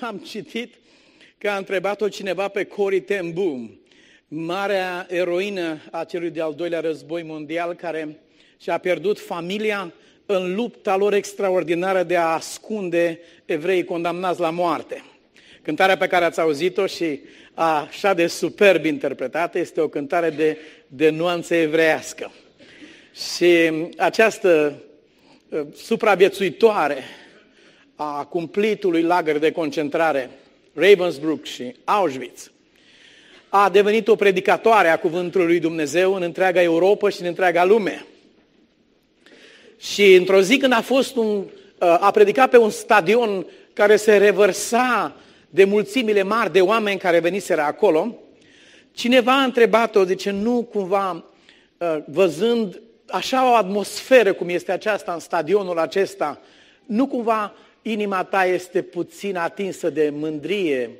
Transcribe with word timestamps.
Am 0.00 0.16
citit 0.18 0.74
că 1.38 1.48
a 1.48 1.56
întrebat-o 1.56 2.08
cineva 2.08 2.48
pe 2.48 2.64
Cory 2.64 3.00
ten 3.00 3.32
Boom, 3.32 3.70
marea 4.28 5.06
eroină 5.10 5.80
a 5.90 6.04
celui 6.04 6.30
de-al 6.30 6.54
doilea 6.54 6.80
război 6.80 7.22
mondial, 7.22 7.74
care 7.74 8.18
și-a 8.60 8.78
pierdut 8.78 9.20
familia 9.20 9.92
în 10.26 10.54
lupta 10.54 10.96
lor 10.96 11.12
extraordinară 11.12 12.02
de 12.02 12.16
a 12.16 12.26
ascunde 12.26 13.20
evrei 13.44 13.84
condamnați 13.84 14.40
la 14.40 14.50
moarte. 14.50 15.04
Cântarea 15.62 15.96
pe 15.96 16.06
care 16.06 16.24
ați 16.24 16.40
auzit-o 16.40 16.86
și 16.86 17.20
așa 17.54 18.14
de 18.14 18.26
superb 18.26 18.84
interpretată 18.84 19.58
este 19.58 19.80
o 19.80 19.88
cântare 19.88 20.30
de, 20.30 20.58
de 20.86 21.10
nuanță 21.10 21.54
evreiască. 21.54 22.32
Și 23.34 23.72
această 23.96 24.82
uh, 25.48 25.60
supraviețuitoare 25.74 26.96
a 27.96 28.24
cumplitului 28.24 29.02
lagăr 29.02 29.38
de 29.38 29.50
concentrare, 29.50 30.30
Ravensbrück 30.74 31.42
și 31.42 31.74
Auschwitz, 31.84 32.50
a 33.48 33.70
devenit 33.70 34.08
o 34.08 34.14
predicatoare 34.14 34.88
a 34.88 34.98
cuvântului 34.98 35.46
lui 35.46 35.58
Dumnezeu 35.58 36.14
în 36.14 36.22
întreaga 36.22 36.62
Europa 36.62 37.08
și 37.08 37.20
în 37.20 37.26
întreaga 37.26 37.64
lume. 37.64 38.06
Și 39.78 40.14
într-o 40.14 40.40
zi 40.40 40.56
când 40.56 40.72
a 40.72 40.80
fost 40.80 41.16
un, 41.16 41.36
uh, 41.36 41.46
a 41.78 42.10
predicat 42.10 42.50
pe 42.50 42.56
un 42.56 42.70
stadion 42.70 43.46
care 43.72 43.96
se 43.96 44.16
revărsa 44.16 45.16
de 45.50 45.64
mulțimile 45.64 46.22
mari 46.22 46.52
de 46.52 46.60
oameni 46.60 46.98
care 46.98 47.18
veniseră 47.18 47.60
acolo, 47.60 48.18
cineva 48.92 49.40
a 49.40 49.44
întrebat-o, 49.44 50.04
zice, 50.04 50.30
nu 50.30 50.62
cumva, 50.62 51.24
uh, 51.78 51.98
văzând 52.06 52.80
așa 53.08 53.50
o 53.50 53.54
atmosferă 53.54 54.32
cum 54.32 54.48
este 54.48 54.72
aceasta 54.72 55.12
în 55.12 55.18
stadionul 55.18 55.78
acesta, 55.78 56.40
nu 56.86 57.06
cumva 57.06 57.54
inima 57.90 58.24
ta 58.24 58.44
este 58.44 58.82
puțin 58.82 59.36
atinsă 59.36 59.90
de 59.90 60.10
mândrie. 60.10 60.90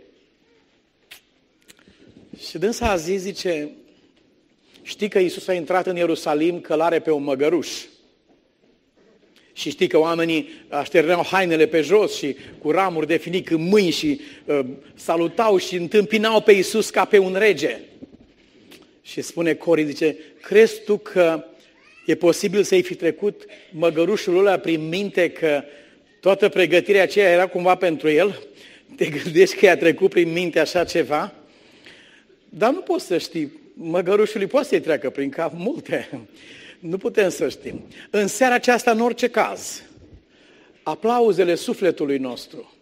Și 2.48 2.58
dânsa 2.58 2.90
a 2.90 2.96
zis, 2.96 3.20
zice, 3.20 3.70
știi 4.82 5.08
că 5.08 5.18
Iisus 5.18 5.48
a 5.48 5.52
intrat 5.52 5.86
în 5.86 5.96
Ierusalim 5.96 6.60
călare 6.60 7.00
pe 7.00 7.10
un 7.10 7.22
măgăruș. 7.22 7.68
Și 9.52 9.70
știi 9.70 9.86
că 9.86 9.98
oamenii 9.98 10.48
așterneau 10.68 11.24
hainele 11.24 11.66
pe 11.66 11.80
jos 11.80 12.16
și 12.16 12.36
cu 12.58 12.70
ramuri 12.70 13.06
de 13.06 13.16
finic 13.16 13.50
în 13.50 13.62
mâini 13.62 13.90
și 13.90 14.20
uh, 14.44 14.60
salutau 14.94 15.56
și 15.56 15.76
întâmpinau 15.76 16.40
pe 16.40 16.52
Iisus 16.52 16.90
ca 16.90 17.04
pe 17.04 17.18
un 17.18 17.34
rege. 17.38 17.80
Și 19.02 19.20
spune 19.20 19.54
Cori, 19.54 19.84
zice, 19.84 20.16
crezi 20.40 20.82
tu 20.84 20.98
că 20.98 21.44
e 22.06 22.14
posibil 22.14 22.62
să-i 22.62 22.82
fi 22.82 22.94
trecut 22.94 23.44
măgărușul 23.70 24.38
ăla 24.38 24.58
prin 24.58 24.88
minte 24.88 25.30
că 25.30 25.62
Toată 26.26 26.48
pregătirea 26.48 27.02
aceea 27.02 27.30
era 27.30 27.46
cumva 27.46 27.74
pentru 27.74 28.08
el. 28.08 28.42
Te 28.96 29.06
gândești 29.06 29.56
că 29.56 29.64
i-a 29.64 29.76
trecut 29.76 30.10
prin 30.10 30.32
minte 30.32 30.60
așa 30.60 30.84
ceva? 30.84 31.32
Dar 32.48 32.72
nu 32.72 32.80
poți 32.80 33.06
să 33.06 33.18
știi. 33.18 33.52
Măgărușului 33.74 34.46
poate 34.46 34.66
să-i 34.66 34.80
treacă 34.80 35.10
prin 35.10 35.30
cap 35.30 35.52
multe. 35.56 36.08
Nu 36.78 36.96
putem 36.96 37.28
să 37.28 37.48
știm. 37.48 37.84
În 38.10 38.26
seara 38.26 38.54
aceasta, 38.54 38.90
în 38.90 39.00
orice 39.00 39.28
caz, 39.28 39.82
aplauzele 40.82 41.54
sufletului 41.54 42.18
nostru, 42.18 42.74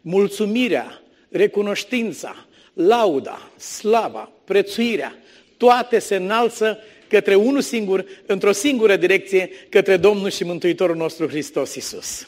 mulțumirea, 0.00 1.02
recunoștința, 1.28 2.46
lauda, 2.72 3.50
slava, 3.58 4.32
prețuirea, 4.44 5.14
toate 5.56 5.98
se 5.98 6.16
înalță 6.16 6.78
către 7.08 7.34
unul 7.34 7.60
singur, 7.60 8.04
într-o 8.26 8.52
singură 8.52 8.96
direcție, 8.96 9.50
către 9.68 9.96
Domnul 9.96 10.30
și 10.30 10.44
Mântuitorul 10.44 10.96
nostru 10.96 11.28
Hristos 11.28 11.74
Isus 11.74 12.26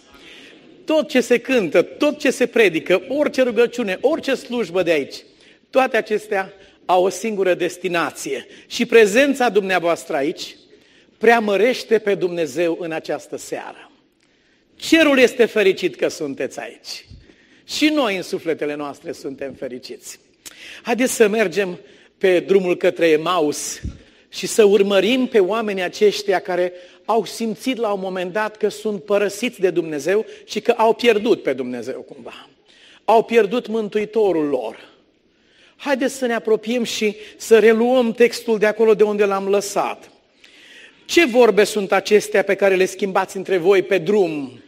tot 0.84 1.08
ce 1.08 1.20
se 1.20 1.38
cântă, 1.38 1.82
tot 1.82 2.18
ce 2.18 2.30
se 2.30 2.46
predică, 2.46 3.02
orice 3.08 3.42
rugăciune, 3.42 3.98
orice 4.00 4.34
slujbă 4.34 4.82
de 4.82 4.90
aici, 4.90 5.14
toate 5.70 5.96
acestea 5.96 6.52
au 6.84 7.04
o 7.04 7.08
singură 7.08 7.54
destinație. 7.54 8.46
Și 8.66 8.86
prezența 8.86 9.48
dumneavoastră 9.48 10.16
aici 10.16 10.56
preamărește 11.18 11.98
pe 11.98 12.14
Dumnezeu 12.14 12.76
în 12.80 12.92
această 12.92 13.36
seară. 13.36 13.90
Cerul 14.76 15.18
este 15.18 15.44
fericit 15.44 15.96
că 15.96 16.08
sunteți 16.08 16.60
aici. 16.60 17.06
Și 17.64 17.86
noi 17.86 18.16
în 18.16 18.22
sufletele 18.22 18.74
noastre 18.74 19.12
suntem 19.12 19.52
fericiți. 19.52 20.18
Haideți 20.82 21.12
să 21.12 21.28
mergem 21.28 21.78
pe 22.18 22.40
drumul 22.40 22.76
către 22.76 23.08
Emaus 23.08 23.80
și 24.34 24.46
să 24.46 24.64
urmărim 24.64 25.26
pe 25.26 25.40
oamenii 25.40 25.82
aceștia 25.82 26.38
care 26.38 26.72
au 27.04 27.24
simțit 27.24 27.76
la 27.76 27.92
un 27.92 28.00
moment 28.00 28.32
dat 28.32 28.56
că 28.56 28.68
sunt 28.68 29.04
părăsiți 29.04 29.60
de 29.60 29.70
Dumnezeu 29.70 30.26
și 30.44 30.60
că 30.60 30.74
au 30.76 30.94
pierdut 30.94 31.42
pe 31.42 31.52
Dumnezeu 31.52 32.00
cumva. 32.00 32.48
Au 33.04 33.22
pierdut 33.22 33.66
Mântuitorul 33.66 34.44
lor. 34.44 34.92
Haideți 35.76 36.14
să 36.14 36.26
ne 36.26 36.34
apropiem 36.34 36.82
și 36.82 37.16
să 37.36 37.58
reluăm 37.58 38.12
textul 38.12 38.58
de 38.58 38.66
acolo 38.66 38.94
de 38.94 39.02
unde 39.02 39.24
l-am 39.24 39.48
lăsat. 39.48 40.10
Ce 41.04 41.26
vorbe 41.26 41.64
sunt 41.64 41.92
acestea 41.92 42.42
pe 42.42 42.54
care 42.54 42.74
le 42.74 42.84
schimbați 42.84 43.36
între 43.36 43.56
voi 43.56 43.82
pe 43.82 43.98
drum? 43.98 44.62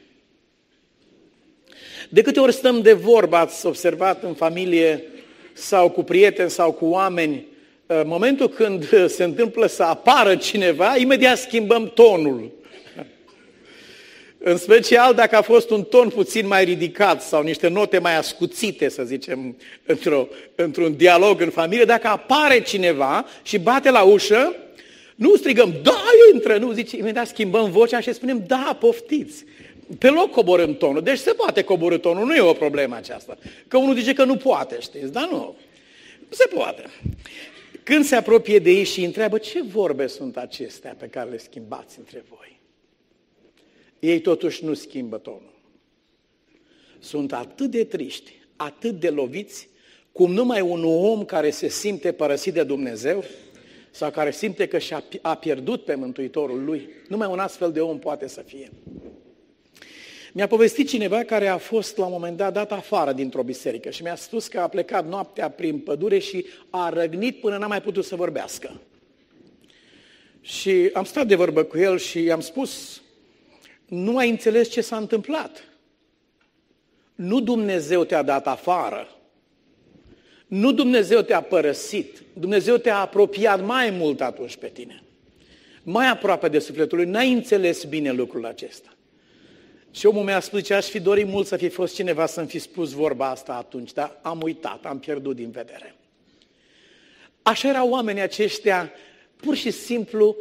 De 2.09 2.23
câte 2.23 2.41
ori 2.41 2.53
stăm 2.53 2.81
de 2.81 2.93
vorbă, 2.93 3.37
ați 3.37 3.67
observat 3.67 4.23
în 4.23 4.35
familie 4.35 5.05
sau 5.53 5.91
cu 5.91 6.03
prieteni 6.03 6.51
sau 6.51 6.73
cu 6.73 6.85
oameni, 6.85 7.35
în 7.35 7.56
momentul 8.05 8.49
când 8.49 9.09
se 9.09 9.25
întâmplă 9.25 9.67
să 9.67 9.83
apară 9.83 10.37
cineva, 10.37 10.97
imediat 10.97 11.39
schimbăm 11.39 11.91
tonul. 11.95 12.51
În 14.39 14.57
special 14.57 15.15
dacă 15.15 15.37
a 15.37 15.43
fost 15.43 15.71
un 15.71 15.83
ton 15.83 16.09
puțin 16.09 16.47
mai 16.47 16.65
ridicat 16.65 17.23
sau 17.23 17.43
niște 17.43 17.69
note 17.69 17.99
mai 17.99 18.17
ascuțite, 18.17 18.89
să 18.89 19.03
zicem, 19.03 19.57
într-o, 19.87 20.29
într-un 20.55 20.97
dialog 20.97 21.41
în 21.41 21.51
familie, 21.51 21.85
dacă 21.85 22.07
apare 22.07 22.63
cineva 22.63 23.27
și 23.43 23.59
bate 23.59 23.91
la 23.91 24.03
ușă, 24.03 24.57
nu 25.15 25.37
strigăm, 25.37 25.75
da, 25.83 26.03
intră, 26.33 26.57
nu, 26.57 26.73
zice, 26.73 26.97
imediat 26.97 27.27
schimbăm 27.27 27.71
vocea 27.71 28.01
și 28.01 28.13
spunem, 28.13 28.45
da, 28.47 28.77
poftiți. 28.81 29.45
Pe 29.99 30.09
loc 30.09 30.31
coborâm 30.31 30.77
tonul. 30.77 31.03
Deci 31.03 31.19
se 31.19 31.33
poate 31.33 31.63
coborâ 31.63 31.97
tonul, 31.97 32.27
nu 32.27 32.35
e 32.35 32.41
o 32.41 32.53
problemă 32.53 32.97
aceasta. 32.97 33.39
Că 33.69 33.77
unul 33.77 33.95
zice 33.95 34.13
că 34.13 34.25
nu 34.25 34.37
poate, 34.37 34.77
știți, 34.81 35.13
dar 35.13 35.29
nu. 35.31 35.57
Se 36.29 36.49
poate. 36.55 36.85
Când 37.87 38.05
se 38.05 38.15
apropie 38.15 38.59
de 38.59 38.71
ei 38.71 38.85
și 38.85 39.05
întreabă 39.05 39.39
ce 39.39 39.63
vorbe 39.63 40.07
sunt 40.07 40.37
acestea 40.37 40.95
pe 40.99 41.07
care 41.07 41.31
le 41.31 41.39
schimbați 41.39 41.99
între 41.99 42.25
voi, 42.29 42.61
ei 43.99 44.21
totuși 44.21 44.65
nu 44.65 44.75
schimbă 44.75 45.19
tonul. 45.19 45.55
Sunt 46.99 47.33
atât 47.33 47.71
de 47.71 47.85
triști, 47.85 48.33
atât 48.57 49.01
de 49.01 49.11
loviți, 49.11 49.69
cum 50.13 50.33
numai 50.33 50.61
un 50.61 50.85
om 50.85 51.25
care 51.25 51.51
se 51.51 51.69
simte 51.69 52.13
părăsit 52.13 52.55
de 52.55 52.63
Dumnezeu 52.63 53.25
sau 53.91 54.11
care 54.11 54.31
simte 54.31 54.69
că 54.69 54.79
și-a 54.79 55.05
pierdut 55.41 55.85
pe 55.85 55.95
Mântuitorul 55.95 56.65
lui, 56.65 56.89
numai 57.09 57.29
un 57.29 57.39
astfel 57.39 57.73
de 57.73 57.81
om 57.81 57.99
poate 57.99 58.27
să 58.27 58.41
fie. 58.41 58.71
Mi-a 60.37 60.47
povestit 60.47 60.89
cineva 60.89 61.25
care 61.25 61.47
a 61.47 61.57
fost 61.57 61.97
la 61.97 62.05
un 62.05 62.13
moment 62.13 62.37
dat 62.37 62.53
dat 62.53 62.73
afară 62.73 63.13
dintr-o 63.13 63.43
biserică 63.43 63.91
și 63.91 64.03
mi-a 64.03 64.15
spus 64.15 64.47
că 64.47 64.61
a 64.61 64.69
plecat 64.69 65.09
noaptea 65.09 65.51
prin 65.51 65.79
pădure 65.79 66.19
și 66.19 66.47
a 66.71 66.89
răgnit 66.89 67.41
până 67.41 67.57
n-a 67.57 67.67
mai 67.67 67.83
putut 67.83 68.05
să 68.05 68.17
vorbească. 68.17 68.81
Și 70.41 70.91
am 70.93 71.05
stat 71.05 71.27
de 71.27 71.35
vorbă 71.35 71.63
cu 71.63 71.79
el 71.79 71.99
și 71.99 72.23
i-am 72.23 72.41
spus, 72.41 73.03
nu 73.87 74.17
ai 74.17 74.31
înțeles 74.31 74.71
ce 74.71 74.81
s-a 74.81 74.97
întâmplat. 74.97 75.65
Nu 77.15 77.41
Dumnezeu 77.41 78.05
te-a 78.05 78.23
dat 78.23 78.47
afară. 78.47 79.09
Nu 80.47 80.73
Dumnezeu 80.73 81.21
te-a 81.21 81.41
părăsit. 81.41 82.23
Dumnezeu 82.33 82.77
te-a 82.77 82.99
apropiat 82.99 83.65
mai 83.65 83.91
mult 83.91 84.21
atunci 84.21 84.57
pe 84.57 84.69
tine. 84.69 85.03
Mai 85.83 86.09
aproape 86.09 86.49
de 86.49 86.59
sufletul 86.59 86.99
lui. 86.99 87.07
N-ai 87.07 87.33
înțeles 87.33 87.85
bine 87.85 88.13
lucrul 88.13 88.47
acesta. 88.47 88.96
Și 89.97 90.07
omul 90.07 90.25
mi-a 90.25 90.41
spus 90.41 90.67
că 90.67 90.75
aș 90.75 90.87
fi 90.87 91.01
dorit 91.01 91.27
mult 91.27 91.47
să 91.47 91.57
fi 91.57 91.69
fost 91.69 91.95
cineva 91.95 92.27
să-mi 92.27 92.49
fi 92.49 92.59
spus 92.59 92.91
vorba 92.91 93.29
asta 93.29 93.53
atunci, 93.53 93.93
dar 93.93 94.19
am 94.23 94.41
uitat, 94.43 94.85
am 94.85 94.99
pierdut 94.99 95.37
din 95.37 95.51
vedere. 95.51 95.95
Așa 97.43 97.69
erau 97.69 97.89
oamenii 97.89 98.23
aceștia, 98.23 98.93
pur 99.37 99.57
și 99.57 99.71
simplu, 99.71 100.37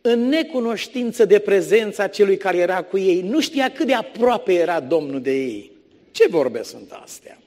în 0.00 0.28
necunoștință 0.28 1.24
de 1.24 1.38
prezența 1.38 2.06
celui 2.06 2.36
care 2.36 2.56
era 2.56 2.82
cu 2.82 2.98
ei. 2.98 3.20
Nu 3.22 3.40
știa 3.40 3.70
cât 3.70 3.86
de 3.86 3.94
aproape 3.94 4.52
era 4.52 4.80
Domnul 4.80 5.20
de 5.20 5.32
ei. 5.32 5.70
Ce 6.10 6.26
vorbe 6.28 6.62
sunt 6.62 6.90
astea? 6.90 7.38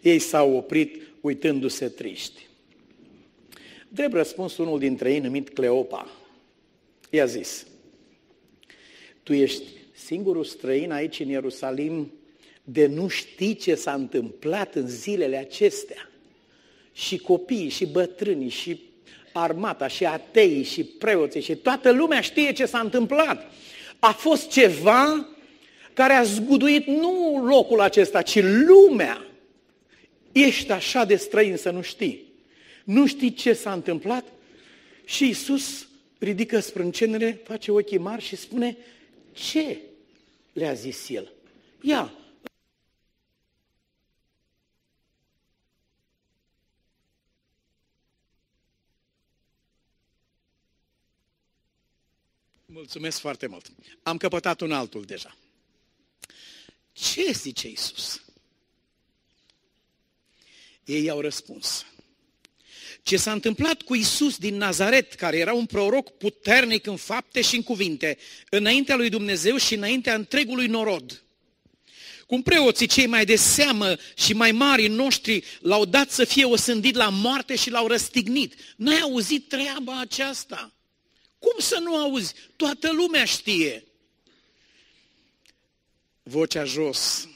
Ei 0.00 0.18
s-au 0.18 0.56
oprit 0.56 1.02
uitându-se 1.20 1.88
triști. 1.88 2.46
Drept 3.88 4.12
răspuns 4.12 4.56
unul 4.56 4.78
dintre 4.78 5.12
ei, 5.12 5.18
numit 5.18 5.48
Cleopa, 5.48 6.10
i-a 7.10 7.24
zis, 7.24 7.66
tu 9.22 9.32
ești 9.32 9.62
singurul 10.04 10.44
străin 10.44 10.92
aici 10.92 11.20
în 11.20 11.28
Ierusalim 11.28 12.12
de 12.64 12.86
nu 12.86 13.08
ști 13.08 13.56
ce 13.56 13.74
s-a 13.74 13.92
întâmplat 13.92 14.74
în 14.74 14.88
zilele 14.88 15.36
acestea. 15.36 16.10
Și 16.92 17.18
copiii, 17.18 17.68
și 17.68 17.86
bătrânii, 17.86 18.48
și 18.48 18.80
armata, 19.32 19.86
și 19.86 20.04
ateii, 20.04 20.62
și 20.62 20.84
preoții, 20.84 21.40
și 21.40 21.54
toată 21.56 21.90
lumea 21.90 22.20
știe 22.20 22.52
ce 22.52 22.66
s-a 22.66 22.78
întâmplat. 22.78 23.50
A 23.98 24.12
fost 24.12 24.50
ceva 24.50 25.28
care 25.92 26.12
a 26.12 26.22
zguduit 26.22 26.86
nu 26.86 27.44
locul 27.44 27.80
acesta, 27.80 28.22
ci 28.22 28.42
lumea. 28.42 29.26
Ești 30.32 30.70
așa 30.70 31.04
de 31.04 31.16
străin 31.16 31.56
să 31.56 31.70
nu 31.70 31.82
știi. 31.82 32.24
Nu 32.84 33.06
știi 33.06 33.32
ce 33.32 33.52
s-a 33.52 33.72
întâmplat? 33.72 34.24
Și 35.04 35.28
Isus 35.28 35.86
ridică 36.18 36.58
sprâncenele, 36.58 37.40
face 37.44 37.70
ochii 37.70 37.98
mari 37.98 38.22
și 38.22 38.36
spune, 38.36 38.76
ce 39.32 39.78
le-a 40.52 40.74
zis 40.74 41.08
el? 41.08 41.32
Ia, 41.82 42.16
Mulțumesc 52.72 53.18
foarte 53.18 53.46
mult. 53.46 53.72
Am 54.02 54.16
căpătat 54.16 54.60
un 54.60 54.72
altul 54.72 55.04
deja. 55.04 55.36
Ce 56.92 57.32
zice 57.32 57.68
Isus? 57.68 58.24
Ei 60.84 61.10
au 61.10 61.20
răspuns. 61.20 61.86
Ce 63.02 63.16
s-a 63.16 63.32
întâmplat 63.32 63.82
cu 63.82 63.94
Isus 63.94 64.36
din 64.36 64.56
Nazaret, 64.56 65.14
care 65.14 65.36
era 65.36 65.52
un 65.52 65.66
proroc 65.66 66.16
puternic 66.16 66.86
în 66.86 66.96
fapte 66.96 67.40
și 67.40 67.56
în 67.56 67.62
cuvinte, 67.62 68.18
înaintea 68.50 68.96
lui 68.96 69.08
Dumnezeu 69.08 69.56
și 69.56 69.74
înaintea 69.74 70.14
întregului 70.14 70.66
norod. 70.66 71.22
Cum 72.26 72.42
preoții 72.42 72.86
cei 72.86 73.06
mai 73.06 73.24
de 73.24 73.36
seamă 73.36 73.96
și 74.16 74.32
mai 74.32 74.52
mari 74.52 74.86
noștri 74.86 75.44
l-au 75.60 75.84
dat 75.84 76.10
să 76.10 76.24
fie 76.24 76.44
osândit 76.44 76.94
la 76.94 77.08
moarte 77.08 77.56
și 77.56 77.70
l-au 77.70 77.86
răstignit. 77.86 78.54
N-ai 78.76 78.98
auzit 78.98 79.48
treaba 79.48 80.00
aceasta? 80.00 80.72
Cum 81.38 81.54
să 81.58 81.78
nu 81.82 81.96
auzi? 81.96 82.34
Toată 82.56 82.92
lumea 82.92 83.24
știe. 83.24 83.84
Vocea 86.22 86.64
jos. 86.64 87.28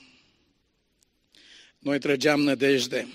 Noi 1.78 1.98
trăgeam 1.98 2.40
nădejde 2.40 3.08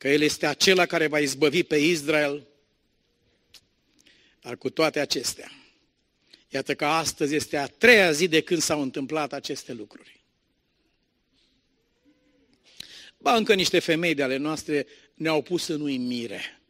că 0.00 0.08
El 0.08 0.20
este 0.20 0.46
acela 0.46 0.86
care 0.86 1.06
va 1.06 1.18
izbăvi 1.18 1.62
pe 1.62 1.76
Israel, 1.76 2.46
dar 4.40 4.56
cu 4.56 4.70
toate 4.70 5.00
acestea, 5.00 5.52
iată 6.48 6.74
că 6.74 6.84
astăzi 6.84 7.34
este 7.34 7.56
a 7.56 7.66
treia 7.66 8.12
zi 8.12 8.28
de 8.28 8.40
când 8.40 8.62
s-au 8.62 8.82
întâmplat 8.82 9.32
aceste 9.32 9.72
lucruri. 9.72 10.24
Ba, 13.18 13.34
încă 13.34 13.54
niște 13.54 13.78
femei 13.78 14.14
de 14.14 14.22
ale 14.22 14.36
noastre 14.36 14.86
ne-au 15.14 15.42
pus 15.42 15.66
în 15.66 15.80
uimire. 15.80 16.60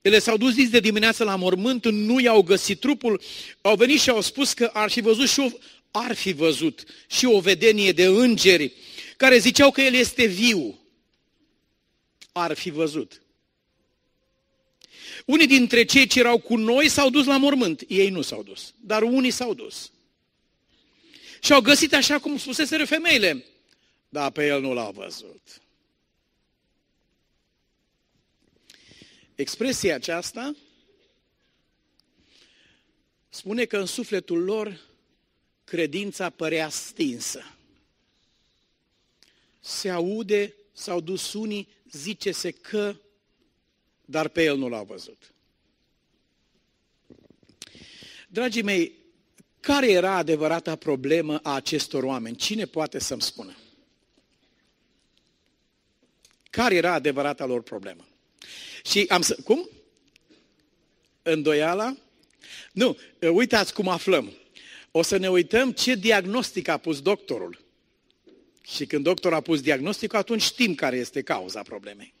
Ele 0.00 0.18
s-au 0.18 0.36
dus 0.36 0.52
zi 0.52 0.68
de 0.68 0.80
dimineață 0.80 1.24
la 1.24 1.36
mormânt, 1.36 1.84
nu 1.84 2.20
i-au 2.20 2.42
găsit 2.42 2.80
trupul, 2.80 3.22
au 3.60 3.76
venit 3.76 4.00
și 4.00 4.10
au 4.10 4.20
spus 4.20 4.52
că 4.52 4.70
ar 4.72 4.90
fi 4.90 5.00
văzut 5.00 5.28
și 5.28 5.40
o, 5.40 5.48
ar 5.90 6.14
fi 6.14 6.32
văzut 6.32 6.84
și 7.08 7.26
o 7.26 7.40
vedenie 7.40 7.92
de 7.92 8.04
îngeri 8.04 8.72
care 9.16 9.38
ziceau 9.38 9.70
că 9.70 9.80
el 9.80 9.94
este 9.94 10.24
viu. 10.24 10.80
Ar 12.32 12.52
fi 12.52 12.70
văzut. 12.70 13.22
Unii 15.26 15.46
dintre 15.46 15.84
cei 15.84 16.06
ce 16.06 16.18
erau 16.18 16.38
cu 16.38 16.56
noi 16.56 16.88
s-au 16.88 17.10
dus 17.10 17.26
la 17.26 17.36
mormânt. 17.36 17.84
Ei 17.88 18.10
nu 18.10 18.22
s-au 18.22 18.42
dus, 18.42 18.74
dar 18.80 19.02
unii 19.02 19.30
s-au 19.30 19.54
dus. 19.54 19.90
Și 21.40 21.52
au 21.52 21.60
găsit 21.60 21.94
așa 21.94 22.18
cum 22.18 22.38
spuseseră 22.38 22.84
femeile. 22.84 23.44
Dar 24.08 24.30
pe 24.30 24.46
el 24.46 24.60
nu 24.60 24.72
l-au 24.72 24.92
văzut. 24.92 25.62
Expresia 29.34 29.94
aceasta 29.94 30.54
spune 33.28 33.64
că 33.64 33.78
în 33.78 33.86
sufletul 33.86 34.44
lor 34.44 34.80
credința 35.64 36.30
părea 36.30 36.68
stinsă. 36.68 37.54
Se 39.60 39.90
aude, 39.90 40.54
s-au 40.72 41.00
dus 41.00 41.32
unii, 41.32 41.68
zice-se 41.90 42.50
că, 42.50 42.96
dar 44.04 44.28
pe 44.28 44.44
el 44.44 44.56
nu 44.56 44.68
l-au 44.68 44.84
văzut. 44.84 45.32
Dragii 48.28 48.62
mei, 48.62 48.92
care 49.60 49.90
era 49.90 50.14
adevărata 50.14 50.76
problemă 50.76 51.40
a 51.42 51.54
acestor 51.54 52.02
oameni? 52.02 52.36
Cine 52.36 52.64
poate 52.64 52.98
să-mi 52.98 53.22
spună? 53.22 53.56
Care 56.50 56.74
era 56.74 56.92
adevărata 56.92 57.44
lor 57.44 57.62
problemă? 57.62 58.08
Și 58.84 59.04
am 59.08 59.22
să... 59.22 59.36
Cum? 59.44 59.68
Îndoiala? 61.22 61.96
Nu, 62.72 62.98
uitați 63.32 63.74
cum 63.74 63.88
aflăm. 63.88 64.32
O 64.90 65.02
să 65.02 65.16
ne 65.16 65.30
uităm 65.30 65.72
ce 65.72 65.94
diagnostic 65.94 66.68
a 66.68 66.76
pus 66.76 67.02
doctorul. 67.02 67.60
Și 68.74 68.86
când 68.86 69.04
doctorul 69.04 69.36
a 69.36 69.40
pus 69.40 69.60
diagnosticul, 69.60 70.18
atunci 70.18 70.42
știm 70.42 70.74
care 70.74 70.96
este 70.96 71.22
cauza 71.22 71.62
problemei. 71.62 72.14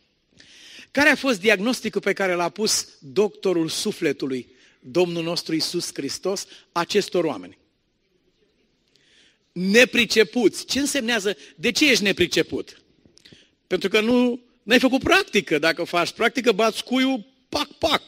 Care 0.90 1.08
a 1.08 1.16
fost 1.16 1.40
diagnosticul 1.40 2.00
pe 2.00 2.12
care 2.12 2.32
l-a 2.32 2.48
pus 2.48 2.88
doctorul 2.98 3.68
sufletului, 3.68 4.46
Domnul 4.80 5.22
nostru 5.22 5.54
Isus 5.54 5.90
Hristos, 5.92 6.46
acestor 6.72 7.24
oameni? 7.24 7.58
Nepricepuți. 9.52 10.64
Ce 10.64 10.78
însemnează? 10.78 11.36
De 11.56 11.70
ce 11.70 11.90
ești 11.90 12.02
nepriceput? 12.02 12.82
Pentru 13.66 13.88
că 13.88 14.00
nu 14.00 14.40
N-ai 14.62 14.78
făcut 14.78 15.02
practică. 15.02 15.58
Dacă 15.58 15.84
faci 15.84 16.10
practică, 16.10 16.52
bați 16.52 16.84
cuiul, 16.84 17.24
pac, 17.48 17.68
pac. 17.78 18.02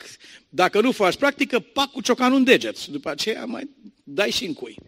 Dacă 0.48 0.80
nu 0.80 0.92
faci 0.92 1.16
practică, 1.16 1.60
pac 1.60 1.90
cu 1.90 2.00
ciocanul 2.00 2.38
în 2.38 2.44
deget. 2.44 2.76
Și 2.76 2.90
după 2.90 3.10
aceea 3.10 3.44
mai 3.44 3.70
dai 4.04 4.30
și 4.30 4.44
în 4.44 4.52
cui. 4.52 4.78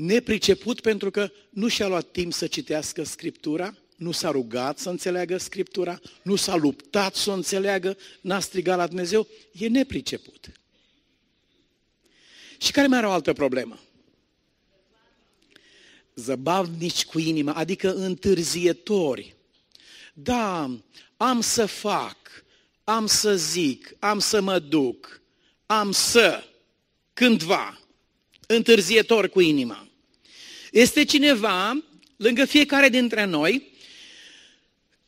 Nepriceput 0.00 0.80
pentru 0.80 1.10
că 1.10 1.30
nu 1.50 1.68
și-a 1.68 1.86
luat 1.86 2.10
timp 2.10 2.32
să 2.32 2.46
citească 2.46 3.02
Scriptura, 3.02 3.74
nu 3.96 4.10
s-a 4.10 4.30
rugat 4.30 4.78
să 4.78 4.88
înțeleagă 4.88 5.36
Scriptura, 5.36 6.00
nu 6.22 6.36
s-a 6.36 6.56
luptat 6.56 7.14
să 7.14 7.30
o 7.30 7.32
înțeleagă, 7.32 7.96
n-a 8.20 8.40
strigat 8.40 8.76
la 8.76 8.86
Dumnezeu, 8.86 9.26
e 9.52 9.68
nepriceput. 9.68 10.50
Și 12.58 12.72
care 12.72 12.86
mai 12.86 12.98
are 12.98 13.06
o 13.06 13.10
altă 13.10 13.32
problemă? 13.32 13.80
Zăbavnici 16.14 17.04
cu 17.04 17.18
inima, 17.18 17.52
adică 17.52 17.94
întârzietori 17.94 19.36
da, 20.12 20.70
am 21.16 21.40
să 21.40 21.66
fac, 21.66 22.16
am 22.84 23.06
să 23.06 23.36
zic, 23.36 23.96
am 23.98 24.18
să 24.18 24.40
mă 24.40 24.58
duc, 24.58 25.20
am 25.66 25.92
să, 25.92 26.44
cândva, 27.12 27.80
întârzietor 28.46 29.28
cu 29.28 29.40
inima. 29.40 29.89
Este 30.70 31.04
cineva 31.04 31.84
lângă 32.16 32.44
fiecare 32.44 32.88
dintre 32.88 33.24
noi 33.24 33.68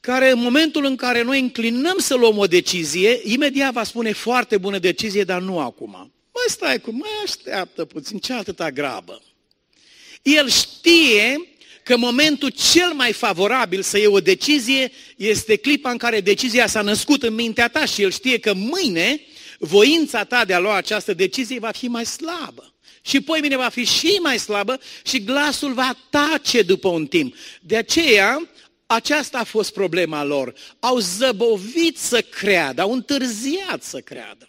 care 0.00 0.30
în 0.30 0.38
momentul 0.38 0.84
în 0.84 0.96
care 0.96 1.22
noi 1.22 1.40
înclinăm 1.40 1.98
să 1.98 2.14
luăm 2.14 2.38
o 2.38 2.46
decizie, 2.46 3.20
imediat 3.22 3.72
va 3.72 3.84
spune 3.84 4.12
foarte 4.12 4.58
bună 4.58 4.78
decizie, 4.78 5.24
dar 5.24 5.40
nu 5.40 5.58
acum. 5.58 5.90
Mai 6.34 6.44
stai 6.46 6.80
cu, 6.80 6.90
mai 6.92 7.10
așteaptă 7.24 7.84
puțin, 7.84 8.18
ce 8.18 8.32
atâta 8.32 8.70
grabă. 8.70 9.22
El 10.22 10.48
știe 10.48 11.40
că 11.82 11.96
momentul 11.96 12.48
cel 12.48 12.92
mai 12.92 13.12
favorabil 13.12 13.82
să 13.82 13.98
iei 13.98 14.06
o 14.06 14.20
decizie 14.20 14.92
este 15.16 15.56
clipa 15.56 15.90
în 15.90 15.98
care 15.98 16.20
decizia 16.20 16.66
s-a 16.66 16.82
născut 16.82 17.22
în 17.22 17.34
mintea 17.34 17.68
ta 17.68 17.84
și 17.84 18.02
el 18.02 18.10
știe 18.10 18.38
că 18.38 18.52
mâine 18.54 19.20
voința 19.58 20.24
ta 20.24 20.44
de 20.44 20.54
a 20.54 20.58
lua 20.58 20.74
această 20.76 21.14
decizie 21.14 21.58
va 21.58 21.70
fi 21.70 21.88
mai 21.88 22.06
slabă. 22.06 22.71
Și 23.02 23.20
poi 23.20 23.40
mine 23.40 23.56
va 23.56 23.68
fi 23.68 23.84
și 23.84 24.18
mai 24.22 24.38
slabă 24.38 24.80
și 25.04 25.24
glasul 25.24 25.74
va 25.74 25.96
tace 26.10 26.62
după 26.62 26.88
un 26.88 27.06
timp. 27.06 27.34
De 27.60 27.76
aceea, 27.76 28.48
aceasta 28.86 29.38
a 29.38 29.44
fost 29.44 29.72
problema 29.72 30.24
lor. 30.24 30.54
Au 30.78 30.98
zăbovit 30.98 31.98
să 31.98 32.22
creadă, 32.22 32.80
au 32.80 32.92
întârziat 32.92 33.82
să 33.82 34.00
creadă. 34.00 34.48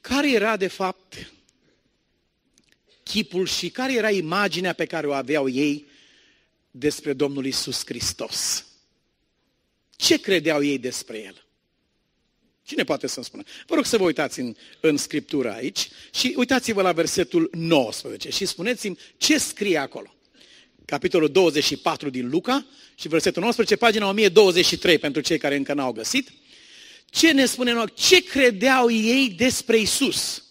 Care 0.00 0.32
era, 0.32 0.56
de 0.56 0.66
fapt, 0.66 1.32
chipul 3.02 3.46
și 3.46 3.70
care 3.70 3.94
era 3.94 4.10
imaginea 4.10 4.72
pe 4.72 4.86
care 4.86 5.06
o 5.06 5.12
aveau 5.12 5.48
ei 5.48 5.86
despre 6.70 7.12
Domnul 7.12 7.46
Isus 7.46 7.82
Hristos. 7.84 8.66
Ce 9.96 10.20
credeau 10.20 10.62
ei 10.62 10.78
despre 10.78 11.18
El? 11.18 11.45
Cine 12.66 12.84
poate 12.84 13.06
să-mi 13.06 13.24
spună? 13.24 13.42
Vă 13.66 13.74
rog 13.74 13.84
să 13.84 13.96
vă 13.96 14.04
uitați 14.04 14.40
în, 14.40 14.54
în 14.80 14.96
Scriptură 14.96 15.52
aici 15.52 15.88
și 16.14 16.34
uitați-vă 16.36 16.82
la 16.82 16.92
versetul 16.92 17.50
19 17.52 18.30
și 18.30 18.44
spuneți-mi 18.46 18.98
ce 19.16 19.38
scrie 19.38 19.78
acolo. 19.78 20.14
Capitolul 20.84 21.28
24 21.28 22.10
din 22.10 22.28
Luca 22.28 22.66
și 22.94 23.08
versetul 23.08 23.42
19, 23.42 23.76
pagina 23.76 24.08
1023 24.08 24.98
pentru 24.98 25.20
cei 25.20 25.38
care 25.38 25.56
încă 25.56 25.74
n-au 25.74 25.92
găsit. 25.92 26.32
Ce 27.10 27.32
ne 27.32 27.46
spune 27.46 27.72
noi? 27.72 27.92
Ce 27.94 28.24
credeau 28.24 28.90
ei 28.90 29.34
despre 29.36 29.78
Isus? 29.78 30.44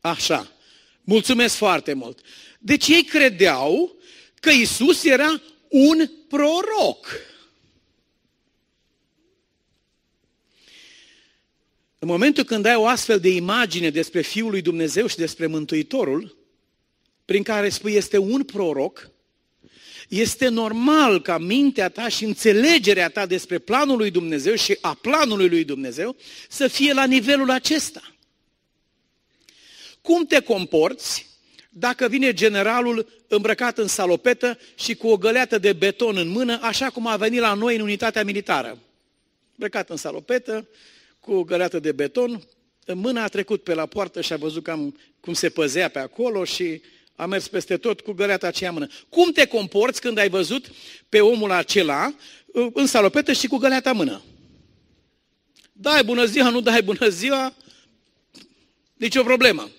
Așa. 0.00 0.52
Mulțumesc 1.02 1.54
foarte 1.56 1.92
mult. 1.92 2.20
Deci 2.58 2.88
ei 2.88 3.04
credeau 3.04 3.97
că 4.40 4.50
Isus 4.50 5.04
era 5.04 5.42
un 5.68 6.10
proroc. 6.28 7.06
În 11.98 12.08
momentul 12.08 12.44
când 12.44 12.64
ai 12.64 12.74
o 12.74 12.86
astfel 12.86 13.20
de 13.20 13.28
imagine 13.28 13.90
despre 13.90 14.20
Fiul 14.20 14.50
lui 14.50 14.62
Dumnezeu 14.62 15.06
și 15.06 15.16
despre 15.16 15.46
Mântuitorul, 15.46 16.36
prin 17.24 17.42
care 17.42 17.68
spui 17.68 17.92
este 17.92 18.18
un 18.18 18.44
proroc, 18.44 19.10
este 20.08 20.48
normal 20.48 21.22
ca 21.22 21.38
mintea 21.38 21.88
ta 21.88 22.08
și 22.08 22.24
înțelegerea 22.24 23.08
ta 23.08 23.26
despre 23.26 23.58
planul 23.58 23.96
lui 23.96 24.10
Dumnezeu 24.10 24.54
și 24.54 24.78
a 24.80 24.94
planului 24.94 25.48
lui 25.48 25.64
Dumnezeu 25.64 26.16
să 26.48 26.68
fie 26.68 26.92
la 26.92 27.04
nivelul 27.04 27.50
acesta. 27.50 28.14
Cum 30.00 30.26
te 30.26 30.40
comporți 30.40 31.27
dacă 31.78 32.08
vine 32.08 32.32
generalul 32.32 33.08
îmbrăcat 33.28 33.78
în 33.78 33.86
salopetă 33.86 34.58
și 34.74 34.94
cu 34.94 35.08
o 35.08 35.16
găleată 35.16 35.58
de 35.58 35.72
beton 35.72 36.16
în 36.16 36.28
mână, 36.28 36.58
așa 36.62 36.90
cum 36.90 37.06
a 37.06 37.16
venit 37.16 37.40
la 37.40 37.54
noi 37.54 37.74
în 37.76 37.80
unitatea 37.80 38.24
militară? 38.24 38.78
Îmbrăcat 39.50 39.90
în 39.90 39.96
salopetă, 39.96 40.68
cu 41.20 41.32
o 41.32 41.44
găleată 41.44 41.78
de 41.78 41.92
beton, 41.92 42.42
în 42.84 42.98
mână 42.98 43.20
a 43.20 43.28
trecut 43.28 43.62
pe 43.62 43.74
la 43.74 43.86
poartă 43.86 44.20
și 44.20 44.32
a 44.32 44.36
văzut 44.36 44.62
cam 44.62 44.98
cum 45.20 45.32
se 45.32 45.48
păzea 45.48 45.88
pe 45.88 45.98
acolo 45.98 46.44
și 46.44 46.80
a 47.14 47.26
mers 47.26 47.48
peste 47.48 47.76
tot 47.76 48.00
cu 48.00 48.12
găleata 48.12 48.46
aceea 48.46 48.72
mână. 48.72 48.86
Cum 49.08 49.32
te 49.32 49.46
comporți 49.46 50.00
când 50.00 50.18
ai 50.18 50.28
văzut 50.28 50.70
pe 51.08 51.20
omul 51.20 51.50
acela 51.50 52.14
uh, 52.46 52.66
în 52.72 52.86
salopetă 52.86 53.32
și 53.32 53.46
cu 53.46 53.56
găleata 53.56 53.92
mână? 53.92 54.22
Dai 55.72 56.04
bună 56.04 56.24
ziua, 56.24 56.50
nu 56.50 56.60
dai 56.60 56.82
bună 56.82 57.08
ziua, 57.08 57.54
nicio 58.94 59.22
problemă. 59.22 59.70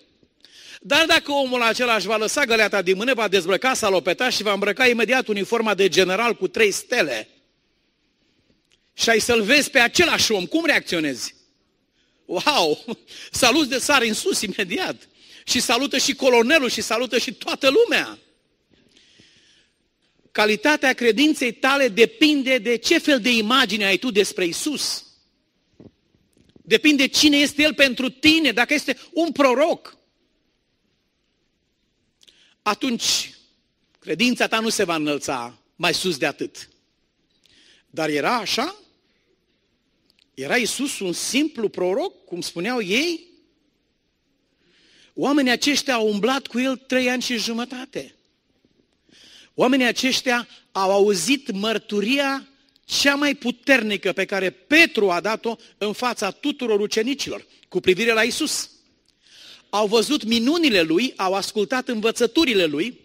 Dar 0.80 1.06
dacă 1.06 1.32
omul 1.32 1.62
acela 1.62 1.96
își 1.96 2.08
va 2.08 2.18
lăsa 2.18 2.46
găleata 2.46 2.82
din 2.82 2.96
mână, 2.96 3.14
va 3.14 3.28
dezbrăca 3.28 3.74
salopeta 3.74 4.30
și 4.30 4.44
va 4.44 4.54
îmbrăca 4.54 4.88
imediat 4.88 5.28
uniforma 5.28 5.74
de 5.74 5.88
general 5.88 6.36
cu 6.36 6.48
trei 6.48 6.72
stele 6.72 7.28
și 8.94 9.10
ai 9.10 9.20
să-l 9.20 9.42
vezi 9.42 9.70
pe 9.70 9.80
același 9.80 10.32
om, 10.32 10.46
cum 10.46 10.66
reacționezi? 10.66 11.36
Wow! 12.26 12.86
Salut 13.32 13.68
de 13.68 13.78
sari 13.78 14.08
în 14.08 14.14
sus 14.14 14.42
imediat 14.42 15.08
și 15.44 15.60
salută 15.60 15.98
și 15.98 16.16
colonelul 16.16 16.70
și 16.70 16.82
salută 16.82 17.18
și 17.18 17.34
toată 17.34 17.70
lumea. 17.70 18.18
Calitatea 20.32 20.94
credinței 20.94 21.52
tale 21.52 21.88
depinde 21.88 22.58
de 22.58 22.76
ce 22.78 22.98
fel 22.98 23.20
de 23.20 23.32
imagine 23.32 23.86
ai 23.86 23.98
tu 23.98 24.12
despre 24.12 24.46
Isus. 24.46 25.06
Depinde 26.52 27.08
cine 27.08 27.38
este 27.38 27.62
El 27.62 27.74
pentru 27.74 28.10
tine, 28.10 28.52
dacă 28.52 28.74
este 28.74 28.98
un 29.14 29.32
proroc. 29.32 29.98
Atunci, 32.70 33.34
credința 34.00 34.48
ta 34.48 34.60
nu 34.60 34.70
se 34.70 34.84
va 34.84 34.96
înălța 34.96 35.58
mai 35.76 35.94
sus 35.94 36.18
de 36.18 36.26
atât. 36.26 36.70
Dar 37.90 38.10
era 38.10 38.36
așa? 38.36 38.76
Era 40.34 40.56
Isus 40.56 41.00
un 41.00 41.14
simplu 41.14 41.70
proroc, 41.70 42.26
cum 42.26 42.42
spuneau 42.42 42.82
ei? 42.82 43.28
Oamenii 45.14 45.52
aceștia 45.52 45.94
au 45.94 46.08
umblat 46.08 46.48
cu 46.48 46.60
el 46.60 46.78
trei 46.78 47.10
ani 47.10 47.22
și 47.22 47.38
jumătate. 47.38 48.16
Oamenii 49.54 49.86
aceștia 49.86 50.48
au 50.72 50.92
auzit 50.92 51.52
mărturia 51.52 52.48
cea 52.86 53.16
mai 53.16 53.36
puternică 53.36 54.14
pe 54.14 54.26
care 54.26 54.50
Petru 54.50 55.12
a 55.12 55.20
dat-o 55.20 55.56
în 55.78 55.94
fața 55.94 56.32
tuturor 56.32 56.80
ucenicilor 56.80 57.46
cu 57.68 57.80
privire 57.80 58.12
la 58.12 58.24
Isus. 58.24 58.70
Au 59.70 59.88
văzut 59.88 60.24
minunile 60.24 60.82
lui, 60.82 61.14
au 61.16 61.34
ascultat 61.34 61.88
învățăturile 61.88 62.66
lui, 62.66 63.00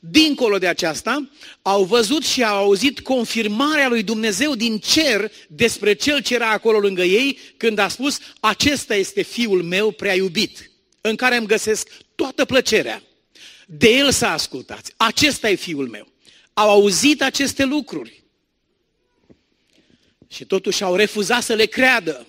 dincolo 0.00 0.58
de 0.58 0.66
aceasta, 0.66 1.30
au 1.62 1.84
văzut 1.84 2.24
și 2.24 2.44
au 2.44 2.56
auzit 2.56 3.00
confirmarea 3.00 3.88
lui 3.88 4.02
Dumnezeu 4.02 4.54
din 4.54 4.78
cer 4.78 5.30
despre 5.48 5.94
cel 5.94 6.22
ce 6.22 6.34
era 6.34 6.50
acolo 6.50 6.78
lângă 6.78 7.02
ei 7.02 7.38
când 7.56 7.78
a 7.78 7.88
spus, 7.88 8.18
acesta 8.40 8.94
este 8.94 9.22
fiul 9.22 9.62
meu 9.62 9.90
prea 9.90 10.14
iubit 10.14 10.70
în 11.00 11.16
care 11.16 11.36
îmi 11.36 11.46
găsesc 11.46 11.88
toată 12.14 12.44
plăcerea. 12.44 13.02
De 13.66 13.88
el 13.88 14.10
să 14.10 14.26
ascultați. 14.26 14.92
Acesta 14.96 15.50
e 15.50 15.54
fiul 15.54 15.88
meu. 15.88 16.08
Au 16.52 16.70
auzit 16.70 17.22
aceste 17.22 17.64
lucruri. 17.64 18.22
Și 20.28 20.44
totuși 20.44 20.82
au 20.82 20.94
refuzat 20.94 21.42
să 21.42 21.54
le 21.54 21.66
creadă. 21.66 22.26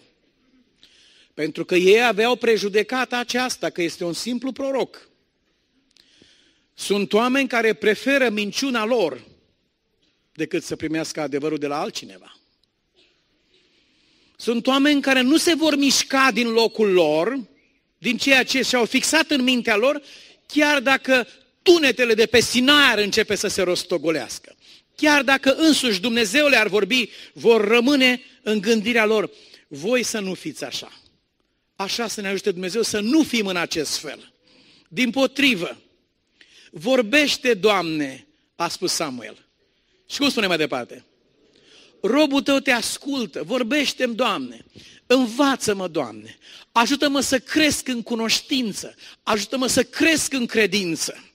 Pentru 1.36 1.66
că 1.66 1.76
ei 1.76 2.04
aveau 2.04 2.36
prejudecata 2.36 3.18
aceasta, 3.18 3.70
că 3.70 3.82
este 3.82 4.04
un 4.04 4.14
simplu 4.14 4.52
proroc. 4.52 5.10
Sunt 6.74 7.14
oameni 7.14 7.48
care 7.48 7.74
preferă 7.74 8.30
minciuna 8.30 8.86
lor 8.86 9.24
decât 10.34 10.64
să 10.64 10.76
primească 10.76 11.22
adevărul 11.22 11.58
de 11.58 11.68
la 11.68 11.80
altcineva. 11.80 12.38
Sunt 14.38 14.68
oameni 14.68 15.02
care 15.02 15.22
nu 15.22 15.38
se 15.38 15.54
vor 15.54 15.76
mișca 15.76 16.32
din 16.34 16.48
locul 16.48 16.92
lor 16.92 17.40
din 17.98 18.18
ceea 18.18 18.44
ce 18.44 18.62
și-au 18.62 18.86
fixat 18.86 19.30
în 19.30 19.42
mintea 19.42 19.76
lor, 19.76 20.02
chiar 20.48 20.80
dacă 20.82 21.28
tunetele 21.62 22.14
de 22.14 22.26
pe 22.26 22.40
Sinai 22.40 22.92
ar 22.92 22.98
începe 22.98 23.36
să 23.36 23.48
se 23.48 23.62
rostogolească. 23.62 24.56
Chiar 24.96 25.24
dacă 25.24 25.56
însuși 25.56 26.02
Dumnezeu 26.02 26.48
le-ar 26.48 26.68
vorbi, 26.68 27.10
vor 27.34 27.68
rămâne 27.68 28.22
în 28.42 28.62
gândirea 28.62 29.06
lor. 29.06 29.30
Voi 29.68 30.04
să 30.04 30.20
nu 30.20 30.34
fiți 30.34 30.64
așa. 30.64 30.92
Așa 31.76 32.08
să 32.08 32.22
ne 32.22 32.28
ajute 32.28 32.52
Dumnezeu 32.52 32.82
să 32.82 33.00
nu 33.00 33.24
fim 33.24 33.48
în 33.48 33.56
acest 33.56 33.98
fel. 33.98 34.34
Din 34.88 35.10
potrivă, 35.10 35.78
vorbește, 36.72 37.54
Doamne, 37.54 38.28
a 38.56 38.68
spus 38.68 38.92
Samuel. 38.92 39.46
Și 40.10 40.18
cum 40.18 40.30
spune 40.30 40.48
mai 40.48 40.58
departe? 40.58 41.06
Robul 42.02 42.42
tău 42.42 42.60
te 42.60 42.72
ascultă, 42.72 43.44
vorbește-mi, 43.44 44.16
Doamne. 44.16 44.66
Învață-mă, 45.06 45.88
Doamne, 45.88 46.38
ajută-mă 46.72 47.20
să 47.20 47.40
cresc 47.40 47.88
în 47.88 48.02
cunoștință, 48.02 48.96
ajută-mă 49.24 49.68
să 49.68 49.84
cresc 49.84 50.34
în 50.34 50.46
credință. 50.46 51.30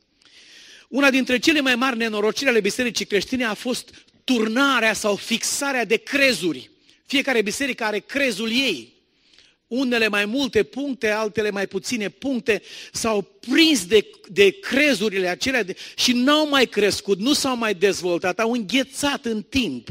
Una 0.89 1.11
dintre 1.11 1.39
cele 1.39 1.61
mai 1.61 1.75
mari 1.75 1.97
nenorociri 1.97 2.49
ale 2.49 2.61
bisericii 2.61 3.05
creștine 3.05 3.45
a 3.45 3.55
fost 3.55 3.91
turnarea 4.25 4.93
sau 4.93 5.17
fixarea 5.17 5.85
de 5.85 5.97
crezuri. 5.97 6.71
Fiecare 7.07 7.43
biserică 7.43 7.85
are 7.85 7.99
crezul 7.99 8.51
ei. 8.51 9.00
Unele 9.71 10.09
mai 10.09 10.25
multe 10.25 10.63
puncte, 10.63 11.09
altele 11.09 11.51
mai 11.51 11.67
puține 11.67 12.09
puncte, 12.09 12.63
s-au 12.93 13.23
prins 13.41 13.87
de, 13.87 14.11
de 14.29 14.51
crezurile 14.51 15.29
acelea 15.29 15.63
de, 15.63 15.77
și 15.97 16.13
n-au 16.13 16.49
mai 16.49 16.67
crescut, 16.67 17.19
nu 17.19 17.33
s-au 17.33 17.57
mai 17.57 17.75
dezvoltat, 17.75 18.39
au 18.39 18.53
înghețat 18.53 19.25
în 19.25 19.43
timp. 19.43 19.89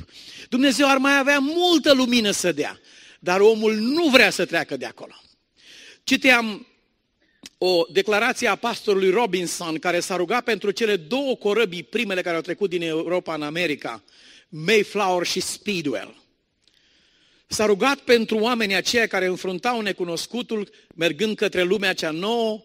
Dumnezeu 0.50 0.90
ar 0.90 0.98
mai 0.98 1.18
avea 1.18 1.40
multă 1.40 1.94
lumină 1.94 2.32
să 2.32 2.52
dea. 2.52 2.80
Dar 3.20 3.40
omul 3.40 3.76
nu 3.76 4.10
vrea 4.10 4.30
să 4.30 4.46
treacă 4.46 4.78
de 4.78 4.86
acolo. 4.86 5.14
Citeam 6.04 6.68
o 7.58 7.86
declarație 7.92 8.48
a 8.48 8.56
pastorului 8.56 9.10
Robinson 9.10 9.80
care 9.80 10.00
s-a 10.00 10.16
rugat 10.16 10.44
pentru 10.44 10.72
cele 10.72 10.96
două 10.96 11.36
corăbii 11.36 11.84
primele 11.84 12.22
care 12.22 12.36
au 12.36 12.42
trecut 12.42 12.70
din 12.70 12.82
Europa 12.82 13.34
în 13.34 13.42
America, 13.42 14.04
Mayflower 14.50 15.26
și 15.26 15.40
Speedwell. 15.40 16.19
S-a 17.52 17.66
rugat 17.66 18.00
pentru 18.00 18.38
oamenii 18.38 18.76
aceia 18.76 19.08
care 19.08 19.26
înfruntau 19.26 19.82
necunoscutul 19.82 20.70
mergând 20.96 21.36
către 21.36 21.64
lumea 21.64 21.94
cea 21.94 22.12
nouă 22.12 22.64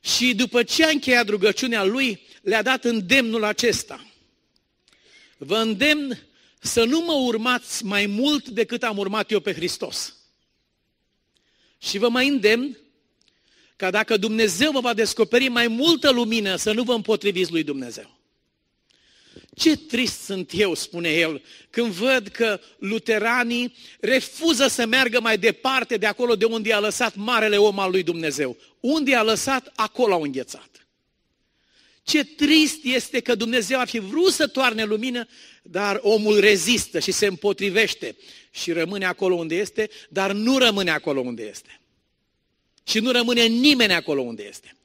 și 0.00 0.34
după 0.34 0.62
ce 0.62 0.84
a 0.84 0.88
încheiat 0.88 1.28
rugăciunea 1.28 1.84
lui, 1.84 2.20
le-a 2.42 2.62
dat 2.62 2.84
îndemnul 2.84 3.44
acesta. 3.44 4.06
Vă 5.36 5.56
îndemn 5.56 6.18
să 6.60 6.84
nu 6.84 7.00
mă 7.00 7.12
urmați 7.12 7.84
mai 7.84 8.06
mult 8.06 8.48
decât 8.48 8.82
am 8.82 8.98
urmat 8.98 9.30
eu 9.30 9.40
pe 9.40 9.52
Hristos. 9.52 10.16
Și 11.78 11.98
vă 11.98 12.08
mai 12.08 12.28
îndemn 12.28 12.78
ca 13.76 13.90
dacă 13.90 14.16
Dumnezeu 14.16 14.70
vă 14.70 14.80
va 14.80 14.94
descoperi 14.94 15.48
mai 15.48 15.68
multă 15.68 16.10
lumină, 16.10 16.56
să 16.56 16.72
nu 16.72 16.82
vă 16.82 16.92
împotriviți 16.92 17.50
lui 17.50 17.62
Dumnezeu. 17.62 18.11
Ce 19.54 19.76
trist 19.76 20.20
sunt 20.20 20.50
eu, 20.54 20.74
spune 20.74 21.08
el, 21.08 21.42
când 21.70 21.92
văd 21.92 22.28
că 22.28 22.60
luteranii 22.78 23.74
refuză 24.00 24.66
să 24.66 24.86
meargă 24.86 25.20
mai 25.20 25.38
departe 25.38 25.96
de 25.96 26.06
acolo 26.06 26.36
de 26.36 26.44
unde 26.44 26.72
a 26.72 26.80
lăsat 26.80 27.14
marele 27.14 27.56
om 27.56 27.78
al 27.78 27.90
lui 27.90 28.02
Dumnezeu. 28.02 28.56
Unde 28.80 29.14
a 29.14 29.22
lăsat, 29.22 29.72
acolo 29.74 30.12
au 30.12 30.22
înghețat. 30.22 30.86
Ce 32.02 32.24
trist 32.24 32.84
este 32.84 33.20
că 33.20 33.34
Dumnezeu 33.34 33.78
ar 33.78 33.88
fi 33.88 33.98
vrut 33.98 34.32
să 34.32 34.46
toarne 34.46 34.84
lumină, 34.84 35.26
dar 35.62 35.98
omul 36.02 36.40
rezistă 36.40 36.98
și 36.98 37.12
se 37.12 37.26
împotrivește 37.26 38.16
și 38.50 38.72
rămâne 38.72 39.04
acolo 39.04 39.34
unde 39.34 39.54
este, 39.54 39.90
dar 40.08 40.32
nu 40.32 40.58
rămâne 40.58 40.90
acolo 40.90 41.20
unde 41.20 41.42
este. 41.42 41.80
Și 42.84 42.98
nu 42.98 43.10
rămâne 43.10 43.44
nimeni 43.44 43.92
acolo 43.92 44.20
unde 44.20 44.42
este. 44.48 44.76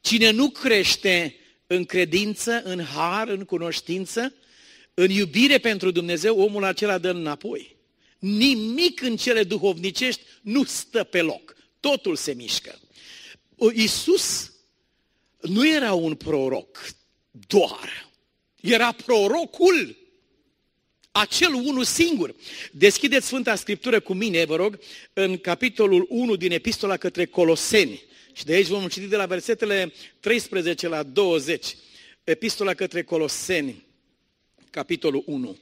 Cine 0.00 0.30
nu 0.30 0.50
crește 0.50 1.39
în 1.72 1.84
credință, 1.84 2.62
în 2.62 2.84
har, 2.84 3.28
în 3.28 3.44
cunoștință, 3.44 4.34
în 4.94 5.10
iubire 5.10 5.58
pentru 5.58 5.90
Dumnezeu, 5.90 6.40
omul 6.40 6.64
acela 6.64 6.98
dă 6.98 7.10
înapoi. 7.10 7.76
Nimic 8.18 9.02
în 9.02 9.16
cele 9.16 9.42
duhovnicești 9.42 10.22
nu 10.42 10.64
stă 10.64 11.04
pe 11.04 11.22
loc. 11.22 11.56
Totul 11.80 12.16
se 12.16 12.32
mișcă. 12.32 12.78
Iisus 13.74 14.52
nu 15.40 15.68
era 15.68 15.92
un 15.92 16.14
proroc 16.14 16.86
doar. 17.30 18.10
Era 18.60 18.92
prorocul. 18.92 19.96
Acel 21.12 21.54
unul 21.54 21.84
singur. 21.84 22.34
Deschideți 22.72 23.26
Sfânta 23.26 23.54
Scriptură 23.54 24.00
cu 24.00 24.14
mine, 24.14 24.44
vă 24.44 24.56
rog, 24.56 24.78
în 25.12 25.38
capitolul 25.38 26.06
1 26.08 26.36
din 26.36 26.52
Epistola 26.52 26.96
către 26.96 27.26
Coloseni. 27.26 28.08
Și 28.40 28.46
de 28.46 28.54
aici 28.54 28.66
vom 28.66 28.88
citi 28.88 29.06
de 29.06 29.16
la 29.16 29.26
versetele 29.26 29.92
13 30.20 30.88
la 30.88 31.02
20. 31.02 31.76
Epistola 32.24 32.74
către 32.74 33.02
Coloseni, 33.02 33.86
capitolul 34.70 35.22
1. 35.26 35.58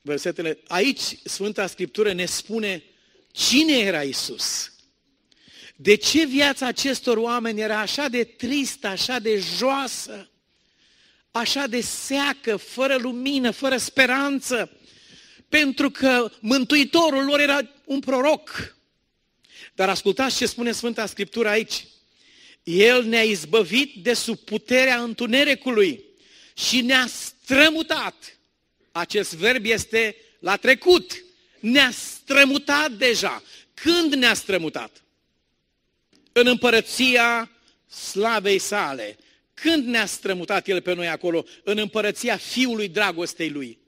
Versetele. 0.00 0.58
Aici 0.68 1.00
Sfânta 1.24 1.66
Scriptură 1.66 2.12
ne 2.12 2.24
spune 2.24 2.82
cine 3.32 3.78
era 3.78 4.02
Isus. 4.02 4.72
De 5.76 5.94
ce 5.94 6.26
viața 6.26 6.66
acestor 6.66 7.16
oameni 7.16 7.60
era 7.60 7.80
așa 7.80 8.08
de 8.08 8.24
tristă, 8.24 8.86
așa 8.86 9.18
de 9.18 9.42
joasă, 9.56 10.30
așa 11.30 11.66
de 11.66 11.80
seacă, 11.80 12.56
fără 12.56 12.96
lumină, 12.96 13.50
fără 13.50 13.76
speranță? 13.76 14.70
Pentru 15.48 15.90
că 15.90 16.30
Mântuitorul 16.40 17.24
lor 17.24 17.40
era 17.40 17.70
un 17.84 18.00
proroc. 18.00 18.76
Dar 19.74 19.88
ascultați 19.88 20.36
ce 20.36 20.46
spune 20.46 20.72
Sfânta 20.72 21.06
Scriptură 21.06 21.48
aici. 21.48 21.86
El 22.64 23.04
ne-a 23.04 23.22
izbăvit 23.22 23.94
de 23.94 24.14
sub 24.14 24.38
puterea 24.38 25.02
întunericului 25.02 26.04
și 26.54 26.80
ne-a 26.80 27.06
strămutat. 27.06 28.38
Acest 28.92 29.34
verb 29.34 29.64
este 29.64 30.16
la 30.38 30.56
trecut. 30.56 31.24
Ne-a 31.60 31.90
strămutat 31.90 32.92
deja. 32.92 33.42
Când 33.74 34.12
ne-a 34.12 34.34
strămutat? 34.34 35.02
În 36.32 36.46
împărăția 36.46 37.50
slavei 37.86 38.58
sale. 38.58 39.18
Când 39.54 39.86
ne-a 39.86 40.06
strămutat 40.06 40.68
El 40.68 40.80
pe 40.80 40.92
noi 40.92 41.08
acolo? 41.08 41.44
În 41.64 41.78
împărăția 41.78 42.36
Fiului 42.36 42.88
dragostei 42.88 43.50
Lui. 43.50 43.78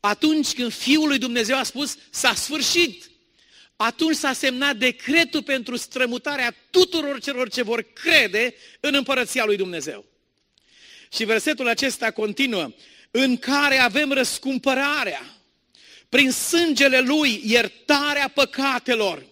Atunci 0.00 0.52
când 0.52 0.72
Fiul 0.72 1.08
lui 1.08 1.18
Dumnezeu 1.18 1.56
a 1.56 1.62
spus, 1.62 1.96
s-a 2.10 2.34
sfârșit. 2.34 3.10
Atunci 3.84 4.16
s-a 4.16 4.32
semnat 4.32 4.76
decretul 4.76 5.42
pentru 5.42 5.76
strămutarea 5.76 6.56
tuturor 6.70 7.20
celor 7.20 7.50
ce 7.50 7.62
vor 7.62 7.82
crede 7.82 8.54
în 8.80 8.94
împărăția 8.94 9.44
lui 9.44 9.56
Dumnezeu. 9.56 10.04
Și 11.12 11.24
versetul 11.24 11.68
acesta 11.68 12.10
continuă, 12.10 12.72
în 13.10 13.36
care 13.36 13.78
avem 13.78 14.12
răscumpărarea, 14.12 15.36
prin 16.08 16.30
sângele 16.30 17.00
lui, 17.00 17.40
iertarea 17.44 18.28
păcatelor. 18.28 19.26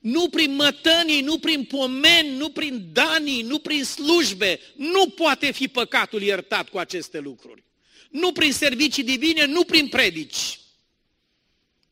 Nu 0.00 0.28
prin 0.28 0.54
mătănii, 0.54 1.20
nu 1.20 1.38
prin 1.38 1.64
pomeni, 1.64 2.36
nu 2.36 2.50
prin 2.50 2.88
danii, 2.92 3.42
nu 3.42 3.58
prin 3.58 3.84
slujbe. 3.84 4.60
Nu 4.76 5.08
poate 5.08 5.50
fi 5.50 5.68
păcatul 5.68 6.22
iertat 6.22 6.68
cu 6.68 6.78
aceste 6.78 7.18
lucruri. 7.18 7.62
Nu 8.10 8.32
prin 8.32 8.52
servicii 8.52 9.02
divine, 9.02 9.44
nu 9.44 9.64
prin 9.64 9.88
predici. 9.88 10.60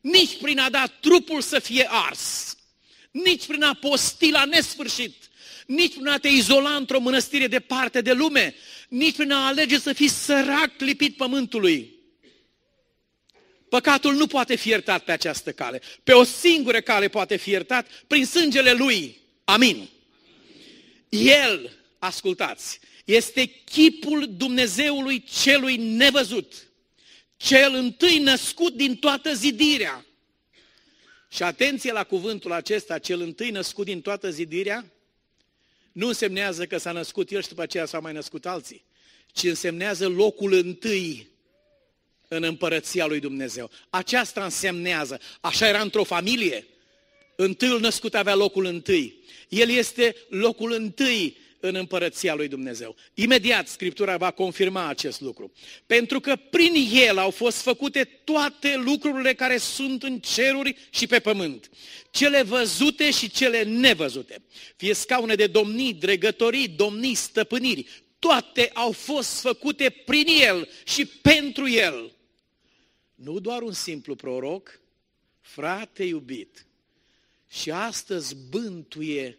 Nici 0.01 0.37
prin 0.37 0.59
a 0.59 0.71
da 0.71 0.87
trupul 1.01 1.41
să 1.41 1.59
fie 1.59 1.87
ars. 1.89 2.57
Nici 3.11 3.47
prin 3.47 3.63
a 3.63 3.75
posti 3.75 4.31
la 4.31 4.45
nesfârșit. 4.45 5.15
Nici 5.67 5.93
prin 5.93 6.07
a 6.07 6.19
te 6.19 6.29
izola 6.29 6.75
într-o 6.77 7.01
mănăstire 7.01 7.47
departe 7.47 8.01
de 8.01 8.13
lume. 8.13 8.55
Nici 8.89 9.17
prin 9.17 9.31
a 9.31 9.47
alege 9.47 9.79
să 9.79 9.93
fii 9.93 10.09
sărac 10.09 10.73
lipit 10.79 11.17
pământului. 11.17 11.99
Păcatul 13.69 14.15
nu 14.15 14.27
poate 14.27 14.57
fi 14.57 14.69
iertat 14.69 15.05
pe 15.05 15.13
această 15.13 15.53
cale. 15.53 15.81
Pe 16.05 16.13
o 16.13 16.25
singură 16.25 16.81
cale 16.81 17.09
poate 17.09 17.37
fi 17.37 17.51
iertat 17.51 17.87
prin 18.07 18.27
sângele 18.27 18.73
Lui. 18.73 19.19
Amin. 19.45 19.89
El, 21.09 21.77
ascultați, 21.99 22.81
este 23.05 23.45
chipul 23.45 24.27
Dumnezeului 24.37 25.25
celui 25.43 25.77
nevăzut, 25.77 26.55
cel 27.41 27.75
întâi 27.75 28.19
născut 28.19 28.75
din 28.75 28.97
toată 28.97 29.35
zidirea. 29.35 30.05
Și 31.29 31.43
atenție 31.43 31.93
la 31.93 32.05
cuvântul 32.05 32.53
acesta, 32.53 32.99
cel 32.99 33.21
întâi 33.21 33.51
născut 33.51 33.85
din 33.85 34.01
toată 34.01 34.31
zidirea, 34.31 34.93
nu 35.93 36.07
însemnează 36.07 36.67
că 36.67 36.79
s-a 36.79 36.93
născut 36.93 37.31
el 37.31 37.43
și 37.43 37.49
după 37.49 37.63
aceea 37.63 37.85
s-au 37.85 38.01
mai 38.01 38.13
născut 38.13 38.47
alții, 38.47 38.85
ci 39.33 39.43
însemnează 39.43 40.09
locul 40.09 40.53
întâi 40.53 41.29
în 42.29 42.43
împărăția 42.43 43.07
lui 43.07 43.21
Dumnezeu. 43.21 43.71
Aceasta 43.91 44.45
însemnează. 44.45 45.21
Așa 45.41 45.69
era 45.69 45.81
într-o 45.81 46.05
familie. 46.05 46.67
Întâiul 47.37 47.81
născut 47.81 48.15
avea 48.15 48.35
locul 48.35 48.65
întâi. 48.65 49.25
El 49.49 49.69
este 49.69 50.17
locul 50.29 50.73
întâi 50.73 51.37
în 51.61 51.75
împărăția 51.75 52.35
lui 52.35 52.49
Dumnezeu. 52.49 52.97
Imediat 53.15 53.69
Scriptura 53.69 54.17
va 54.17 54.31
confirma 54.31 54.87
acest 54.87 55.21
lucru. 55.21 55.53
Pentru 55.87 56.21
că 56.21 56.37
prin 56.37 56.73
El 56.93 57.19
au 57.19 57.31
fost 57.31 57.61
făcute 57.61 58.05
toate 58.25 58.77
lucrurile 58.77 59.35
care 59.35 59.57
sunt 59.57 60.03
în 60.03 60.19
ceruri 60.19 60.77
și 60.91 61.07
pe 61.07 61.21
pământ. 61.21 61.71
Cele 62.11 62.43
văzute 62.43 63.11
și 63.11 63.31
cele 63.31 63.63
nevăzute. 63.63 64.43
Fie 64.77 64.95
scaune 64.95 65.35
de 65.35 65.47
domnii, 65.47 65.95
dregătorii, 65.95 66.69
domnii, 66.69 67.15
stăpâniri. 67.15 67.87
Toate 68.19 68.71
au 68.75 68.93
fost 68.93 69.41
făcute 69.41 69.91
prin 69.91 70.27
El 70.27 70.69
și 70.85 71.07
pentru 71.07 71.69
El. 71.69 72.13
Nu 73.15 73.39
doar 73.39 73.63
un 73.63 73.73
simplu 73.73 74.15
proroc, 74.15 74.81
frate 75.41 76.05
iubit. 76.05 76.67
Și 77.49 77.71
astăzi 77.71 78.37
bântuie 78.51 79.39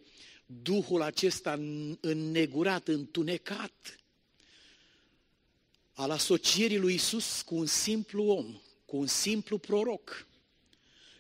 Duhul 0.61 1.01
acesta 1.01 1.59
înnegurat, 1.99 2.87
întunecat, 2.87 3.99
al 5.93 6.11
asocierii 6.11 6.77
lui 6.77 6.93
Isus 6.93 7.41
cu 7.41 7.55
un 7.55 7.65
simplu 7.65 8.23
om, 8.23 8.61
cu 8.85 8.97
un 8.97 9.07
simplu 9.07 9.57
proroc. 9.57 10.27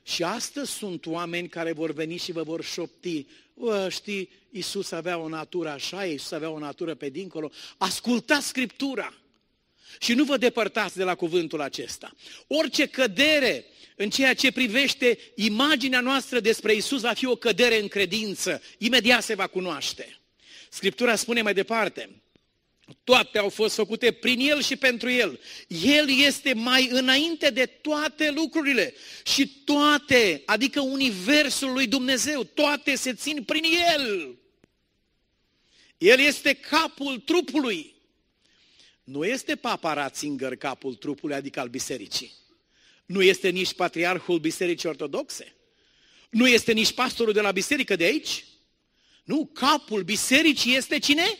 Și 0.03 0.23
astăzi 0.23 0.71
sunt 0.71 1.05
oameni 1.05 1.49
care 1.49 1.71
vor 1.71 1.91
veni 1.91 2.17
și 2.17 2.31
vă 2.31 2.43
vor 2.43 2.63
șopti, 2.63 3.27
Bă, 3.61 3.89
știi, 3.89 4.29
Isus 4.49 4.91
avea 4.91 5.17
o 5.17 5.27
natură 5.27 5.69
așa, 5.69 6.05
Isus 6.05 6.31
avea 6.31 6.49
o 6.49 6.59
natură 6.59 6.95
pe 6.95 7.09
dincolo. 7.09 7.51
Ascultați 7.77 8.47
Scriptura 8.47 9.13
și 9.99 10.13
nu 10.13 10.23
vă 10.23 10.37
depărtați 10.37 10.95
de 10.95 11.03
la 11.03 11.15
cuvântul 11.15 11.61
acesta. 11.61 12.13
Orice 12.47 12.87
cădere 12.87 13.65
în 13.95 14.09
ceea 14.09 14.33
ce 14.33 14.51
privește 14.51 15.19
imaginea 15.35 15.99
noastră 15.99 16.39
despre 16.39 16.73
Isus 16.73 17.01
va 17.01 17.13
fi 17.13 17.25
o 17.25 17.35
cădere 17.35 17.79
în 17.79 17.87
credință. 17.87 18.61
Imediat 18.77 19.23
se 19.23 19.33
va 19.33 19.47
cunoaște. 19.47 20.19
Scriptura 20.69 21.15
spune 21.15 21.41
mai 21.41 21.53
departe, 21.53 22.21
toate 23.03 23.37
au 23.37 23.49
fost 23.49 23.75
făcute 23.75 24.11
prin 24.11 24.39
El 24.39 24.61
și 24.61 24.75
pentru 24.75 25.09
El. 25.09 25.39
El 25.67 26.09
este 26.09 26.53
mai 26.53 26.89
înainte 26.91 27.49
de 27.49 27.65
toate 27.65 28.31
lucrurile 28.31 28.93
și 29.25 29.47
toate, 29.47 30.41
adică 30.45 30.79
Universul 30.79 31.71
lui 31.71 31.87
Dumnezeu, 31.87 32.43
toate 32.43 32.95
se 32.95 33.13
țin 33.13 33.43
prin 33.43 33.63
El. 33.95 34.35
El 35.97 36.19
este 36.19 36.53
capul 36.53 37.19
trupului. 37.19 37.95
Nu 39.03 39.25
este 39.25 39.55
papa 39.55 39.93
Ratzinger 39.93 40.55
capul 40.55 40.95
trupului, 40.95 41.35
adică 41.35 41.59
al 41.59 41.67
bisericii. 41.67 42.31
Nu 43.11 43.21
este 43.21 43.49
nici 43.49 43.73
patriarhul 43.73 44.39
Bisericii 44.39 44.89
Ortodoxe. 44.89 45.55
Nu 46.29 46.47
este 46.47 46.71
nici 46.71 46.91
pastorul 46.91 47.33
de 47.33 47.41
la 47.41 47.51
biserică 47.51 47.95
de 47.95 48.03
aici. 48.03 48.45
Nu, 49.23 49.49
capul 49.53 50.03
bisericii 50.03 50.75
este 50.75 50.99
cine? 50.99 51.39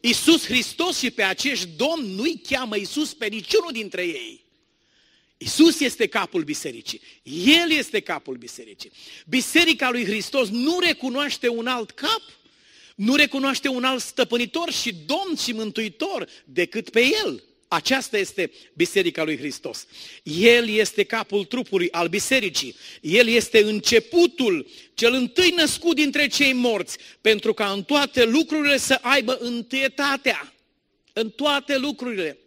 Isus 0.00 0.44
Hristos 0.44 0.98
și 0.98 1.10
pe 1.10 1.22
acești 1.22 1.66
domn 1.66 2.04
nu-i 2.04 2.40
cheamă 2.48 2.76
Isus 2.76 3.14
pe 3.14 3.26
niciunul 3.26 3.72
dintre 3.72 4.02
ei. 4.02 4.44
Isus 5.36 5.80
este 5.80 6.06
capul 6.06 6.42
bisericii. 6.42 7.00
El 7.62 7.70
este 7.70 8.00
capul 8.00 8.36
bisericii. 8.36 8.92
Biserica 9.26 9.90
lui 9.90 10.04
Hristos 10.04 10.48
nu 10.48 10.78
recunoaște 10.78 11.48
un 11.48 11.66
alt 11.66 11.90
cap, 11.90 12.22
nu 12.94 13.14
recunoaște 13.14 13.68
un 13.68 13.84
alt 13.84 14.02
stăpânitor 14.02 14.72
și 14.72 14.94
domn 14.94 15.36
și 15.36 15.52
mântuitor 15.52 16.28
decât 16.44 16.90
pe 16.90 17.00
El. 17.24 17.42
Aceasta 17.68 18.18
este 18.18 18.50
Biserica 18.74 19.22
lui 19.22 19.36
Hristos. 19.36 19.86
El 20.22 20.68
este 20.68 21.04
capul 21.04 21.44
trupului 21.44 21.90
al 21.90 22.08
bisericii. 22.08 22.76
El 23.00 23.28
este 23.28 23.64
începutul, 23.64 24.66
cel 24.94 25.12
întâi 25.12 25.50
născut 25.56 25.96
dintre 25.96 26.26
cei 26.26 26.52
morți, 26.52 26.98
pentru 27.20 27.52
ca 27.54 27.70
în 27.70 27.82
toate 27.82 28.24
lucrurile 28.24 28.76
să 28.76 28.98
aibă 29.00 29.38
întâietatea. 29.40 30.52
În 31.12 31.30
toate 31.30 31.76
lucrurile. 31.76 32.38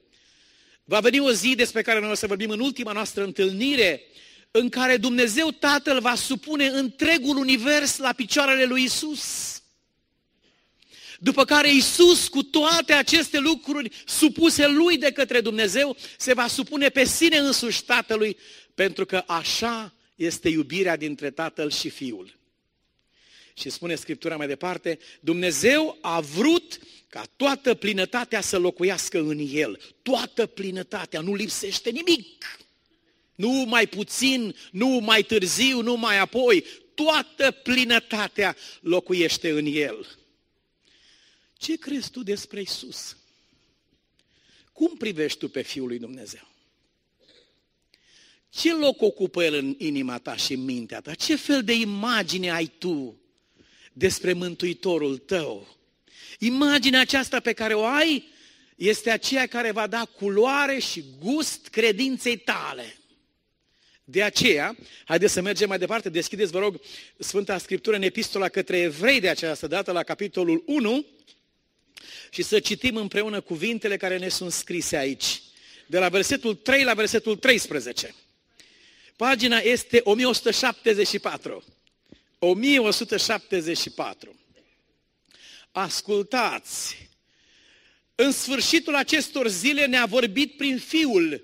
Va 0.83 0.99
veni 0.99 1.19
o 1.19 1.31
zi 1.31 1.55
despre 1.55 1.81
care 1.81 1.99
noi 1.99 2.11
o 2.11 2.13
să 2.13 2.27
vorbim 2.27 2.49
în 2.49 2.59
ultima 2.59 2.91
noastră 2.91 3.23
întâlnire, 3.23 4.03
în 4.51 4.69
care 4.69 4.97
Dumnezeu 4.97 5.51
Tatăl 5.51 5.99
va 5.99 6.15
supune 6.15 6.67
întregul 6.67 7.37
univers 7.37 7.97
la 7.97 8.13
picioarele 8.13 8.65
lui 8.65 8.83
Isus. 8.83 9.58
După 11.21 11.45
care 11.45 11.73
Isus, 11.73 12.27
cu 12.27 12.43
toate 12.43 12.93
aceste 12.93 13.39
lucruri 13.39 13.91
supuse 14.05 14.67
lui 14.67 14.97
de 14.97 15.11
către 15.11 15.41
Dumnezeu, 15.41 15.97
se 16.17 16.33
va 16.33 16.47
supune 16.47 16.89
pe 16.89 17.05
sine 17.05 17.37
însuși 17.37 17.83
Tatălui, 17.83 18.37
pentru 18.75 19.05
că 19.05 19.23
așa 19.27 19.93
este 20.15 20.49
iubirea 20.49 20.95
dintre 20.95 21.31
Tatăl 21.31 21.71
și 21.71 21.89
Fiul. 21.89 22.37
Și 23.53 23.69
spune 23.69 23.95
Scriptura 23.95 24.37
mai 24.37 24.47
departe, 24.47 24.99
Dumnezeu 25.19 25.97
a 26.01 26.19
vrut 26.19 26.79
ca 27.09 27.23
toată 27.35 27.73
plinătatea 27.73 28.41
să 28.41 28.57
locuiască 28.57 29.19
în 29.19 29.47
el. 29.51 29.79
Toată 30.01 30.45
plinătatea, 30.45 31.21
nu 31.21 31.35
lipsește 31.35 31.89
nimic. 31.89 32.59
Nu 33.35 33.49
mai 33.49 33.87
puțin, 33.87 34.55
nu 34.71 34.87
mai 34.87 35.23
târziu, 35.23 35.81
nu 35.81 35.95
mai 35.95 36.19
apoi. 36.19 36.65
Toată 36.93 37.51
plinătatea 37.51 38.55
locuiește 38.81 39.49
în 39.49 39.65
el. 39.65 40.18
Ce 41.59 41.77
crezi 41.77 42.11
tu 42.11 42.23
despre 42.23 42.61
Isus? 42.61 43.17
Cum 44.71 44.97
privești 44.97 45.39
tu 45.39 45.49
pe 45.49 45.61
Fiul 45.61 45.87
lui 45.87 45.99
Dumnezeu? 45.99 46.47
Ce 48.49 48.73
loc 48.73 49.01
ocupă 49.01 49.43
El 49.43 49.53
în 49.53 49.75
inima 49.77 50.17
ta 50.17 50.35
și 50.35 50.53
în 50.53 50.63
mintea 50.63 51.01
ta? 51.01 51.13
Ce 51.13 51.35
fel 51.35 51.63
de 51.63 51.73
imagine 51.73 52.51
ai 52.51 52.71
tu 52.77 53.21
despre 53.93 54.33
Mântuitorul 54.33 55.17
tău? 55.17 55.77
Imaginea 56.39 56.99
aceasta 56.99 57.39
pe 57.39 57.53
care 57.53 57.73
o 57.73 57.85
ai 57.85 58.27
este 58.75 59.09
aceea 59.09 59.47
care 59.47 59.71
va 59.71 59.87
da 59.87 60.05
culoare 60.05 60.79
și 60.79 61.03
gust 61.19 61.67
credinței 61.67 62.37
tale. 62.37 62.97
De 64.03 64.23
aceea, 64.23 64.77
haideți 65.05 65.33
să 65.33 65.41
mergem 65.41 65.67
mai 65.67 65.77
departe, 65.77 66.09
deschideți, 66.09 66.51
vă 66.51 66.59
rog, 66.59 66.79
Sfânta 67.17 67.57
Scriptură 67.57 67.95
în 67.95 68.01
epistola 68.01 68.49
către 68.49 68.77
evrei 68.77 69.19
de 69.19 69.29
această 69.29 69.67
dată, 69.67 69.91
la 69.91 70.03
capitolul 70.03 70.63
1, 70.65 71.05
și 72.29 72.41
să 72.41 72.59
citim 72.59 72.95
împreună 72.95 73.41
cuvintele 73.41 73.97
care 73.97 74.17
ne 74.17 74.29
sunt 74.29 74.51
scrise 74.51 74.97
aici. 74.97 75.41
De 75.85 75.99
la 75.99 76.09
versetul 76.09 76.55
3 76.55 76.83
la 76.83 76.93
versetul 76.93 77.35
13. 77.35 78.15
Pagina 79.15 79.57
este 79.57 80.01
1174. 80.03 81.63
1174. 82.39 84.35
Ascultați! 85.71 87.09
În 88.15 88.31
sfârșitul 88.31 88.95
acestor 88.95 89.47
zile 89.47 89.85
ne-a 89.85 90.05
vorbit 90.05 90.57
prin 90.57 90.77
Fiul, 90.77 91.43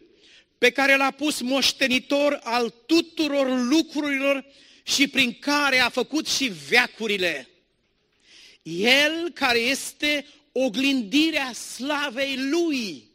pe 0.57 0.69
care 0.69 0.95
l-a 0.95 1.11
pus 1.11 1.41
moștenitor 1.41 2.39
al 2.43 2.73
tuturor 2.85 3.61
lucrurilor 3.61 4.45
și 4.83 5.07
prin 5.07 5.37
care 5.39 5.79
a 5.79 5.89
făcut 5.89 6.27
și 6.27 6.51
veacurile. 6.69 7.49
El 8.63 9.31
care 9.33 9.59
este 9.59 10.25
oglindirea 10.57 11.53
slavei 11.53 12.37
Lui, 12.49 13.09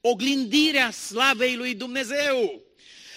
oglindirea 0.00 0.90
slavei 0.90 1.56
Lui 1.56 1.74
Dumnezeu, 1.74 2.62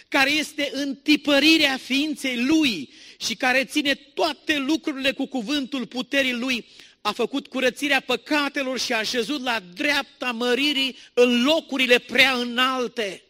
care 0.07 0.31
este 0.31 0.69
întipărirea 0.73 1.77
ființei 1.77 2.43
Lui 2.45 2.93
și 3.19 3.35
care 3.35 3.65
ține 3.65 3.93
toate 3.93 4.57
lucrurile 4.57 5.11
cu 5.11 5.25
cuvântul 5.25 5.87
puterii 5.87 6.33
Lui, 6.33 6.65
a 7.01 7.11
făcut 7.11 7.47
curățirea 7.47 7.99
păcatelor 7.99 8.79
și 8.79 8.93
a 8.93 8.97
așezut 8.97 9.43
la 9.43 9.59
dreapta 9.73 10.31
măririi 10.31 10.95
în 11.13 11.43
locurile 11.43 11.99
prea 11.99 12.33
înalte, 12.33 13.23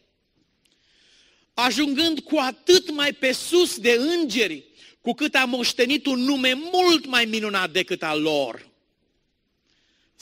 ajungând 1.54 2.20
cu 2.20 2.36
atât 2.38 2.90
mai 2.90 3.12
pe 3.12 3.32
sus 3.32 3.78
de 3.78 4.00
îngeri, 4.20 4.64
cu 5.00 5.12
cât 5.12 5.34
a 5.34 5.44
moștenit 5.44 6.06
un 6.06 6.20
nume 6.20 6.52
mult 6.72 7.06
mai 7.06 7.24
minunat 7.24 7.70
decât 7.70 8.02
al 8.02 8.20
lor. 8.20 8.71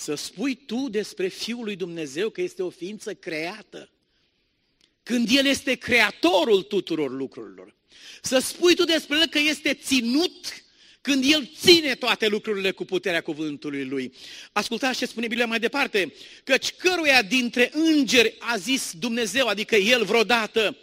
Să 0.00 0.14
spui 0.14 0.54
tu 0.54 0.88
despre 0.88 1.28
Fiul 1.28 1.64
lui 1.64 1.76
Dumnezeu 1.76 2.30
că 2.30 2.40
este 2.40 2.62
o 2.62 2.70
ființă 2.70 3.14
creată, 3.14 3.90
când 5.02 5.28
El 5.30 5.46
este 5.46 5.74
creatorul 5.74 6.62
tuturor 6.62 7.10
lucrurilor. 7.10 7.74
Să 8.22 8.38
spui 8.38 8.74
tu 8.74 8.84
despre 8.84 9.18
El 9.18 9.26
că 9.26 9.38
este 9.38 9.74
ținut 9.74 10.64
când 11.00 11.24
El 11.26 11.50
ține 11.58 11.94
toate 11.94 12.26
lucrurile 12.26 12.70
cu 12.70 12.84
puterea 12.84 13.20
cuvântului 13.20 13.84
Lui. 13.84 14.12
Ascultați 14.52 14.98
ce 14.98 15.06
spune 15.06 15.26
Biblia 15.26 15.46
mai 15.46 15.60
departe, 15.60 16.14
căci 16.44 16.72
căruia 16.72 17.22
dintre 17.22 17.70
îngeri 17.72 18.34
a 18.38 18.56
zis 18.56 18.92
Dumnezeu, 18.98 19.46
adică 19.46 19.76
El 19.76 20.04
vreodată, 20.04 20.76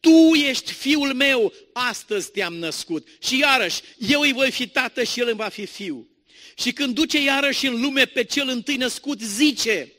tu 0.00 0.34
ești 0.48 0.72
fiul 0.72 1.14
meu, 1.14 1.52
astăzi 1.72 2.30
te-am 2.30 2.54
născut. 2.54 3.08
Și 3.22 3.38
iarăși, 3.38 3.80
eu 3.98 4.20
îi 4.20 4.32
voi 4.32 4.50
fi 4.50 4.68
tată 4.68 5.02
și 5.02 5.20
el 5.20 5.26
îmi 5.28 5.36
va 5.36 5.48
fi 5.48 5.66
fiu. 5.66 6.08
Și 6.56 6.72
când 6.72 6.94
duce 6.94 7.22
iarăși 7.22 7.66
în 7.66 7.80
lume 7.80 8.04
pe 8.04 8.24
cel 8.24 8.48
întâi 8.48 8.76
născut, 8.76 9.20
zice, 9.20 9.92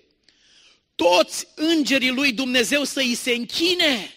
toți 0.96 1.48
îngerii 1.56 2.12
lui 2.12 2.34
Dumnezeu 2.34 2.84
să 2.84 3.00
îi 3.00 3.16
se 3.16 3.32
închine. 3.32 4.16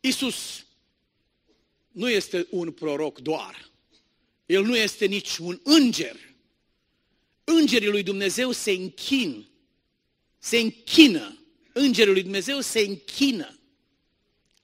Iisus 0.00 0.66
nu 1.88 2.10
este 2.10 2.46
un 2.50 2.72
proroc 2.72 3.18
doar. 3.18 3.70
El 4.46 4.64
nu 4.64 4.76
este 4.76 5.06
nici 5.06 5.36
un 5.36 5.60
înger. 5.62 6.16
Îngerii 7.44 7.88
lui 7.88 8.02
Dumnezeu 8.02 8.52
se 8.52 8.70
închin. 8.70 9.46
Se 10.38 10.58
închină. 10.58 11.36
Îngerii 11.72 12.12
lui 12.12 12.22
Dumnezeu 12.22 12.60
se 12.60 12.80
închină 12.80 13.58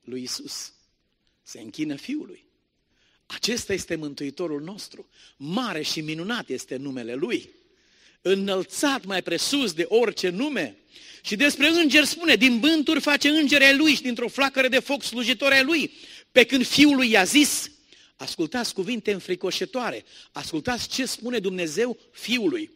lui 0.01 0.21
Isus. 0.21 0.73
Se 1.43 1.59
închină 1.59 1.95
Fiului. 1.95 2.48
Acesta 3.31 3.73
este 3.73 3.95
Mântuitorul 3.95 4.61
nostru. 4.61 5.09
Mare 5.37 5.81
și 5.81 6.01
minunat 6.01 6.49
este 6.49 6.75
numele 6.75 7.13
Lui. 7.13 7.49
Înălțat 8.21 9.05
mai 9.05 9.21
presus 9.21 9.73
de 9.73 9.85
orice 9.87 10.29
nume. 10.29 10.77
Și 11.21 11.35
despre 11.35 11.67
înger 11.67 12.03
spune, 12.03 12.35
din 12.35 12.59
bânturi 12.59 13.01
face 13.01 13.29
îngeri 13.29 13.63
ai 13.63 13.77
Lui 13.77 13.93
și 13.93 14.01
dintr-o 14.01 14.27
flacără 14.27 14.67
de 14.67 14.79
foc 14.79 15.03
slujitori 15.03 15.53
ai 15.53 15.63
Lui. 15.63 15.91
Pe 16.31 16.45
când 16.45 16.65
Fiul 16.65 16.95
lui 16.95 17.09
i-a 17.09 17.23
zis, 17.23 17.71
ascultați 18.15 18.73
cuvinte 18.73 19.11
înfricoșătoare, 19.11 20.05
ascultați 20.31 20.87
ce 20.87 21.05
spune 21.05 21.39
Dumnezeu 21.39 21.97
Fiului. 22.11 22.71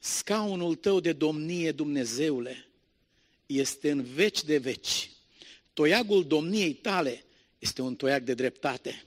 Scaunul 0.00 0.74
tău 0.74 1.00
de 1.00 1.12
domnie, 1.12 1.72
Dumnezeule, 1.72 2.68
este 3.46 3.90
în 3.90 4.02
veci 4.14 4.44
de 4.44 4.58
veci. 4.58 5.10
Toiagul 5.72 6.26
domniei 6.26 6.72
tale 6.72 7.24
este 7.58 7.82
un 7.82 7.96
toiag 7.96 8.22
de 8.22 8.34
dreptate. 8.34 9.02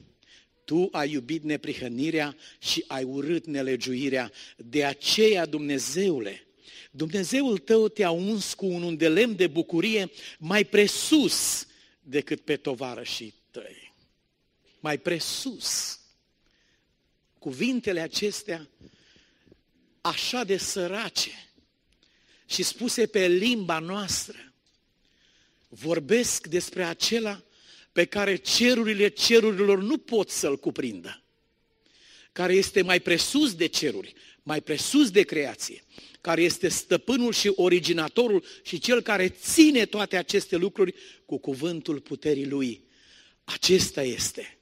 Tu 0.72 0.88
ai 0.92 1.12
iubit 1.12 1.44
neprihănirea 1.44 2.36
și 2.60 2.84
ai 2.88 3.04
urât 3.04 3.46
nelegiuirea. 3.46 4.32
De 4.58 4.86
aceea, 4.86 5.46
Dumnezeule, 5.46 6.48
Dumnezeul 6.92 7.58
tău 7.58 7.88
te-a 7.88 8.12
uns 8.12 8.54
cu 8.54 8.66
un 8.66 8.84
undelem 8.84 9.36
de 9.36 9.48
bucurie 9.48 10.12
mai 10.38 10.64
presus 10.64 11.68
decât 12.00 12.42
pe 12.42 12.58
tovarășii 12.58 13.34
tăi. 13.52 13.94
Mai 14.80 14.98
presus. 14.98 16.00
Cuvintele 17.40 18.00
acestea 18.00 18.70
așa 20.02 20.44
de 20.44 20.58
sărace 20.58 21.50
și 22.46 22.64
spuse 22.64 23.06
pe 23.06 23.28
limba 23.28 23.80
noastră, 23.80 24.54
vorbesc 25.70 26.48
despre 26.48 26.84
acela 26.84 27.44
pe 27.92 28.06
care 28.06 28.36
cerurile 28.36 29.08
cerurilor 29.08 29.82
nu 29.82 29.98
pot 29.98 30.30
să-l 30.30 30.60
cuprindă, 30.60 31.24
care 32.32 32.54
este 32.54 32.82
mai 32.82 33.00
presus 33.00 33.56
de 33.56 33.68
ceruri, 33.68 34.14
mai 34.44 34.62
presus 34.62 35.12
de 35.12 35.22
creație, 35.22 35.84
care 36.22 36.42
este 36.42 36.68
stăpânul 36.68 37.34
și 37.34 37.52
originatorul 37.56 38.44
și 38.64 38.80
cel 38.80 39.02
care 39.02 39.30
ține 39.30 39.86
toate 39.86 40.18
aceste 40.18 40.56
lucruri 40.56 40.94
cu 41.26 41.38
cuvântul 41.38 42.00
puterii 42.00 42.48
lui. 42.48 42.84
Acesta 43.44 44.04
este. 44.04 44.58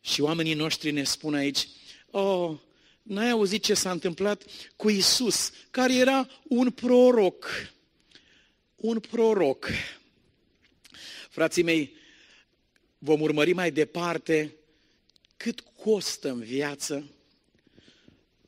Și 0.00 0.20
oamenii 0.20 0.54
noștri 0.54 0.90
ne 0.90 1.04
spun 1.04 1.34
aici, 1.34 1.68
oh, 2.10 2.58
n-ai 3.02 3.30
auzit 3.30 3.62
ce 3.62 3.74
s-a 3.74 3.90
întâmplat 3.90 4.44
cu 4.76 4.90
Isus, 4.90 5.52
care 5.70 5.94
era 5.94 6.28
un 6.42 6.70
proroc. 6.70 7.72
Un 8.76 9.00
proroc. 9.00 9.68
Frații 11.34 11.62
mei, 11.62 11.94
vom 12.98 13.20
urmări 13.20 13.52
mai 13.52 13.70
departe 13.70 14.54
cât 15.36 15.60
costă 15.60 16.30
în 16.30 16.40
viață 16.40 17.10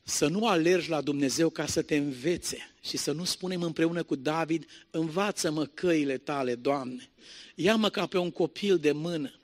să 0.02 0.26
nu 0.26 0.48
alergi 0.48 0.88
la 0.88 1.00
Dumnezeu 1.00 1.50
ca 1.50 1.66
să 1.66 1.82
te 1.82 1.96
învețe 1.96 2.74
și 2.82 2.96
să 2.96 3.12
nu 3.12 3.24
spunem 3.24 3.62
împreună 3.62 4.02
cu 4.02 4.14
David, 4.14 4.66
învață-mă 4.90 5.64
căile 5.64 6.18
tale, 6.18 6.54
Doamne. 6.54 7.10
Ia-mă 7.54 7.88
ca 7.88 8.06
pe 8.06 8.18
un 8.18 8.30
copil 8.30 8.78
de 8.78 8.92
mână. 8.92 9.34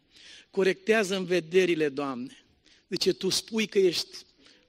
Corectează 0.50 1.16
în 1.16 1.24
vederile, 1.24 1.88
Doamne. 1.88 2.44
Deci 2.87 3.14
Tu 3.14 3.28
spui 3.28 3.66
că 3.66 3.78
ești 3.78 4.16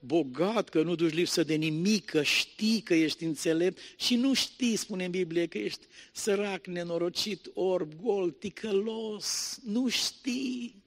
bogat, 0.05 0.69
că 0.69 0.81
nu 0.81 0.95
duci 0.95 1.13
lipsă 1.13 1.43
de 1.43 1.53
nimic, 1.53 2.05
că 2.05 2.23
știi 2.23 2.81
că 2.81 2.93
ești 2.93 3.23
înțelept 3.23 3.77
și 3.97 4.15
nu 4.15 4.33
știi, 4.33 4.75
spune 4.75 5.05
în 5.05 5.11
Biblie, 5.11 5.45
că 5.45 5.57
ești 5.57 5.85
sărac, 6.11 6.65
nenorocit, 6.65 7.49
orb, 7.53 7.91
gol, 8.01 8.31
ticălos, 8.31 9.59
nu 9.65 9.89
știi. 9.89 10.81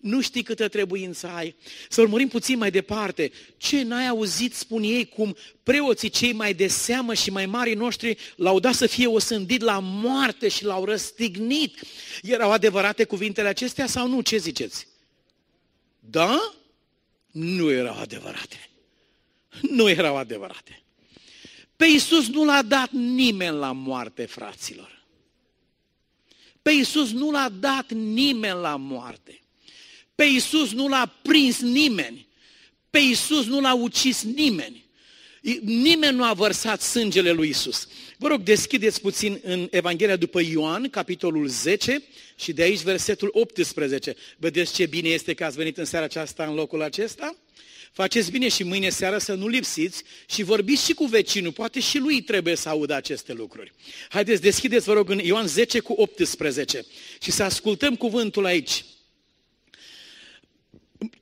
Nu 0.00 0.20
știi 0.20 0.42
câtă 0.42 0.68
trebuință 0.68 1.28
ai. 1.28 1.54
Să 1.88 2.00
urmărim 2.00 2.28
puțin 2.28 2.58
mai 2.58 2.70
departe. 2.70 3.30
Ce 3.56 3.82
n-ai 3.82 4.06
auzit, 4.06 4.54
spun 4.54 4.82
ei, 4.82 5.08
cum 5.08 5.36
preoții 5.62 6.08
cei 6.08 6.32
mai 6.32 6.54
de 6.54 6.66
seamă 6.66 7.14
și 7.14 7.30
mai 7.30 7.46
mari 7.46 7.74
noștri 7.74 8.16
l-au 8.36 8.60
dat 8.60 8.74
să 8.74 8.86
fie 8.86 9.06
osândit 9.06 9.60
la 9.60 9.78
moarte 9.78 10.48
și 10.48 10.64
l-au 10.64 10.84
răstignit. 10.84 11.80
Erau 12.22 12.50
adevărate 12.50 13.04
cuvintele 13.04 13.48
acestea 13.48 13.86
sau 13.86 14.08
nu? 14.08 14.20
Ce 14.20 14.36
ziceți? 14.36 14.86
Da? 16.00 16.54
Nu 17.36 17.70
erau 17.70 17.98
adevărate. 17.98 18.70
Nu 19.60 19.88
erau 19.88 20.16
adevărate. 20.16 20.82
Pe 21.76 21.86
Iisus 21.86 22.28
nu 22.28 22.44
l-a 22.44 22.62
dat 22.62 22.90
nimeni 22.90 23.56
la 23.56 23.72
moarte, 23.72 24.24
fraților. 24.26 25.04
Pe 26.62 26.70
Iisus 26.70 27.10
nu 27.10 27.30
l-a 27.30 27.48
dat 27.48 27.90
nimeni 27.90 28.60
la 28.60 28.76
moarte. 28.76 29.42
Pe 30.14 30.24
Iisus 30.24 30.72
nu 30.72 30.88
l-a 30.88 31.06
prins 31.22 31.60
nimeni. 31.60 32.26
Pe 32.90 32.98
Iisus 32.98 33.46
nu 33.46 33.60
l-a 33.60 33.74
ucis 33.74 34.22
nimeni. 34.22 34.84
Nimeni 35.62 36.16
nu 36.16 36.24
a 36.24 36.32
vărsat 36.32 36.80
sângele 36.80 37.30
lui 37.30 37.48
Isus. 37.48 37.88
Vă 38.16 38.28
rog, 38.28 38.42
deschideți 38.42 39.00
puțin 39.00 39.40
în 39.42 39.68
Evanghelia 39.70 40.16
după 40.16 40.40
Ioan, 40.40 40.88
capitolul 40.88 41.48
10 41.48 42.02
și 42.36 42.52
de 42.52 42.62
aici 42.62 42.80
versetul 42.80 43.28
18. 43.32 44.14
Vedeți 44.36 44.74
ce 44.74 44.86
bine 44.86 45.08
este 45.08 45.34
că 45.34 45.44
ați 45.44 45.56
venit 45.56 45.78
în 45.78 45.84
seara 45.84 46.04
aceasta 46.04 46.44
în 46.44 46.54
locul 46.54 46.82
acesta? 46.82 47.36
Faceți 47.92 48.30
bine 48.30 48.48
și 48.48 48.62
mâine 48.62 48.88
seara 48.88 49.18
să 49.18 49.34
nu 49.34 49.48
lipsiți 49.48 50.02
și 50.30 50.42
vorbiți 50.42 50.84
și 50.84 50.92
cu 50.92 51.04
vecinul, 51.04 51.52
poate 51.52 51.80
și 51.80 51.98
lui 51.98 52.22
trebuie 52.22 52.54
să 52.54 52.68
audă 52.68 52.94
aceste 52.94 53.32
lucruri. 53.32 53.72
Haideți, 54.08 54.42
deschideți, 54.42 54.84
vă 54.84 54.92
rog, 54.92 55.10
în 55.10 55.18
Ioan 55.18 55.46
10 55.46 55.78
cu 55.78 55.92
18 55.92 56.84
și 57.22 57.30
să 57.30 57.42
ascultăm 57.42 57.96
cuvântul 57.96 58.44
aici. 58.44 58.84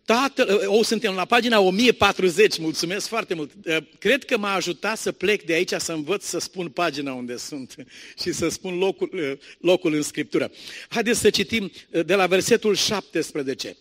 Tatăl, 0.04 0.64
o, 0.66 0.82
suntem 0.82 1.14
la 1.14 1.24
pagina 1.24 1.60
1040, 1.60 2.58
mulțumesc 2.58 3.06
foarte 3.06 3.34
mult. 3.34 3.50
Uh, 3.66 3.76
cred 3.98 4.24
că 4.24 4.38
m-a 4.38 4.54
ajutat 4.54 4.98
să 4.98 5.12
plec 5.12 5.42
de 5.42 5.52
aici, 5.52 5.72
să 5.78 5.92
învăț 5.92 6.24
să 6.24 6.38
spun 6.38 6.68
pagina 6.68 7.12
unde 7.12 7.36
sunt 7.36 7.74
și 8.22 8.32
să 8.32 8.48
spun 8.48 8.78
locul, 8.78 9.10
uh, 9.12 9.32
locul 9.58 9.94
în 9.94 10.02
Scriptură. 10.02 10.50
Haideți 10.88 11.20
să 11.20 11.30
citim 11.30 11.64
uh, 11.90 12.04
de 12.04 12.14
la 12.14 12.26
versetul 12.26 12.74
17. 12.74 13.76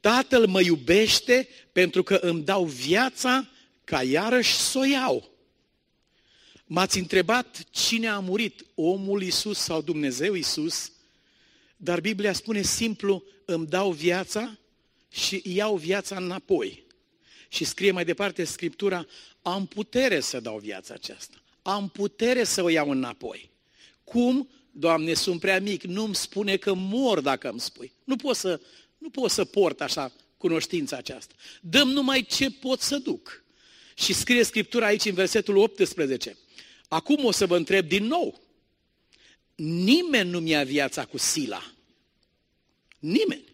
Tatăl 0.00 0.46
mă 0.46 0.60
iubește 0.60 1.48
pentru 1.72 2.02
că 2.02 2.14
îmi 2.14 2.42
dau 2.42 2.64
viața 2.64 3.48
ca 3.84 4.02
iarăși 4.02 4.54
să 4.54 4.78
o 4.78 4.84
iau. 4.84 5.32
M-ați 6.66 6.98
întrebat 6.98 7.64
cine 7.70 8.08
a 8.08 8.18
murit, 8.18 8.64
omul 8.74 9.22
Isus 9.22 9.58
sau 9.58 9.82
Dumnezeu 9.82 10.34
Isus, 10.34 10.92
dar 11.76 12.00
Biblia 12.00 12.32
spune 12.32 12.62
simplu, 12.62 13.24
îmi 13.44 13.66
dau 13.66 13.90
viața 13.90 14.58
și 15.14 15.42
iau 15.44 15.76
viața 15.76 16.16
înapoi. 16.16 16.86
Și 17.48 17.64
scrie 17.64 17.90
mai 17.90 18.04
departe 18.04 18.44
Scriptura, 18.44 19.06
am 19.42 19.66
putere 19.66 20.20
să 20.20 20.40
dau 20.40 20.58
viața 20.58 20.94
aceasta. 20.94 21.42
Am 21.62 21.88
putere 21.88 22.44
să 22.44 22.62
o 22.62 22.68
iau 22.68 22.90
înapoi. 22.90 23.50
Cum? 24.04 24.50
Doamne, 24.70 25.14
sunt 25.14 25.40
prea 25.40 25.60
mic, 25.60 25.82
nu-mi 25.82 26.14
spune 26.14 26.56
că 26.56 26.72
mor 26.72 27.20
dacă 27.20 27.48
îmi 27.48 27.60
spui. 27.60 27.92
Nu 28.04 28.16
pot 28.16 28.36
să, 28.36 28.60
nu 28.98 29.10
pot 29.10 29.30
să 29.30 29.44
port 29.44 29.80
așa 29.80 30.12
cunoștința 30.36 30.96
aceasta. 30.96 31.34
Dăm 31.60 31.88
numai 31.88 32.22
ce 32.22 32.50
pot 32.50 32.80
să 32.80 32.98
duc. 32.98 33.44
Și 33.94 34.12
scrie 34.12 34.42
Scriptura 34.42 34.86
aici 34.86 35.04
în 35.04 35.14
versetul 35.14 35.56
18. 35.56 36.36
Acum 36.88 37.24
o 37.24 37.30
să 37.30 37.46
vă 37.46 37.56
întreb 37.56 37.88
din 37.88 38.04
nou. 38.04 38.42
Nimeni 39.54 40.30
nu 40.30 40.40
mi-a 40.40 40.64
viața 40.64 41.04
cu 41.04 41.18
sila. 41.18 41.72
Nimeni 42.98 43.53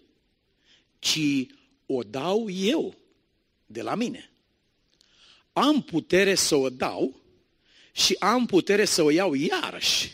ci 1.01 1.47
o 1.87 2.03
dau 2.03 2.51
eu 2.51 2.95
de 3.67 3.83
la 3.83 3.95
mine. 3.95 4.31
Am 5.53 5.83
putere 5.83 6.35
să 6.35 6.55
o 6.55 6.69
dau 6.69 7.21
și 7.93 8.17
am 8.19 8.47
putere 8.47 8.85
să 8.85 9.03
o 9.03 9.11
iau 9.11 9.35
iarăși. 9.35 10.13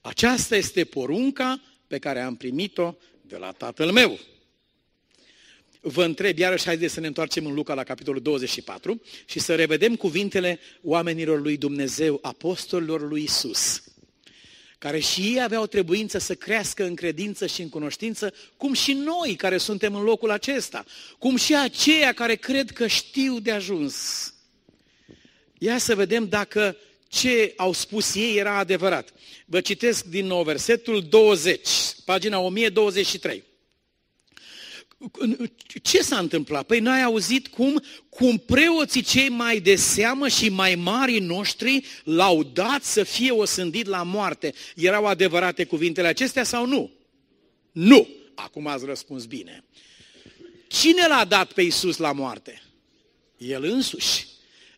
Aceasta 0.00 0.56
este 0.56 0.84
porunca 0.84 1.60
pe 1.86 1.98
care 1.98 2.20
am 2.20 2.36
primit-o 2.36 2.94
de 3.20 3.36
la 3.36 3.52
tatăl 3.52 3.92
meu. 3.92 4.18
Vă 5.80 6.04
întreb, 6.04 6.38
iarăși 6.38 6.64
haideți 6.64 6.94
să 6.94 7.00
ne 7.00 7.06
întoarcem 7.06 7.46
în 7.46 7.54
Luca 7.54 7.74
la 7.74 7.84
capitolul 7.84 8.22
24 8.22 9.02
și 9.24 9.38
să 9.38 9.54
revedem 9.54 9.96
cuvintele 9.96 10.60
oamenilor 10.82 11.40
lui 11.40 11.56
Dumnezeu, 11.56 12.18
apostolilor 12.22 13.08
lui 13.08 13.22
Isus 13.22 13.91
care 14.82 14.98
și 14.98 15.20
ei 15.20 15.42
aveau 15.42 15.66
trebuință 15.66 16.18
să 16.18 16.34
crească 16.34 16.84
în 16.84 16.94
credință 16.94 17.46
și 17.46 17.62
în 17.62 17.68
cunoștință, 17.68 18.34
cum 18.56 18.72
și 18.72 18.92
noi 18.92 19.34
care 19.34 19.58
suntem 19.58 19.94
în 19.94 20.02
locul 20.02 20.30
acesta, 20.30 20.84
cum 21.18 21.36
și 21.36 21.56
aceia 21.56 22.12
care 22.12 22.34
cred 22.34 22.70
că 22.70 22.86
știu 22.86 23.38
de 23.38 23.50
ajuns. 23.50 23.94
Ia 25.58 25.78
să 25.78 25.94
vedem 25.94 26.28
dacă 26.28 26.76
ce 27.08 27.52
au 27.56 27.72
spus 27.72 28.14
ei 28.14 28.36
era 28.36 28.56
adevărat. 28.58 29.12
Vă 29.46 29.60
citesc 29.60 30.04
din 30.04 30.26
nou 30.26 30.42
versetul 30.42 31.02
20, 31.02 31.68
pagina 32.04 32.38
1023. 32.38 33.42
Ce 35.82 36.02
s-a 36.02 36.18
întâmplat? 36.18 36.66
Păi 36.66 36.80
n-ai 36.80 37.02
auzit 37.02 37.48
cum, 37.48 37.82
cum 38.08 38.38
preoții 38.38 39.02
cei 39.02 39.28
mai 39.28 39.60
de 39.60 39.76
seamă 39.76 40.28
și 40.28 40.48
mai 40.48 40.74
mari 40.74 41.18
noștri 41.18 41.84
l-au 42.04 42.42
dat 42.42 42.84
să 42.84 43.02
fie 43.02 43.30
osândit 43.30 43.86
la 43.86 44.02
moarte. 44.02 44.54
Erau 44.76 45.06
adevărate 45.06 45.64
cuvintele 45.64 46.08
acestea 46.08 46.44
sau 46.44 46.66
nu? 46.66 46.90
Nu! 47.72 48.08
Acum 48.34 48.66
ați 48.66 48.84
răspuns 48.84 49.24
bine. 49.24 49.64
Cine 50.66 51.06
l-a 51.06 51.24
dat 51.24 51.52
pe 51.52 51.62
Isus 51.62 51.96
la 51.96 52.12
moarte? 52.12 52.62
El 53.36 53.64
însuși. 53.64 54.26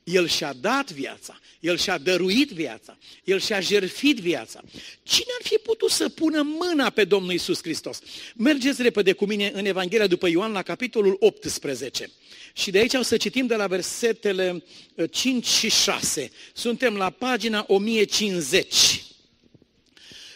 El 0.04 0.28
și-a 0.28 0.52
dat 0.52 0.92
viața, 0.92 1.40
El 1.64 1.78
și-a 1.78 1.98
dăruit 1.98 2.50
viața, 2.50 2.98
El 3.24 3.40
și-a 3.40 3.60
jertfit 3.60 4.18
viața. 4.18 4.60
Cine 5.02 5.32
ar 5.40 5.46
fi 5.46 5.56
putut 5.62 5.90
să 5.90 6.08
pună 6.08 6.42
mâna 6.42 6.90
pe 6.90 7.04
Domnul 7.04 7.32
Isus 7.32 7.62
Hristos? 7.62 7.98
Mergeți 8.36 8.82
repede 8.82 9.12
cu 9.12 9.24
mine 9.24 9.50
în 9.54 9.64
Evanghelia 9.64 10.06
după 10.06 10.28
Ioan 10.28 10.52
la 10.52 10.62
capitolul 10.62 11.16
18. 11.20 12.10
Și 12.52 12.70
de 12.70 12.78
aici 12.78 12.94
o 12.94 13.02
să 13.02 13.16
citim 13.16 13.46
de 13.46 13.54
la 13.54 13.66
versetele 13.66 14.64
5 15.10 15.46
uh, 15.46 15.52
și 15.52 15.70
6. 15.70 16.30
Suntem 16.52 16.96
la 16.96 17.10
pagina 17.10 17.64
1050. 17.68 19.04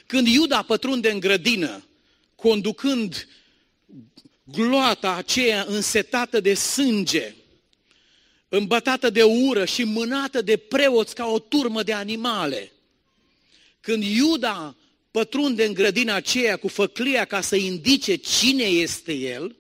Când 0.07 0.27
Iuda 0.27 0.63
pătrunde 0.63 1.11
în 1.11 1.21
grădină, 1.21 1.85
conducând 2.35 3.29
gloata 4.45 5.15
aceea 5.15 5.65
însetată 5.69 6.41
de 6.41 6.55
sânge, 6.55 7.35
îmbătată 8.49 9.11
de 9.11 9.23
ură 9.23 9.65
și 9.65 9.85
mânată 9.85 10.43
de 10.43 10.57
preoți 10.57 11.15
ca 11.15 11.27
o 11.27 11.39
turmă 11.39 11.83
de 11.83 11.93
animale. 11.93 12.73
Când 13.81 14.03
Iuda 14.03 14.77
pătrunde 15.11 15.65
în 15.65 15.75
grădina 15.75 16.15
aceea 16.15 16.57
cu 16.57 16.69
făclia 16.69 17.25
ca 17.25 17.41
să 17.41 17.57
indice 17.57 18.15
cine 18.15 18.65
este 18.65 19.13
el, 19.13 19.57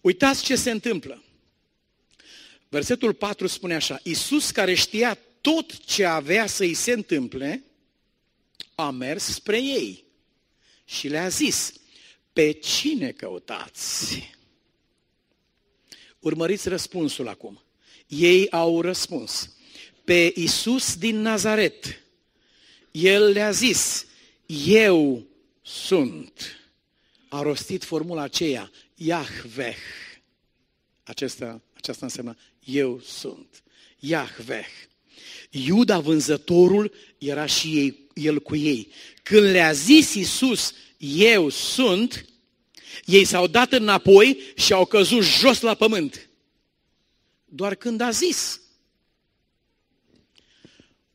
uitați 0.00 0.44
ce 0.44 0.56
se 0.56 0.70
întâmplă. 0.70 1.22
Versetul 2.68 3.14
4 3.14 3.46
spune 3.46 3.74
așa, 3.74 4.00
Iisus 4.02 4.50
care 4.50 4.74
știa 4.74 5.18
tot 5.40 5.84
ce 5.84 6.04
avea 6.04 6.46
să 6.46 6.62
îi 6.62 6.74
se 6.74 6.92
întâmple, 6.92 7.64
a 8.74 8.90
mers 8.90 9.24
spre 9.24 9.62
ei 9.62 10.04
și 10.84 11.08
le-a 11.08 11.28
zis, 11.28 11.72
pe 12.32 12.52
cine 12.52 13.10
căutați? 13.10 14.30
Urmăriți 16.18 16.68
răspunsul 16.68 17.28
acum. 17.28 17.62
Ei 18.18 18.50
au 18.50 18.80
răspuns, 18.80 19.50
pe 20.04 20.32
Isus 20.34 20.96
din 20.96 21.20
Nazaret. 21.20 22.02
El 22.90 23.30
le-a 23.30 23.50
zis, 23.50 24.06
eu 24.66 25.26
sunt. 25.62 26.32
A 27.28 27.42
rostit 27.42 27.84
formula 27.84 28.22
aceea, 28.22 28.70
Yahveh. 28.94 29.76
Acesta, 31.02 31.62
aceasta 31.72 32.04
înseamnă, 32.04 32.36
eu 32.64 33.00
sunt. 33.04 33.62
Yahveh. 33.98 34.68
Iuda 35.50 35.98
vânzătorul 35.98 36.92
era 37.18 37.46
și 37.46 37.68
ei, 37.78 38.08
el 38.14 38.40
cu 38.40 38.56
ei. 38.56 38.88
Când 39.22 39.42
le-a 39.42 39.72
zis 39.72 40.14
Isus, 40.14 40.74
eu 40.98 41.48
sunt, 41.48 42.24
ei 43.04 43.24
s-au 43.24 43.46
dat 43.46 43.72
înapoi 43.72 44.38
și 44.56 44.72
au 44.72 44.84
căzut 44.84 45.22
jos 45.22 45.60
la 45.60 45.74
pământ 45.74 46.26
doar 47.54 47.74
când 47.74 48.00
a 48.00 48.10
zis. 48.10 48.60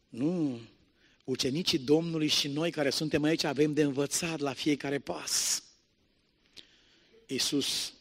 Nu, 0.09 0.59
ucenicii 1.23 1.77
Domnului 1.77 2.27
și 2.27 2.47
noi 2.47 2.71
care 2.71 2.89
suntem 2.89 3.23
aici 3.23 3.43
avem 3.43 3.73
de 3.73 3.81
învățat 3.81 4.39
la 4.39 4.53
fiecare 4.53 4.99
pas. 4.99 5.63
Iisus 7.27 7.93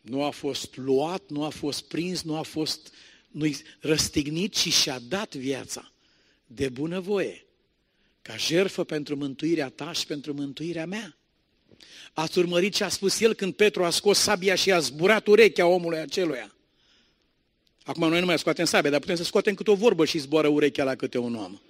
nu 0.00 0.22
a 0.22 0.30
fost 0.30 0.76
luat, 0.76 1.22
nu 1.28 1.44
a 1.44 1.48
fost 1.48 1.82
prins, 1.82 2.22
nu 2.22 2.36
a 2.36 2.42
fost 2.42 2.92
nu 3.30 3.50
răstignit, 3.80 4.54
ci 4.54 4.72
și-a 4.72 4.98
dat 4.98 5.34
viața 5.34 5.92
de 6.46 6.68
bunăvoie, 6.68 7.46
ca 8.22 8.36
jerfă 8.36 8.84
pentru 8.84 9.16
mântuirea 9.16 9.68
ta 9.68 9.92
și 9.92 10.06
pentru 10.06 10.34
mântuirea 10.34 10.86
mea. 10.86 11.16
Ați 12.12 12.38
urmărit 12.38 12.74
ce 12.74 12.84
a 12.84 12.88
spus 12.88 13.20
el 13.20 13.34
când 13.34 13.54
Petru 13.54 13.84
a 13.84 13.90
scos 13.90 14.18
sabia 14.18 14.54
și 14.54 14.72
a 14.72 14.78
zburat 14.78 15.26
urechea 15.26 15.66
omului 15.66 15.98
aceluia. 15.98 16.52
Acum 17.88 18.08
noi 18.08 18.20
nu 18.20 18.26
mai 18.26 18.38
scoatem 18.38 18.64
sabia, 18.64 18.90
dar 18.90 19.00
putem 19.00 19.16
să 19.16 19.24
scoatem 19.24 19.54
câte 19.54 19.70
o 19.70 19.74
vorbă 19.74 20.04
și 20.04 20.18
zboară 20.18 20.48
urechea 20.48 20.84
la 20.84 20.94
câte 20.94 21.18
un 21.18 21.34
om. 21.34 21.60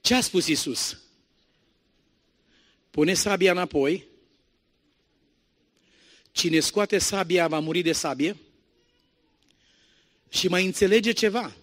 Ce 0.00 0.14
a 0.14 0.20
spus 0.20 0.46
Isus? 0.46 1.00
Pune 2.90 3.14
sabia 3.14 3.50
înapoi. 3.50 4.06
Cine 6.30 6.60
scoate 6.60 6.98
sabia 6.98 7.48
va 7.48 7.58
muri 7.58 7.82
de 7.82 7.92
sabie 7.92 8.36
și 10.28 10.48
mai 10.48 10.64
înțelege 10.64 11.12
ceva, 11.12 11.56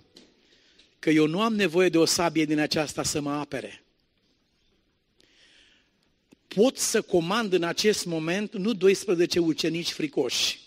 că 1.00 1.10
eu 1.10 1.28
nu 1.28 1.42
am 1.42 1.56
nevoie 1.56 1.90
de 1.90 1.98
o 1.98 2.06
sabie 2.06 2.46
din 2.46 2.60
aceasta 2.60 3.04
să 3.04 3.22
mă 3.22 3.32
apere. 3.32 3.84
Pot 6.48 6.78
să 6.78 7.02
comand 7.02 7.54
în 7.54 7.64
acest 7.64 8.06
moment 8.06 8.56
nu 8.56 8.74
12 8.74 9.40
ucenici 9.40 9.92
fricoși, 9.92 10.65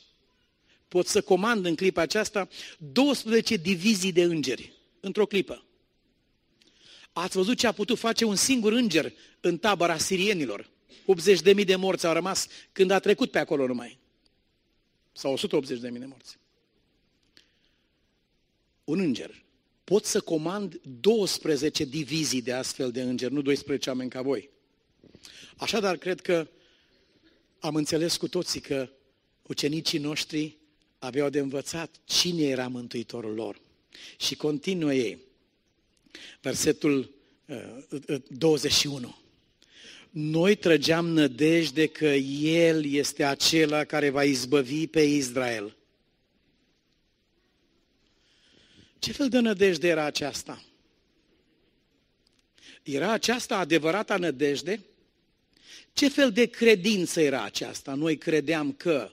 pot 0.88 1.06
să 1.06 1.20
comand 1.20 1.64
în 1.64 1.74
clipa 1.74 2.00
aceasta 2.00 2.48
12 2.78 3.56
divizii 3.56 4.12
de 4.12 4.22
îngeri, 4.22 4.72
într-o 5.00 5.26
clipă. 5.26 5.64
Ați 7.12 7.36
văzut 7.36 7.58
ce 7.58 7.66
a 7.66 7.72
putut 7.72 7.98
face 7.98 8.24
un 8.24 8.36
singur 8.36 8.72
înger 8.72 9.12
în 9.40 9.58
tabăra 9.58 9.98
sirienilor? 9.98 10.70
80 11.06 11.40
de 11.40 11.52
mii 11.52 11.64
de 11.64 11.76
morți 11.76 12.06
au 12.06 12.12
rămas 12.12 12.46
când 12.72 12.90
a 12.90 12.98
trecut 12.98 13.30
pe 13.30 13.38
acolo 13.38 13.66
numai. 13.66 13.98
Sau 15.12 15.32
180 15.32 15.80
de 15.80 15.90
mii 15.90 16.00
de 16.00 16.06
morți. 16.06 16.38
Un 18.84 18.98
înger. 18.98 19.44
Pot 19.84 20.04
să 20.04 20.20
comand 20.20 20.80
12 21.00 21.84
divizii 21.84 22.42
de 22.42 22.52
astfel 22.52 22.90
de 22.90 23.02
îngeri, 23.02 23.32
nu 23.32 23.42
12 23.42 23.90
oameni 23.90 24.10
ca 24.10 24.22
voi. 24.22 24.50
Așadar, 25.56 25.96
cred 25.96 26.20
că 26.20 26.48
am 27.58 27.74
înțeles 27.74 28.16
cu 28.16 28.28
toții 28.28 28.60
că 28.60 28.90
ucenicii 29.42 29.98
noștri 29.98 30.58
aveau 30.98 31.28
de 31.28 31.38
învățat 31.38 31.96
cine 32.04 32.42
era 32.42 32.68
Mântuitorul 32.68 33.34
lor. 33.34 33.60
Și 34.16 34.36
continuă 34.36 34.94
ei. 34.94 35.18
Versetul 36.40 37.14
uh, 37.46 38.22
21. 38.28 39.06
Uh, 39.06 39.14
Noi 40.10 40.54
trăgeam 40.54 41.06
nădejde 41.08 41.86
că 41.86 42.06
El 42.42 42.84
este 42.84 43.24
acela 43.24 43.84
care 43.84 44.10
va 44.10 44.24
izbăvi 44.24 44.86
pe 44.86 45.00
Israel. 45.00 45.76
Ce 48.98 49.12
fel 49.12 49.28
de 49.28 49.38
nădejde 49.38 49.88
era 49.88 50.04
aceasta? 50.04 50.62
Era 52.82 53.12
aceasta 53.12 53.58
adevărata 53.58 54.16
nădejde? 54.16 54.84
Ce 55.92 56.08
fel 56.08 56.32
de 56.32 56.46
credință 56.46 57.20
era 57.20 57.42
aceasta? 57.42 57.94
Noi 57.94 58.18
credeam 58.18 58.72
că 58.72 59.12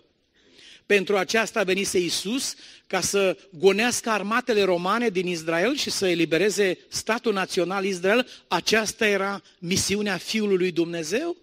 pentru 0.85 1.17
aceasta 1.17 1.63
venise 1.63 1.99
Isus 1.99 2.55
ca 2.87 3.01
să 3.01 3.37
gonească 3.49 4.09
armatele 4.09 4.63
romane 4.63 5.09
din 5.09 5.27
Israel 5.27 5.75
și 5.75 5.89
să 5.89 6.07
elibereze 6.07 6.77
statul 6.87 7.33
național 7.33 7.85
Israel. 7.85 8.27
Aceasta 8.47 9.07
era 9.07 9.41
misiunea 9.59 10.17
Fiului 10.17 10.57
lui 10.57 10.71
Dumnezeu? 10.71 11.37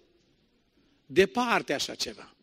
Departe 1.05 1.73
așa 1.73 1.95
ceva. 1.95 2.35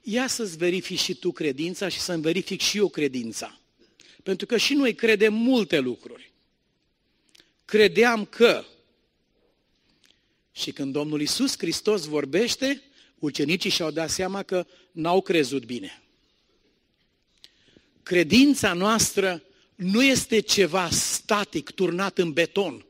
Ia 0.00 0.26
să-ți 0.26 0.56
verifici 0.56 1.00
și 1.00 1.14
tu 1.14 1.32
credința 1.32 1.88
și 1.88 1.98
să-mi 1.98 2.22
verific 2.22 2.60
și 2.60 2.78
eu 2.78 2.88
credința. 2.88 3.58
Pentru 4.22 4.46
că 4.46 4.56
și 4.56 4.74
noi 4.74 4.94
credem 4.94 5.34
multe 5.34 5.78
lucruri. 5.78 6.32
Credeam 7.64 8.24
că. 8.24 8.64
Și 10.52 10.72
când 10.72 10.92
Domnul 10.92 11.20
Isus 11.20 11.58
Hristos 11.58 12.04
vorbește, 12.04 12.82
ucenicii 13.18 13.70
și-au 13.70 13.90
dat 13.90 14.10
seama 14.10 14.42
că 14.42 14.66
n-au 14.92 15.20
crezut 15.20 15.64
bine. 15.64 16.02
Credința 18.02 18.72
noastră 18.72 19.42
nu 19.74 20.02
este 20.02 20.40
ceva 20.40 20.88
static, 20.90 21.70
turnat 21.70 22.18
în 22.18 22.32
beton. 22.32 22.86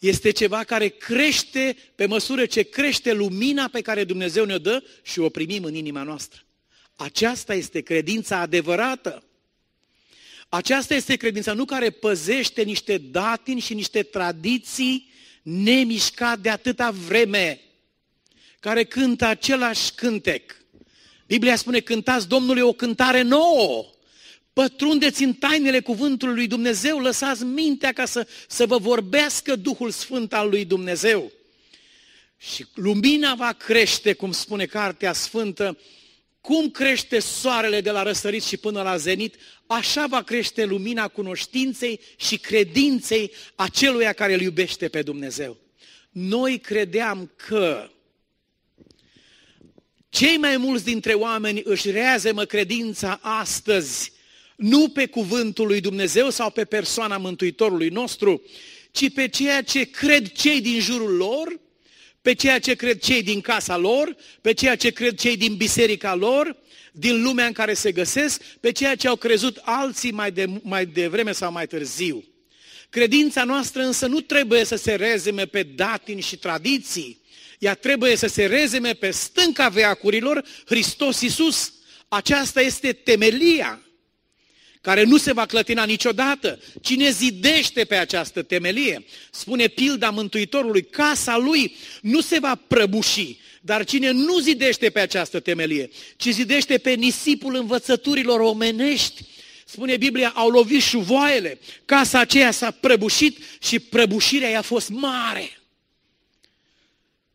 Este 0.00 0.30
ceva 0.30 0.64
care 0.64 0.88
crește 0.88 1.76
pe 1.94 2.06
măsură 2.06 2.46
ce 2.46 2.62
crește 2.62 3.12
lumina 3.12 3.68
pe 3.68 3.80
care 3.80 4.04
Dumnezeu 4.04 4.44
ne-o 4.44 4.58
dă 4.58 4.84
și 5.02 5.18
o 5.18 5.28
primim 5.28 5.64
în 5.64 5.74
inima 5.74 6.02
noastră. 6.02 6.42
Aceasta 6.96 7.54
este 7.54 7.80
credința 7.80 8.38
adevărată. 8.38 9.22
Aceasta 10.48 10.94
este 10.94 11.16
credința 11.16 11.52
nu 11.52 11.64
care 11.64 11.90
păzește 11.90 12.62
niște 12.62 12.98
datini 12.98 13.60
și 13.60 13.74
niște 13.74 14.02
tradiții 14.02 15.10
nemișcat 15.42 16.38
de 16.38 16.48
atâta 16.48 16.90
vreme, 16.90 17.60
care 18.60 18.84
cântă 18.84 19.24
același 19.24 19.92
cântec. 19.94 20.56
Biblia 21.26 21.56
spune, 21.56 21.80
cântați 21.80 22.28
Domnului 22.28 22.62
o 22.62 22.72
cântare 22.72 23.22
nouă. 23.22 23.86
Pătrundeți 24.52 25.22
în 25.22 25.32
tainele 25.32 25.80
cuvântului 25.80 26.34
lui 26.34 26.46
Dumnezeu, 26.46 26.98
lăsați 26.98 27.44
mintea 27.44 27.92
ca 27.92 28.04
să, 28.04 28.26
să 28.48 28.66
vă 28.66 28.78
vorbească 28.78 29.56
Duhul 29.56 29.90
Sfânt 29.90 30.32
al 30.32 30.48
lui 30.48 30.64
Dumnezeu. 30.64 31.32
Și 32.36 32.66
lumina 32.74 33.34
va 33.34 33.52
crește, 33.52 34.12
cum 34.12 34.32
spune 34.32 34.64
Cartea 34.66 35.12
Sfântă, 35.12 35.78
cum 36.40 36.70
crește 36.70 37.18
soarele 37.18 37.80
de 37.80 37.90
la 37.90 38.02
răsărit 38.02 38.42
și 38.42 38.56
până 38.56 38.82
la 38.82 38.96
zenit, 38.96 39.34
așa 39.66 40.06
va 40.06 40.22
crește 40.22 40.64
lumina 40.64 41.08
cunoștinței 41.08 42.00
și 42.16 42.38
credinței 42.38 43.32
aceluia 43.54 44.12
care 44.12 44.34
îl 44.34 44.40
iubește 44.40 44.88
pe 44.88 45.02
Dumnezeu. 45.02 45.56
Noi 46.10 46.58
credeam 46.58 47.32
că 47.36 47.90
cei 50.10 50.36
mai 50.36 50.56
mulți 50.56 50.84
dintre 50.84 51.12
oameni 51.12 51.60
își 51.64 51.90
reazemă 51.90 52.44
credința 52.44 53.18
astăzi 53.22 54.12
nu 54.56 54.88
pe 54.88 55.06
cuvântul 55.06 55.66
lui 55.66 55.80
Dumnezeu 55.80 56.30
sau 56.30 56.50
pe 56.50 56.64
persoana 56.64 57.16
Mântuitorului 57.16 57.88
nostru, 57.88 58.42
ci 58.90 59.12
pe 59.12 59.28
ceea 59.28 59.62
ce 59.62 59.84
cred 59.84 60.32
cei 60.32 60.60
din 60.60 60.80
jurul 60.80 61.16
lor, 61.16 61.60
pe 62.22 62.34
ceea 62.34 62.58
ce 62.58 62.74
cred 62.74 62.98
cei 62.98 63.22
din 63.22 63.40
casa 63.40 63.76
lor, 63.76 64.16
pe 64.40 64.52
ceea 64.52 64.76
ce 64.76 64.90
cred 64.90 65.18
cei 65.18 65.36
din 65.36 65.54
biserica 65.54 66.14
lor, 66.14 66.56
din 66.92 67.22
lumea 67.22 67.46
în 67.46 67.52
care 67.52 67.74
se 67.74 67.92
găsesc, 67.92 68.42
pe 68.42 68.72
ceea 68.72 68.94
ce 68.94 69.08
au 69.08 69.16
crezut 69.16 69.60
alții 69.62 70.12
mai, 70.12 70.30
de, 70.30 70.46
mai 70.62 70.86
devreme 70.86 71.32
sau 71.32 71.52
mai 71.52 71.66
târziu. 71.66 72.24
Credința 72.90 73.44
noastră 73.44 73.82
însă 73.82 74.06
nu 74.06 74.20
trebuie 74.20 74.64
să 74.64 74.76
se 74.76 74.94
rezeme 74.94 75.46
pe 75.46 75.62
datini 75.62 76.20
și 76.20 76.36
tradiții, 76.36 77.20
ea 77.58 77.74
trebuie 77.74 78.16
să 78.16 78.26
se 78.26 78.46
rezeme 78.46 78.92
pe 78.92 79.10
stânca 79.10 79.68
veacurilor, 79.68 80.44
Hristos 80.66 81.20
Iisus. 81.20 81.72
Aceasta 82.08 82.60
este 82.60 82.92
temelia 82.92 83.82
care 84.80 85.04
nu 85.04 85.16
se 85.16 85.32
va 85.32 85.46
clătina 85.46 85.84
niciodată. 85.84 86.60
Cine 86.82 87.10
zidește 87.10 87.84
pe 87.84 87.94
această 87.96 88.42
temelie, 88.42 89.04
spune 89.30 89.66
pilda 89.66 90.10
Mântuitorului, 90.10 90.84
casa 90.84 91.36
lui 91.36 91.76
nu 92.02 92.20
se 92.20 92.38
va 92.38 92.54
prăbuși, 92.54 93.38
dar 93.60 93.84
cine 93.84 94.10
nu 94.10 94.38
zidește 94.38 94.90
pe 94.90 95.00
această 95.00 95.40
temelie, 95.40 95.90
ci 96.16 96.28
zidește 96.28 96.78
pe 96.78 96.90
nisipul 96.90 97.54
învățăturilor 97.54 98.40
omenești, 98.40 99.22
spune 99.64 99.96
Biblia, 99.96 100.32
au 100.34 100.48
lovit 100.48 100.82
șuvoaiele, 100.82 101.58
casa 101.84 102.18
aceea 102.18 102.50
s-a 102.50 102.70
prăbușit 102.70 103.38
și 103.62 103.78
prăbușirea 103.78 104.48
i-a 104.48 104.62
fost 104.62 104.88
mare. 104.88 105.57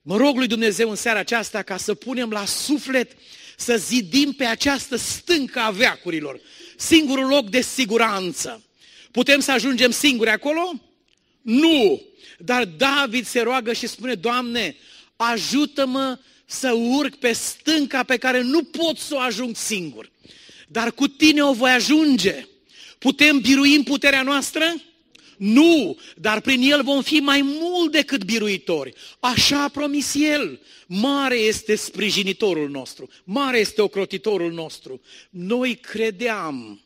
Mă 0.06 0.18
rog 0.18 0.38
lui 0.38 0.48
Dumnezeu 0.48 0.90
în 0.90 0.96
seara 0.96 1.20
aceasta 1.20 1.62
ca 1.62 1.78
să 1.78 1.94
punem 1.94 2.30
la 2.30 2.46
suflet, 2.46 3.12
să 3.58 3.78
zidim 3.78 4.32
pe 4.32 4.46
această 4.46 4.96
stâncă 4.96 5.60
a 5.60 5.70
veacurilor, 5.70 6.40
singurul 6.78 7.28
loc 7.28 7.50
de 7.50 7.62
siguranță. 7.62 8.64
Putem 9.12 9.40
să 9.40 9.52
ajungem 9.52 9.92
singuri 9.92 10.30
acolo? 10.30 10.72
Nu! 11.42 12.02
Dar 12.38 12.66
David 12.66 13.26
se 13.26 13.42
roagă 13.42 13.74
și 13.74 13.88
spune, 13.88 14.14
Doamne, 14.14 14.76
ajută-mă 15.16 16.20
să 16.46 16.72
urc 16.72 17.16
pe 17.16 17.34
stânca 17.34 18.04
pe 18.04 18.18
care 18.18 18.42
nu 18.42 18.64
pot 18.64 18.98
să 18.98 19.16
o 19.16 19.20
ajung 19.20 19.56
singur. 19.56 20.12
Dar 20.68 20.92
cu 20.92 21.08
tine 21.08 21.44
o 21.44 21.54
voi 21.54 21.72
ajunge. 21.72 22.48
Putem 23.00 23.40
birui 23.40 23.76
în 23.76 23.84
puterea 23.84 24.22
noastră? 24.22 24.74
Nu, 25.44 26.00
dar 26.16 26.42
prin 26.42 26.62
el 26.72 26.84
vom 26.84 27.02
fi 27.02 27.20
mai 27.20 27.42
mult 27.42 27.92
decât 27.92 28.24
biruitori. 28.24 28.94
Așa 29.20 29.64
a 29.64 29.68
promis 29.68 30.14
el. 30.16 30.60
Mare 30.88 31.36
este 31.36 31.76
sprijinitorul 31.76 32.70
nostru, 32.70 33.10
mare 33.24 33.58
este 33.58 33.82
ocrotitorul 33.82 34.52
nostru. 34.52 35.02
Noi 35.30 35.76
credeam. 35.76 36.82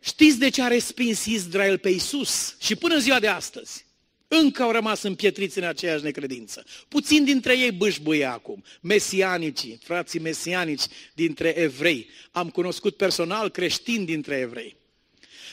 Știți 0.00 0.38
de 0.38 0.48
ce 0.48 0.62
a 0.62 0.66
respins 0.66 1.24
Israel 1.24 1.78
pe 1.78 1.88
Isus? 1.88 2.56
Și 2.60 2.76
până 2.76 2.94
în 2.94 3.00
ziua 3.00 3.20
de 3.20 3.28
astăzi, 3.28 3.86
încă 4.28 4.62
au 4.62 4.70
rămas 4.70 5.02
împietriți 5.02 5.58
în 5.58 5.64
aceeași 5.64 6.04
necredință. 6.04 6.64
Puțin 6.88 7.24
dintre 7.24 7.58
ei 7.58 7.72
bâșbuie 7.72 8.24
acum, 8.24 8.64
mesianicii, 8.80 9.78
frații 9.82 10.20
mesianici 10.20 10.84
dintre 11.14 11.48
evrei. 11.48 12.08
Am 12.30 12.50
cunoscut 12.50 12.96
personal 12.96 13.50
creștini 13.50 14.06
dintre 14.06 14.36
evrei. 14.36 14.77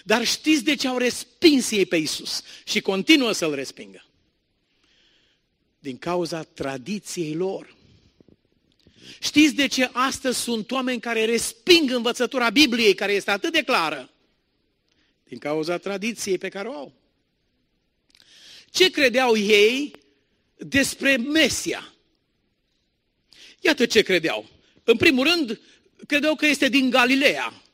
Dar 0.07 0.25
știți 0.25 0.63
de 0.63 0.75
ce 0.75 0.87
au 0.87 0.97
respins 0.97 1.71
ei 1.71 1.85
pe 1.85 1.95
Isus 1.95 2.43
și 2.63 2.81
continuă 2.81 3.31
să-L 3.31 3.53
respingă? 3.55 4.05
Din 5.79 5.97
cauza 5.97 6.43
tradiției 6.43 7.33
lor. 7.33 7.75
Știți 9.21 9.53
de 9.53 9.67
ce 9.67 9.89
astăzi 9.91 10.39
sunt 10.39 10.71
oameni 10.71 10.99
care 10.99 11.25
resping 11.25 11.91
învățătura 11.91 12.49
Bibliei, 12.49 12.93
care 12.93 13.13
este 13.13 13.31
atât 13.31 13.51
de 13.51 13.63
clară? 13.63 14.09
Din 15.23 15.37
cauza 15.37 15.77
tradiției 15.77 16.37
pe 16.37 16.49
care 16.49 16.67
o 16.67 16.73
au. 16.73 16.93
Ce 18.69 18.89
credeau 18.89 19.37
ei 19.37 19.91
despre 20.55 21.15
Mesia? 21.17 21.93
Iată 23.59 23.85
ce 23.85 24.01
credeau. 24.01 24.49
în 24.83 24.97
primul 24.97 25.27
rând, 25.27 25.59
credeau 26.07 26.35
că 26.35 26.45
este 26.45 26.69
din 26.69 26.89
Galileea. 26.89 27.64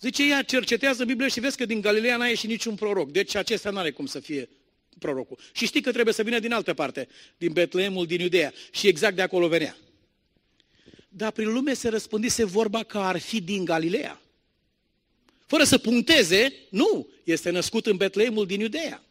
Zice, 0.00 0.22
ea 0.22 0.42
cercetează 0.42 1.04
Biblia 1.04 1.28
și 1.28 1.40
vezi 1.40 1.56
că 1.56 1.66
din 1.66 1.80
Galileea 1.80 2.16
n-a 2.16 2.26
ieșit 2.26 2.48
niciun 2.48 2.74
proroc. 2.74 3.10
Deci 3.10 3.34
acesta 3.34 3.70
nu 3.70 3.78
are 3.78 3.90
cum 3.90 4.06
să 4.06 4.20
fie 4.20 4.48
prorocul. 4.98 5.38
Și 5.52 5.66
știi 5.66 5.80
că 5.80 5.92
trebuie 5.92 6.14
să 6.14 6.22
vină 6.22 6.38
din 6.38 6.52
altă 6.52 6.74
parte, 6.74 7.08
din 7.36 7.52
Betleemul, 7.52 8.06
din 8.06 8.20
Iudea. 8.20 8.52
Și 8.70 8.86
exact 8.86 9.16
de 9.16 9.22
acolo 9.22 9.48
venea. 9.48 9.76
Dar 11.08 11.30
prin 11.30 11.52
lume 11.52 11.74
se 11.74 11.88
răspândise 11.88 12.44
vorba 12.44 12.82
că 12.82 12.98
ar 12.98 13.18
fi 13.18 13.40
din 13.40 13.64
Galileea. 13.64 14.20
Fără 15.46 15.64
să 15.64 15.78
puncteze, 15.78 16.52
nu, 16.70 17.08
este 17.24 17.50
născut 17.50 17.86
în 17.86 17.96
Betleemul 17.96 18.46
din 18.46 18.60
Iudea. 18.60 19.02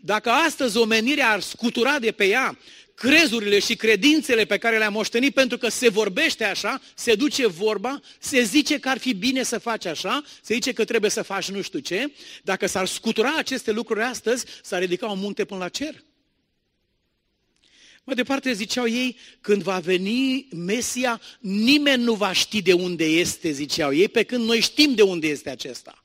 Dacă 0.00 0.30
astăzi 0.30 0.76
omenirea 0.76 1.30
ar 1.30 1.40
scutura 1.40 1.98
de 1.98 2.12
pe 2.12 2.26
ea 2.26 2.58
crezurile 2.94 3.58
și 3.58 3.76
credințele 3.76 4.44
pe 4.44 4.58
care 4.58 4.78
le-a 4.78 4.88
moștenit, 4.88 5.34
pentru 5.34 5.58
că 5.58 5.68
se 5.68 5.88
vorbește 5.88 6.44
așa, 6.44 6.80
se 6.94 7.14
duce 7.14 7.46
vorba, 7.46 8.00
se 8.18 8.42
zice 8.42 8.78
că 8.78 8.88
ar 8.88 8.98
fi 8.98 9.14
bine 9.14 9.42
să 9.42 9.58
faci 9.58 9.84
așa, 9.84 10.24
se 10.42 10.54
zice 10.54 10.72
că 10.72 10.84
trebuie 10.84 11.10
să 11.10 11.22
faci 11.22 11.50
nu 11.50 11.60
știu 11.60 11.78
ce, 11.78 12.12
dacă 12.42 12.66
s-ar 12.66 12.86
scutura 12.86 13.34
aceste 13.36 13.70
lucruri 13.70 14.02
astăzi, 14.02 14.44
s-ar 14.62 14.80
ridica 14.80 15.06
un 15.06 15.18
munte 15.18 15.44
până 15.44 15.60
la 15.60 15.68
cer. 15.68 16.04
Mai 18.04 18.14
departe 18.14 18.52
ziceau 18.52 18.88
ei, 18.88 19.16
când 19.40 19.62
va 19.62 19.78
veni 19.78 20.48
Mesia, 20.50 21.20
nimeni 21.40 22.02
nu 22.02 22.14
va 22.14 22.32
ști 22.32 22.62
de 22.62 22.72
unde 22.72 23.04
este, 23.04 23.50
ziceau 23.50 23.92
ei, 23.92 24.08
pe 24.08 24.22
când 24.22 24.44
noi 24.44 24.60
știm 24.60 24.94
de 24.94 25.02
unde 25.02 25.26
este 25.26 25.50
acesta. 25.50 26.04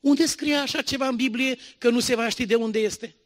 Unde 0.00 0.26
scrie 0.26 0.54
așa 0.54 0.82
ceva 0.82 1.08
în 1.08 1.16
Biblie 1.16 1.58
că 1.78 1.90
nu 1.90 2.00
se 2.00 2.14
va 2.14 2.28
ști 2.28 2.46
de 2.46 2.54
unde 2.54 2.78
este? 2.78 3.17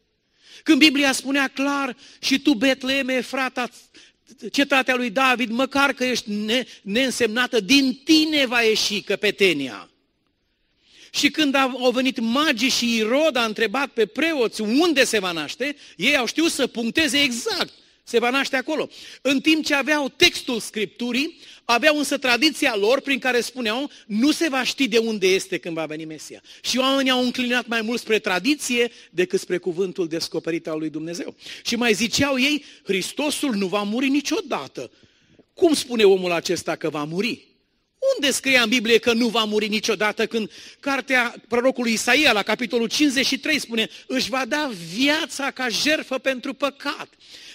Când 0.63 0.79
Biblia 0.79 1.13
spunea 1.13 1.49
clar 1.49 1.97
și 2.21 2.39
tu, 2.39 2.55
Betleme, 2.55 3.21
frata, 3.21 3.69
cetatea 4.53 4.95
lui 4.95 5.11
David, 5.11 5.51
măcar 5.51 5.93
că 5.93 6.05
ești 6.05 6.31
ne, 6.31 6.65
neînsemnată, 6.83 7.61
din 7.61 8.01
tine 8.05 8.47
va 8.47 8.61
ieși 8.61 9.01
căpetenia. 9.01 9.91
Și 11.11 11.31
când 11.31 11.55
au 11.55 11.91
venit 11.91 12.19
magii 12.19 12.69
și 12.69 12.97
Irod 12.97 13.37
a 13.37 13.45
întrebat 13.45 13.89
pe 13.89 14.07
preoți 14.07 14.61
unde 14.61 15.05
se 15.05 15.19
va 15.19 15.33
naște, 15.33 15.77
ei 15.97 16.17
au 16.17 16.27
știut 16.27 16.51
să 16.51 16.67
puncteze 16.67 17.21
exact. 17.21 17.73
Se 18.13 18.19
va 18.19 18.31
naște 18.31 18.57
acolo. 18.57 18.89
În 19.23 19.41
timp 19.41 19.65
ce 19.65 19.75
aveau 19.75 20.09
textul 20.09 20.61
Scripturii, 20.61 21.39
aveau 21.65 21.99
însă 21.99 22.19
tradiția 22.19 22.77
lor 22.77 23.01
prin 23.01 23.19
care 23.19 23.41
spuneau 23.41 23.91
nu 24.07 24.31
se 24.31 24.49
va 24.49 24.63
ști 24.65 24.89
de 24.89 24.99
unde 24.99 25.27
este 25.27 25.59
când 25.59 25.75
va 25.75 25.87
veni 25.87 26.05
Mesia. 26.05 26.43
Și 26.63 26.79
oamenii 26.79 27.11
au 27.11 27.23
înclinat 27.25 27.67
mai 27.67 27.81
mult 27.81 28.01
spre 28.01 28.19
tradiție 28.19 28.91
decât 29.11 29.41
spre 29.41 29.59
cuvântul 29.59 30.09
descoperit 30.09 30.67
al 30.67 30.79
lui 30.79 30.91
Dumnezeu. 30.91 31.35
Și 31.65 31.77
mai 31.77 31.93
ziceau 31.93 32.39
ei, 32.39 32.65
Hristosul 32.85 33.55
nu 33.55 33.67
va 33.67 33.83
muri 33.83 34.09
niciodată. 34.09 34.91
Cum 35.55 35.75
spune 35.75 36.05
omul 36.05 36.33
acesta 36.33 36.77
că 36.77 36.89
va 36.89 37.05
muri? 37.05 37.53
Unde 38.17 38.33
scrie 38.33 38.59
în 38.59 38.69
Biblie 38.69 38.99
că 38.99 39.13
nu 39.13 39.29
va 39.29 39.45
muri 39.45 39.69
niciodată 39.69 40.27
când 40.27 40.51
cartea 40.81 41.35
prorocului 41.49 41.93
Isaia 41.93 42.33
la 42.33 42.43
capitolul 42.43 42.89
53 42.89 43.59
spune 43.59 43.89
își 44.07 44.31
va 44.31 44.45
da 44.45 44.71
viața 44.95 45.51
ca 45.51 45.69
jerfă 45.69 46.19
pentru 46.19 46.53
păcat. 46.53 47.09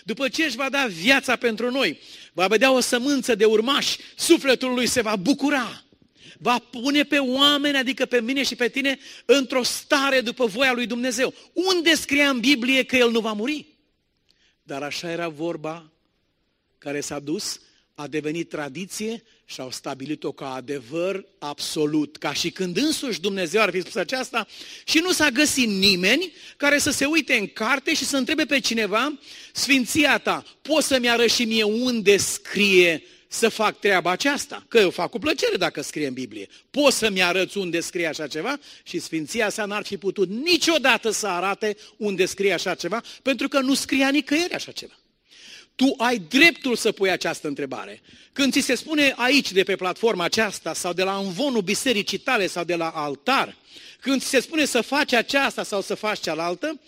După 0.07 0.27
ce 0.27 0.43
își 0.43 0.55
va 0.55 0.69
da 0.69 0.85
viața 0.85 1.35
pentru 1.35 1.71
noi, 1.71 1.99
va 2.33 2.47
vedea 2.47 2.71
o 2.71 2.79
sămânță 2.79 3.35
de 3.35 3.45
urmași, 3.45 3.97
sufletul 4.15 4.73
lui 4.73 4.87
se 4.87 5.01
va 5.01 5.15
bucura. 5.15 5.83
Va 6.37 6.59
pune 6.59 7.03
pe 7.03 7.17
oameni, 7.17 7.77
adică 7.77 8.05
pe 8.05 8.21
mine 8.21 8.43
și 8.43 8.55
pe 8.55 8.69
tine, 8.69 8.99
într-o 9.25 9.63
stare 9.63 10.21
după 10.21 10.45
voia 10.45 10.73
lui 10.73 10.87
Dumnezeu. 10.87 11.33
Unde 11.53 11.95
scria 11.95 12.29
în 12.29 12.39
Biblie 12.39 12.83
că 12.83 12.95
el 12.95 13.11
nu 13.11 13.19
va 13.19 13.33
muri? 13.33 13.65
Dar 14.63 14.83
așa 14.83 15.11
era 15.11 15.27
vorba 15.27 15.91
care 16.77 17.01
s-a 17.01 17.19
dus 17.19 17.59
a 17.95 18.07
devenit 18.07 18.49
tradiție 18.49 19.23
și 19.49 19.61
au 19.61 19.71
stabilit-o 19.71 20.31
ca 20.31 20.53
adevăr 20.53 21.25
absolut, 21.39 22.17
ca 22.17 22.33
și 22.33 22.49
când 22.49 22.77
însuși 22.77 23.21
Dumnezeu 23.21 23.61
ar 23.61 23.71
fi 23.71 23.79
spus 23.79 23.95
aceasta 23.95 24.47
și 24.85 24.99
nu 24.99 25.11
s-a 25.11 25.29
găsit 25.29 25.67
nimeni 25.67 26.33
care 26.57 26.77
să 26.77 26.91
se 26.91 27.05
uite 27.05 27.33
în 27.33 27.47
carte 27.47 27.93
și 27.93 28.05
să 28.05 28.17
întrebe 28.17 28.45
pe 28.45 28.59
cineva, 28.59 29.19
Sfinția 29.53 30.17
ta, 30.17 30.43
poți 30.61 30.87
să-mi 30.87 31.09
arăți 31.09 31.35
și 31.35 31.43
mie 31.43 31.63
unde 31.63 32.17
scrie 32.17 33.03
să 33.27 33.49
fac 33.49 33.79
treaba 33.79 34.11
aceasta? 34.11 34.65
Că 34.67 34.77
eu 34.77 34.89
fac 34.89 35.09
cu 35.09 35.19
plăcere 35.19 35.55
dacă 35.55 35.81
scrie 35.81 36.07
în 36.07 36.13
Biblie. 36.13 36.47
Poți 36.71 36.97
să-mi 36.97 37.23
arăți 37.23 37.57
unde 37.57 37.79
scrie 37.79 38.07
așa 38.07 38.27
ceva? 38.27 38.59
Și 38.83 38.99
Sfinția 38.99 39.49
sa 39.49 39.65
n-ar 39.65 39.85
fi 39.85 39.97
putut 39.97 40.29
niciodată 40.29 41.09
să 41.09 41.27
arate 41.27 41.77
unde 41.97 42.25
scrie 42.25 42.53
așa 42.53 42.75
ceva, 42.75 43.01
pentru 43.21 43.47
că 43.47 43.59
nu 43.59 43.73
scria 43.73 44.09
nicăieri 44.09 44.53
așa 44.53 44.71
ceva. 44.71 44.96
Tu 45.77 45.93
ai 45.97 46.17
dreptul 46.17 46.75
să 46.75 46.91
pui 46.91 47.09
această 47.09 47.47
întrebare. 47.47 48.01
Când 48.33 48.53
ți 48.53 48.59
se 48.59 48.75
spune 48.75 49.13
aici, 49.17 49.51
de 49.51 49.63
pe 49.63 49.75
platforma 49.75 50.23
aceasta, 50.23 50.73
sau 50.73 50.93
de 50.93 51.03
la 51.03 51.17
învonul 51.17 51.61
bisericii 51.61 52.17
tale, 52.17 52.47
sau 52.47 52.63
de 52.63 52.75
la 52.75 52.89
altar, 52.89 53.55
când 53.99 54.21
ți 54.21 54.27
se 54.27 54.39
spune 54.39 54.65
să 54.65 54.81
faci 54.81 55.13
aceasta 55.13 55.63
sau 55.63 55.81
să 55.81 55.95
faci 55.95 56.19
cealaltă, 56.19 56.79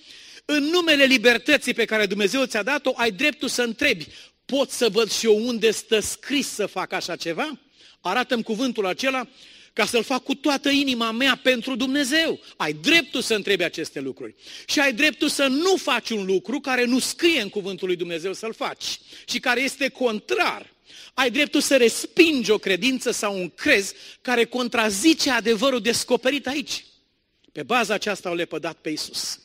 în 0.45 0.63
numele 0.63 1.03
libertății 1.03 1.73
pe 1.73 1.85
care 1.85 2.05
Dumnezeu 2.05 2.45
ți-a 2.45 2.63
dat-o, 2.63 2.91
ai 2.95 3.11
dreptul 3.11 3.47
să 3.47 3.61
întrebi, 3.61 4.07
pot 4.45 4.71
să 4.71 4.89
văd 4.89 5.11
și 5.11 5.25
eu 5.25 5.47
unde 5.47 5.71
stă 5.71 5.99
scris 5.99 6.47
să 6.47 6.65
fac 6.65 6.91
așa 6.91 7.15
ceva? 7.15 7.59
Arată-mi 8.01 8.43
cuvântul 8.43 8.85
acela 8.85 9.27
ca 9.73 9.85
să-l 9.85 10.03
fac 10.03 10.23
cu 10.23 10.35
toată 10.35 10.69
inima 10.69 11.11
mea 11.11 11.39
pentru 11.43 11.75
Dumnezeu. 11.75 12.39
Ai 12.57 12.73
dreptul 12.73 13.21
să 13.21 13.35
întrebi 13.35 13.63
aceste 13.63 13.99
lucruri. 13.99 14.35
Și 14.67 14.79
ai 14.79 14.93
dreptul 14.93 15.29
să 15.29 15.47
nu 15.47 15.75
faci 15.75 16.09
un 16.09 16.25
lucru 16.25 16.59
care 16.59 16.85
nu 16.85 16.99
scrie 16.99 17.41
în 17.41 17.49
cuvântul 17.49 17.87
lui 17.87 17.95
Dumnezeu 17.95 18.33
să-l 18.33 18.53
faci 18.53 18.99
și 19.27 19.39
care 19.39 19.61
este 19.61 19.89
contrar. 19.89 20.73
Ai 21.13 21.31
dreptul 21.31 21.61
să 21.61 21.77
respingi 21.77 22.51
o 22.51 22.57
credință 22.57 23.11
sau 23.11 23.39
un 23.39 23.49
crez 23.49 23.93
care 24.21 24.45
contrazice 24.45 25.29
adevărul 25.29 25.81
descoperit 25.81 26.47
aici. 26.47 26.85
Pe 27.51 27.63
baza 27.63 27.93
aceasta 27.93 28.29
au 28.29 28.35
lepădat 28.35 28.77
pe 28.77 28.89
Isus. 28.89 29.39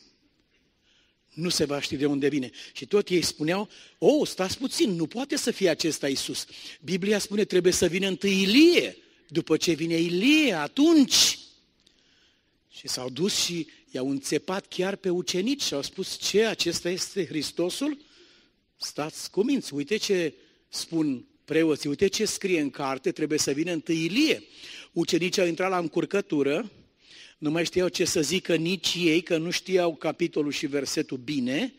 Nu 1.33 1.49
se 1.49 1.65
va 1.65 1.81
ști 1.81 1.95
de 1.95 2.05
unde 2.05 2.27
vine. 2.27 2.49
Și 2.73 2.85
tot 2.85 3.09
ei 3.09 3.21
spuneau, 3.21 3.69
o, 3.97 4.07
oh, 4.07 4.27
stați 4.27 4.57
puțin, 4.57 4.89
nu 4.91 5.07
poate 5.07 5.37
să 5.37 5.51
fie 5.51 5.69
acesta 5.69 6.07
Isus. 6.07 6.45
Biblia 6.81 7.19
spune, 7.19 7.43
trebuie 7.43 7.73
să 7.73 7.85
vină 7.85 8.07
întâi 8.07 8.41
Ilie 8.41 8.97
după 9.27 9.57
ce 9.57 9.73
vine 9.73 9.97
Ilie, 9.97 10.53
atunci. 10.53 11.39
Și 12.71 12.87
s-au 12.87 13.09
dus 13.09 13.35
și 13.35 13.67
i-au 13.91 14.09
înțepat 14.09 14.67
chiar 14.67 14.95
pe 14.95 15.09
ucenici 15.09 15.63
și 15.63 15.73
au 15.73 15.81
spus, 15.81 16.17
ce, 16.17 16.45
acesta 16.45 16.89
este 16.89 17.25
Hristosul? 17.25 17.97
Stați 18.77 19.31
cuminți, 19.31 19.73
uite 19.73 19.97
ce 19.97 20.33
spun 20.69 21.25
preoții, 21.45 21.89
uite 21.89 22.07
ce 22.07 22.25
scrie 22.25 22.59
în 22.59 22.69
carte, 22.69 23.11
trebuie 23.11 23.39
să 23.39 23.51
vină 23.51 23.71
întâi 23.71 24.03
Ilie. 24.03 24.43
Ucenicii 24.91 25.41
au 25.41 25.47
intrat 25.47 25.69
la 25.69 25.77
încurcătură, 25.77 26.71
nu 27.37 27.51
mai 27.51 27.65
știau 27.65 27.87
ce 27.87 28.05
să 28.05 28.21
zică 28.21 28.55
nici 28.55 28.93
ei, 28.97 29.21
că 29.21 29.37
nu 29.37 29.49
știau 29.49 29.95
capitolul 29.95 30.51
și 30.51 30.65
versetul 30.65 31.17
bine, 31.17 31.73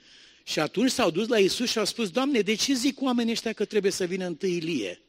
și 0.44 0.58
atunci 0.58 0.90
s-au 0.90 1.10
dus 1.10 1.28
la 1.28 1.38
Isus 1.38 1.70
și 1.70 1.78
au 1.78 1.84
spus, 1.84 2.10
Doamne, 2.10 2.40
de 2.40 2.54
ce 2.54 2.74
zic 2.74 3.00
oamenii 3.00 3.32
ăștia 3.32 3.52
că 3.52 3.64
trebuie 3.64 3.92
să 3.92 4.04
vină 4.04 4.26
întâi 4.26 4.56
Ilie? 4.56 5.00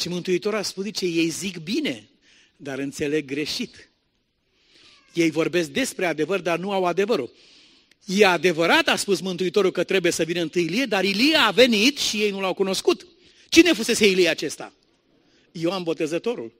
Și 0.00 0.08
Mântuitorul 0.08 0.58
a 0.58 0.62
spus, 0.62 0.84
zice, 0.84 1.04
ei 1.06 1.28
zic 1.28 1.58
bine, 1.58 2.08
dar 2.56 2.78
înțeleg 2.78 3.24
greșit. 3.24 3.90
Ei 5.12 5.30
vorbesc 5.30 5.68
despre 5.68 6.06
adevăr, 6.06 6.40
dar 6.40 6.58
nu 6.58 6.70
au 6.70 6.84
adevărul. 6.84 7.32
E 8.04 8.26
adevărat, 8.26 8.88
a 8.88 8.96
spus 8.96 9.20
Mântuitorul, 9.20 9.70
că 9.70 9.84
trebuie 9.84 10.12
să 10.12 10.24
vină 10.24 10.40
întâi 10.40 10.62
Ilie, 10.62 10.84
dar 10.84 11.04
Ilie 11.04 11.36
a 11.36 11.50
venit 11.50 11.98
și 11.98 12.16
ei 12.16 12.30
nu 12.30 12.40
l-au 12.40 12.54
cunoscut. 12.54 13.06
Cine 13.48 13.72
fusese 13.72 14.08
Ilie 14.08 14.28
acesta? 14.28 14.72
Ioan 15.52 15.82
Botezătorul. 15.82 16.52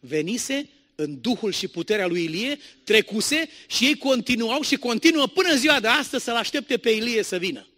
Venise 0.00 0.68
în 0.94 1.20
duhul 1.20 1.52
și 1.52 1.68
puterea 1.68 2.06
lui 2.06 2.24
Ilie, 2.24 2.58
trecuse 2.84 3.48
și 3.66 3.84
ei 3.84 3.96
continuau 3.96 4.62
și 4.62 4.76
continuă 4.76 5.26
până 5.26 5.48
în 5.48 5.58
ziua 5.58 5.80
de 5.80 5.88
astăzi 5.88 6.24
să-l 6.24 6.36
aștepte 6.36 6.76
pe 6.76 6.90
Ilie 6.90 7.22
să 7.22 7.36
vină. 7.36 7.68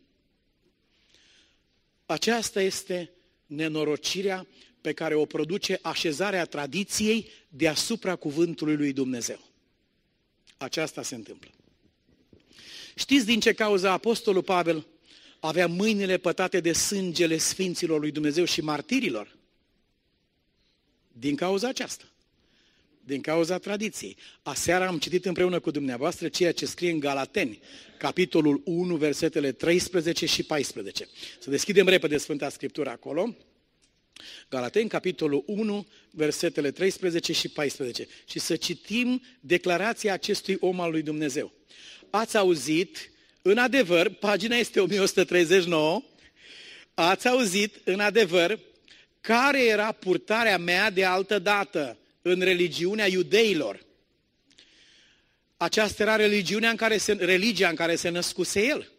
Aceasta 2.07 2.63
este 2.63 3.11
nenorocirea 3.47 4.47
pe 4.81 4.93
care 4.93 5.15
o 5.15 5.25
produce 5.25 5.79
așezarea 5.83 6.45
tradiției 6.45 7.31
deasupra 7.49 8.17
cuvântului 8.17 8.77
lui 8.77 8.93
Dumnezeu. 8.93 9.41
Aceasta 10.57 11.03
se 11.03 11.15
întâmplă. 11.15 11.51
Știți 12.95 13.27
din 13.27 13.41
ce 13.41 13.53
cauză 13.53 13.89
Apostolul 13.89 14.43
Pavel 14.43 14.87
avea 15.41 15.67
mâinile 15.67 16.17
pătate 16.17 16.61
de 16.61 16.73
sângele 16.73 17.37
Sfinților 17.37 18.01
lui 18.01 18.11
Dumnezeu 18.11 18.45
și 18.45 18.61
martirilor? 18.61 19.37
Din 21.13 21.37
cauza 21.37 21.69
aceasta. 21.69 22.05
Din 23.01 23.21
cauza 23.21 23.59
tradiției. 23.59 24.17
Aseară 24.43 24.87
am 24.87 24.99
citit 24.99 25.25
împreună 25.25 25.61
cu 25.61 25.71
dumneavoastră 25.71 26.29
ceea 26.29 26.53
ce 26.53 26.67
scrie 26.67 26.91
în 26.91 26.99
Galateni, 26.99 27.61
capitolul 27.99 28.63
1, 28.65 28.97
versetele 28.97 29.53
13 29.53 30.27
și 30.27 30.43
14. 30.43 31.09
Să 31.41 31.51
deschidem 31.51 31.87
repede 31.87 32.17
Sfânta 32.17 32.49
Scriptură 32.49 32.91
acolo. 32.91 33.37
Galateni, 34.49 34.89
capitolul 34.89 35.43
1, 35.47 35.87
versetele 36.11 36.71
13 36.71 37.33
și 37.33 37.49
14. 37.49 38.07
Și 38.31 38.39
să 38.39 38.57
citim 38.57 39.23
declarația 39.41 40.13
acestui 40.13 40.57
om 40.61 40.81
al 40.81 40.91
lui 40.91 41.03
Dumnezeu. 41.03 41.53
Ați 42.11 42.37
auzit, 42.37 43.11
în 43.43 43.59
adevăr, 43.59 44.09
pagina 44.09 44.57
este 44.57 44.81
1139, 44.81 46.03
ați 46.95 47.29
auzit, 47.29 47.75
în 47.85 48.01
adevăr, 48.01 48.59
care 49.21 49.65
era 49.65 49.93
purtarea 49.93 50.59
mea 50.59 50.91
de 50.91 51.05
altă 51.05 51.39
dată 51.39 51.99
în 52.23 52.41
religiunea 52.41 53.07
iudeilor. 53.07 53.87
Aceasta 55.57 56.03
era 56.03 56.17
religiunea 56.17 56.71
în 56.71 56.77
care 56.77 56.97
se, 56.97 57.13
religia 57.13 57.69
în 57.69 57.75
care 57.75 57.97
se 57.97 58.09
născuse 58.09 58.67
el. 58.67 58.93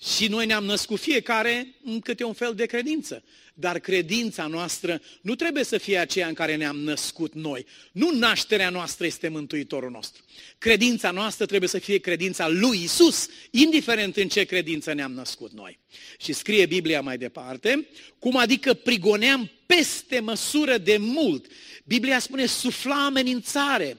Și 0.00 0.28
noi 0.28 0.46
ne-am 0.46 0.64
născut 0.64 1.00
fiecare 1.00 1.74
în 1.84 2.00
câte 2.00 2.24
un 2.24 2.32
fel 2.32 2.54
de 2.54 2.66
credință. 2.66 3.24
Dar 3.54 3.78
credința 3.78 4.46
noastră 4.46 5.02
nu 5.20 5.34
trebuie 5.34 5.64
să 5.64 5.78
fie 5.78 5.98
aceea 5.98 6.28
în 6.28 6.34
care 6.34 6.56
ne-am 6.56 6.76
născut 6.76 7.34
noi. 7.34 7.66
Nu 7.92 8.10
nașterea 8.10 8.70
noastră 8.70 9.06
este 9.06 9.28
Mântuitorul 9.28 9.90
nostru. 9.90 10.22
Credința 10.58 11.10
noastră 11.10 11.46
trebuie 11.46 11.68
să 11.68 11.78
fie 11.78 11.98
credința 11.98 12.48
lui 12.48 12.82
Isus, 12.82 13.28
indiferent 13.50 14.16
în 14.16 14.28
ce 14.28 14.44
credință 14.44 14.92
ne-am 14.92 15.12
născut 15.12 15.52
noi. 15.52 15.78
Și 16.20 16.32
scrie 16.32 16.66
Biblia 16.66 17.00
mai 17.00 17.18
departe, 17.18 17.88
cum 18.18 18.36
adică 18.36 18.74
prigoneam 18.74 19.50
peste 19.66 20.20
măsură 20.20 20.78
de 20.78 20.96
mult. 20.96 21.46
Biblia 21.84 22.18
spune 22.18 22.46
sufla 22.46 23.04
amenințare, 23.04 23.98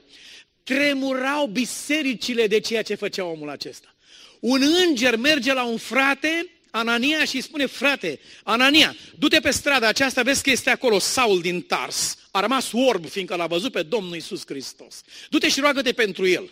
tremurau 0.62 1.46
bisericile 1.46 2.46
de 2.46 2.60
ceea 2.60 2.82
ce 2.82 2.94
făcea 2.94 3.24
omul 3.24 3.48
acesta. 3.48 3.92
Un 4.40 4.62
înger 4.86 5.16
merge 5.16 5.52
la 5.52 5.64
un 5.64 5.76
frate, 5.76 6.46
Anania, 6.70 7.24
și 7.24 7.36
îi 7.36 7.42
spune, 7.42 7.66
frate, 7.66 8.20
Anania, 8.42 8.96
du-te 9.18 9.40
pe 9.40 9.50
strada 9.50 9.88
aceasta, 9.88 10.22
vezi 10.22 10.42
că 10.42 10.50
este 10.50 10.70
acolo 10.70 10.98
Saul 10.98 11.40
din 11.40 11.60
Tars. 11.60 12.18
A 12.30 12.40
rămas 12.40 12.70
orb, 12.72 13.08
fiindcă 13.08 13.34
l-a 13.34 13.46
văzut 13.46 13.72
pe 13.72 13.82
Domnul 13.82 14.16
Isus 14.16 14.42
Hristos. 14.46 15.00
Du-te 15.28 15.48
și 15.48 15.60
roagă-te 15.60 15.92
pentru 15.92 16.26
el. 16.26 16.50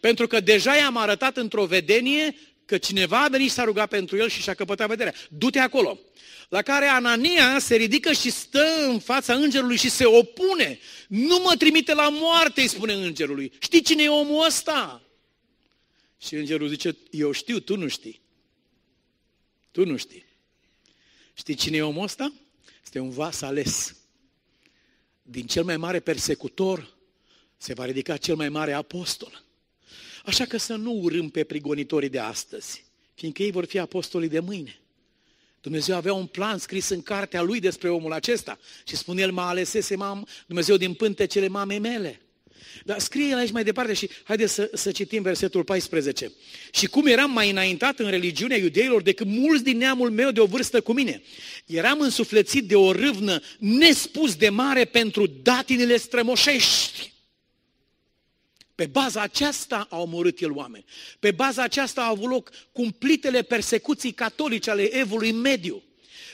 Pentru 0.00 0.26
că 0.26 0.40
deja 0.40 0.74
i-am 0.74 0.96
arătat 0.96 1.36
într-o 1.36 1.64
vedenie 1.64 2.36
că 2.64 2.78
cineva 2.78 3.22
a 3.22 3.28
venit 3.28 3.48
și 3.48 3.54
s-a 3.54 3.64
rugat 3.64 3.88
pentru 3.88 4.16
el 4.16 4.28
și 4.28 4.42
și-a 4.42 4.54
căpătat 4.54 4.88
vederea. 4.88 5.14
Du-te 5.28 5.58
acolo. 5.58 5.98
La 6.48 6.62
care 6.62 6.86
Anania 6.86 7.58
se 7.58 7.76
ridică 7.76 8.12
și 8.12 8.30
stă 8.30 8.66
în 8.88 8.98
fața 8.98 9.34
îngerului 9.34 9.76
și 9.76 9.90
se 9.90 10.04
opune. 10.04 10.78
Nu 11.08 11.40
mă 11.44 11.54
trimite 11.58 11.94
la 11.94 12.08
moarte, 12.08 12.60
îi 12.60 12.68
spune 12.68 12.92
îngerului. 12.92 13.52
Știi 13.58 13.82
cine 13.82 14.02
e 14.02 14.08
omul 14.08 14.46
ăsta? 14.46 15.05
Și 16.26 16.34
îngerul 16.34 16.68
zice, 16.68 16.96
eu 17.10 17.32
știu, 17.32 17.58
tu 17.58 17.76
nu 17.76 17.88
știi. 17.88 18.20
Tu 19.70 19.84
nu 19.84 19.96
știi. 19.96 20.24
Știi 21.34 21.54
cine 21.54 21.76
e 21.76 21.82
omul 21.82 22.02
ăsta? 22.02 22.32
Este 22.84 22.98
un 22.98 23.10
vas 23.10 23.40
ales. 23.40 23.96
Din 25.22 25.46
cel 25.46 25.64
mai 25.64 25.76
mare 25.76 26.00
persecutor 26.00 26.94
se 27.56 27.74
va 27.74 27.84
ridica 27.84 28.16
cel 28.16 28.36
mai 28.36 28.48
mare 28.48 28.72
apostol. 28.72 29.44
Așa 30.24 30.44
că 30.44 30.56
să 30.56 30.74
nu 30.74 30.92
urâm 30.92 31.28
pe 31.28 31.44
prigonitorii 31.44 32.08
de 32.08 32.18
astăzi, 32.18 32.84
fiindcă 33.14 33.42
ei 33.42 33.50
vor 33.50 33.64
fi 33.64 33.78
apostolii 33.78 34.28
de 34.28 34.40
mâine. 34.40 34.80
Dumnezeu 35.60 35.96
avea 35.96 36.12
un 36.12 36.26
plan 36.26 36.58
scris 36.58 36.88
în 36.88 37.02
cartea 37.02 37.42
lui 37.42 37.60
despre 37.60 37.88
omul 37.88 38.12
acesta 38.12 38.58
și 38.84 38.96
spune 38.96 39.22
el, 39.22 39.32
mă 39.32 39.40
alesese 39.40 39.96
mam, 39.96 40.26
Dumnezeu 40.46 40.76
din 40.76 40.94
pântecele 40.94 41.48
mamei 41.48 41.78
mele. 41.78 42.20
Dar 42.84 42.98
scrie 42.98 43.28
el 43.28 43.36
aici 43.36 43.50
mai 43.50 43.64
departe 43.64 43.92
și 43.92 44.10
haideți 44.22 44.52
să, 44.52 44.70
să 44.74 44.90
citim 44.90 45.22
versetul 45.22 45.64
14. 45.64 46.32
Și 46.72 46.86
cum 46.86 47.06
eram 47.06 47.30
mai 47.30 47.50
înaintat 47.50 47.98
în 47.98 48.10
religiunea 48.10 48.56
iudeilor 48.56 49.02
decât 49.02 49.26
mulți 49.26 49.64
din 49.64 49.76
neamul 49.76 50.10
meu 50.10 50.30
de 50.30 50.40
o 50.40 50.46
vârstă 50.46 50.80
cu 50.80 50.92
mine. 50.92 51.22
Eram 51.66 52.00
însuflețit 52.00 52.68
de 52.68 52.76
o 52.76 52.92
râvnă 52.92 53.42
nespus 53.58 54.34
de 54.34 54.48
mare 54.48 54.84
pentru 54.84 55.26
datinile 55.26 55.96
strămoșești. 55.96 57.14
Pe 58.74 58.86
baza 58.86 59.20
aceasta 59.20 59.86
a 59.90 59.98
omorât 59.98 60.40
el 60.40 60.50
oameni. 60.50 60.84
Pe 61.18 61.30
baza 61.30 61.62
aceasta 61.62 62.02
au 62.02 62.12
avut 62.12 62.30
loc 62.30 62.50
cumplitele 62.72 63.42
persecuții 63.42 64.12
catolice 64.12 64.70
ale 64.70 64.96
evului 64.96 65.32
mediu. 65.32 65.82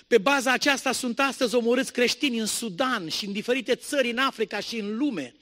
Pe 0.06 0.18
baza 0.18 0.52
aceasta 0.52 0.92
sunt 0.92 1.20
astăzi 1.20 1.54
omorâți 1.54 1.92
creștini 1.92 2.38
în 2.38 2.46
Sudan 2.46 3.08
și 3.08 3.26
în 3.26 3.32
diferite 3.32 3.74
țări 3.74 4.10
în 4.10 4.18
Africa 4.18 4.60
și 4.60 4.78
în 4.78 4.96
lume 4.96 5.34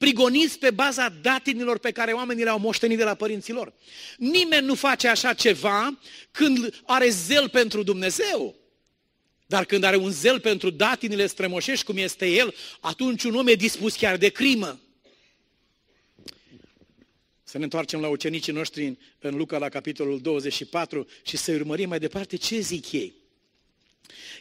prigoniți 0.00 0.58
pe 0.58 0.70
baza 0.70 1.08
datinilor 1.08 1.78
pe 1.78 1.90
care 1.90 2.12
oamenii 2.12 2.44
le-au 2.44 2.58
moștenit 2.58 2.98
de 2.98 3.04
la 3.04 3.14
părinții 3.14 3.52
lor. 3.52 3.72
Nimeni 4.16 4.66
nu 4.66 4.74
face 4.74 5.08
așa 5.08 5.32
ceva 5.34 5.98
când 6.30 6.80
are 6.86 7.08
zel 7.08 7.48
pentru 7.48 7.82
Dumnezeu. 7.82 8.54
Dar 9.46 9.64
când 9.64 9.84
are 9.84 9.96
un 9.96 10.10
zel 10.10 10.40
pentru 10.40 10.70
datinile 10.70 11.26
strămoșești, 11.26 11.84
cum 11.84 11.96
este 11.96 12.26
el, 12.26 12.54
atunci 12.80 13.24
un 13.24 13.34
om 13.34 13.46
e 13.46 13.54
dispus 13.54 13.96
chiar 13.96 14.16
de 14.16 14.28
crimă. 14.28 14.80
Să 17.42 17.58
ne 17.58 17.64
întoarcem 17.64 18.00
la 18.00 18.08
ucenicii 18.08 18.52
noștri 18.52 18.98
în 19.18 19.36
Luca, 19.36 19.58
la 19.58 19.68
capitolul 19.68 20.20
24 20.20 21.06
și 21.22 21.36
să 21.36 21.52
urmărim 21.52 21.88
mai 21.88 21.98
departe 21.98 22.36
ce 22.36 22.60
zic 22.60 22.92
ei. 22.92 23.19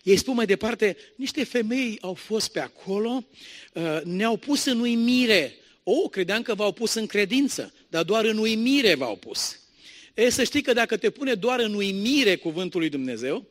Ei 0.04 0.18
spun 0.18 0.36
mai 0.36 0.46
departe, 0.46 0.98
niște 1.16 1.44
femei 1.44 1.98
au 2.02 2.14
fost 2.14 2.52
pe 2.52 2.60
acolo, 2.60 3.24
uh, 3.74 4.02
ne-au 4.04 4.38
pus 4.38 4.66
în 4.66 4.80
uimire. 4.80 5.56
O, 5.84 5.92
oh, 5.92 6.10
credeam 6.10 6.42
că 6.42 6.56
v-au 6.56 6.72
pus 6.72 6.94
în 6.94 7.06
credință, 7.06 7.74
dar 7.88 8.04
doar 8.04 8.26
în 8.26 8.38
uimire 8.38 8.96
v-au 8.96 9.16
pus. 9.16 9.60
E, 10.14 10.30
să 10.30 10.44
știi 10.44 10.62
că 10.62 10.74
dacă 10.74 10.98
te 10.98 11.10
pune 11.10 11.34
doar 11.34 11.60
în 11.60 11.74
uimire 11.74 12.36
cuvântul 12.36 12.80
lui 12.80 12.90
Dumnezeu, 12.90 13.48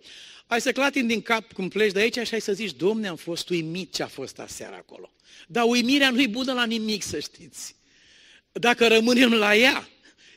ai 0.46 0.60
să 0.60 0.72
clatin 0.72 1.06
din 1.06 1.22
cap 1.22 1.52
când 1.52 1.70
pleci 1.70 1.92
de 1.92 2.00
aici 2.00 2.26
și 2.26 2.34
ai 2.34 2.40
să 2.40 2.52
zici, 2.52 2.72
Domne, 2.72 3.08
am 3.08 3.16
fost 3.16 3.48
uimit 3.48 3.94
ce 3.94 4.02
a 4.02 4.06
fost 4.06 4.38
aseară 4.38 4.74
acolo. 4.74 5.12
Dar 5.46 5.64
uimirea 5.64 6.10
nu-i 6.10 6.28
bună 6.28 6.52
la 6.52 6.64
nimic, 6.64 7.02
să 7.02 7.18
știți. 7.18 7.76
Dacă 8.52 8.86
rămânem 8.86 9.32
la 9.32 9.56
ea, 9.56 9.88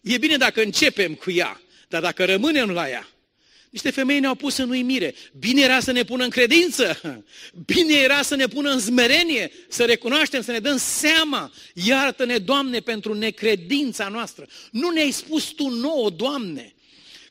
e 0.01 0.17
bine 0.17 0.37
dacă 0.37 0.61
începem 0.61 1.13
cu 1.13 1.31
ea, 1.31 1.61
dar 1.87 2.01
dacă 2.01 2.25
rămânem 2.25 2.69
la 2.69 2.89
ea, 2.89 3.07
niște 3.71 3.89
femei 3.89 4.19
ne-au 4.19 4.35
pus 4.35 4.57
în 4.57 4.69
uimire. 4.69 5.15
Bine 5.39 5.61
era 5.61 5.79
să 5.79 5.91
ne 5.91 6.03
pună 6.03 6.23
în 6.23 6.29
credință, 6.29 7.01
bine 7.65 7.93
era 7.93 8.21
să 8.21 8.35
ne 8.35 8.47
pună 8.47 8.69
în 8.69 8.79
zmerenie, 8.79 9.51
să 9.69 9.85
recunoaștem, 9.85 10.41
să 10.41 10.51
ne 10.51 10.59
dăm 10.59 10.77
seama. 10.77 11.51
Iartă-ne, 11.73 12.37
Doamne, 12.37 12.79
pentru 12.79 13.13
necredința 13.13 14.07
noastră. 14.07 14.47
Nu 14.71 14.89
ne-ai 14.89 15.11
spus 15.11 15.43
Tu 15.43 15.67
nouă, 15.67 16.09
Doamne, 16.09 16.73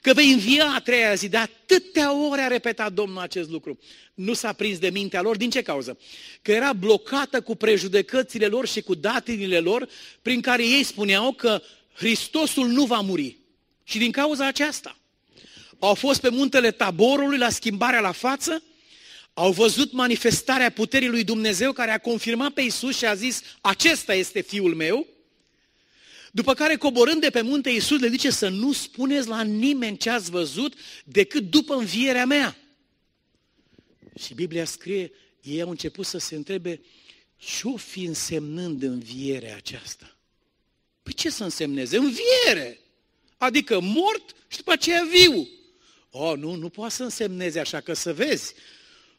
că 0.01 0.13
vei 0.13 0.33
învia 0.33 0.67
a 0.67 0.81
treia 0.81 1.15
zi. 1.15 1.29
De 1.29 1.37
atâtea 1.37 2.29
ori 2.29 2.41
a 2.41 2.47
repetat 2.47 2.93
Domnul 2.93 3.19
acest 3.19 3.51
lucru. 3.51 3.79
Nu 4.15 4.33
s-a 4.33 4.53
prins 4.53 4.79
de 4.79 4.91
mintea 4.91 5.23
lor. 5.23 5.37
Din 5.37 5.51
ce 5.51 5.63
cauză? 5.63 5.99
Că 6.43 6.53
era 6.53 6.73
blocată 6.73 7.41
cu 7.41 7.57
prejudecățile 7.57 8.47
lor 8.47 8.67
și 8.67 8.81
cu 8.81 8.95
datinile 8.95 9.59
lor, 9.59 9.89
prin 10.23 10.41
care 10.41 10.67
ei 10.67 10.83
spuneau 10.83 11.33
că 11.33 11.63
Hristosul 11.95 12.69
nu 12.69 12.85
va 12.85 13.01
muri. 13.01 13.39
Și 13.85 13.99
din 13.99 14.11
cauza 14.11 14.47
aceasta, 14.47 15.00
au 15.81 15.95
fost 15.95 16.21
pe 16.21 16.29
muntele 16.29 16.71
Taborului 16.71 17.39
la 17.39 17.51
schimbarea 17.51 18.01
la 18.01 18.13
față, 18.13 18.63
au 19.35 19.53
văzut 19.53 19.93
manifestarea 19.93 20.71
puterii 20.71 21.09
lui 21.09 21.25
Dumnezeu 21.25 21.73
care 21.73 21.91
a 21.91 21.99
confirmat 21.99 22.53
pe 22.53 22.61
Isus 22.61 22.97
și 22.97 23.07
a 23.07 23.15
zis, 23.15 23.43
acesta 23.61 24.15
este 24.15 24.41
fiul 24.41 24.75
meu, 24.75 25.07
după 26.31 26.55
care, 26.55 26.77
coborând 26.77 27.21
de 27.21 27.31
pe 27.31 27.41
munte, 27.41 27.71
Iisus 27.71 28.01
le 28.01 28.09
zice 28.09 28.31
să 28.31 28.49
nu 28.49 28.73
spuneți 28.73 29.29
la 29.29 29.43
nimeni 29.43 29.97
ce 29.97 30.11
ați 30.11 30.31
văzut 30.31 30.75
decât 31.05 31.51
după 31.51 31.75
învierea 31.75 32.27
mea. 32.27 32.57
Și 34.19 34.35
Biblia 34.35 34.65
scrie, 34.65 35.13
ei 35.43 35.61
au 35.61 35.71
început 35.71 36.07
să 36.07 36.19
se 36.19 36.35
întrebe 36.35 36.81
ce-o 37.37 37.77
fi 37.77 38.05
însemnând 38.05 38.83
învierea 38.83 39.57
aceasta? 39.57 40.17
Păi 41.03 41.13
ce 41.13 41.31
să 41.31 41.45
însemneze? 41.45 41.97
Înviere! 41.97 42.81
Adică 43.37 43.81
mort 43.81 44.35
și 44.49 44.57
după 44.57 44.73
aceea 44.73 45.09
viu. 45.11 45.49
Oh, 46.11 46.37
nu, 46.39 46.55
nu 46.55 46.69
poate 46.69 46.95
să 46.95 47.03
însemneze 47.03 47.61
așa, 47.61 47.81
că 47.81 47.93
să 47.93 48.15
vezi. 48.15 48.55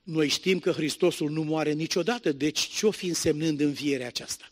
Noi 0.03 0.27
știm 0.27 0.59
că 0.59 0.71
Hristosul 0.71 1.29
nu 1.29 1.43
moare 1.43 1.71
niciodată, 1.71 2.31
deci 2.31 2.59
ce-o 2.59 2.91
fi 2.91 3.07
însemnând 3.07 3.59
învierea 3.59 4.07
aceasta? 4.07 4.51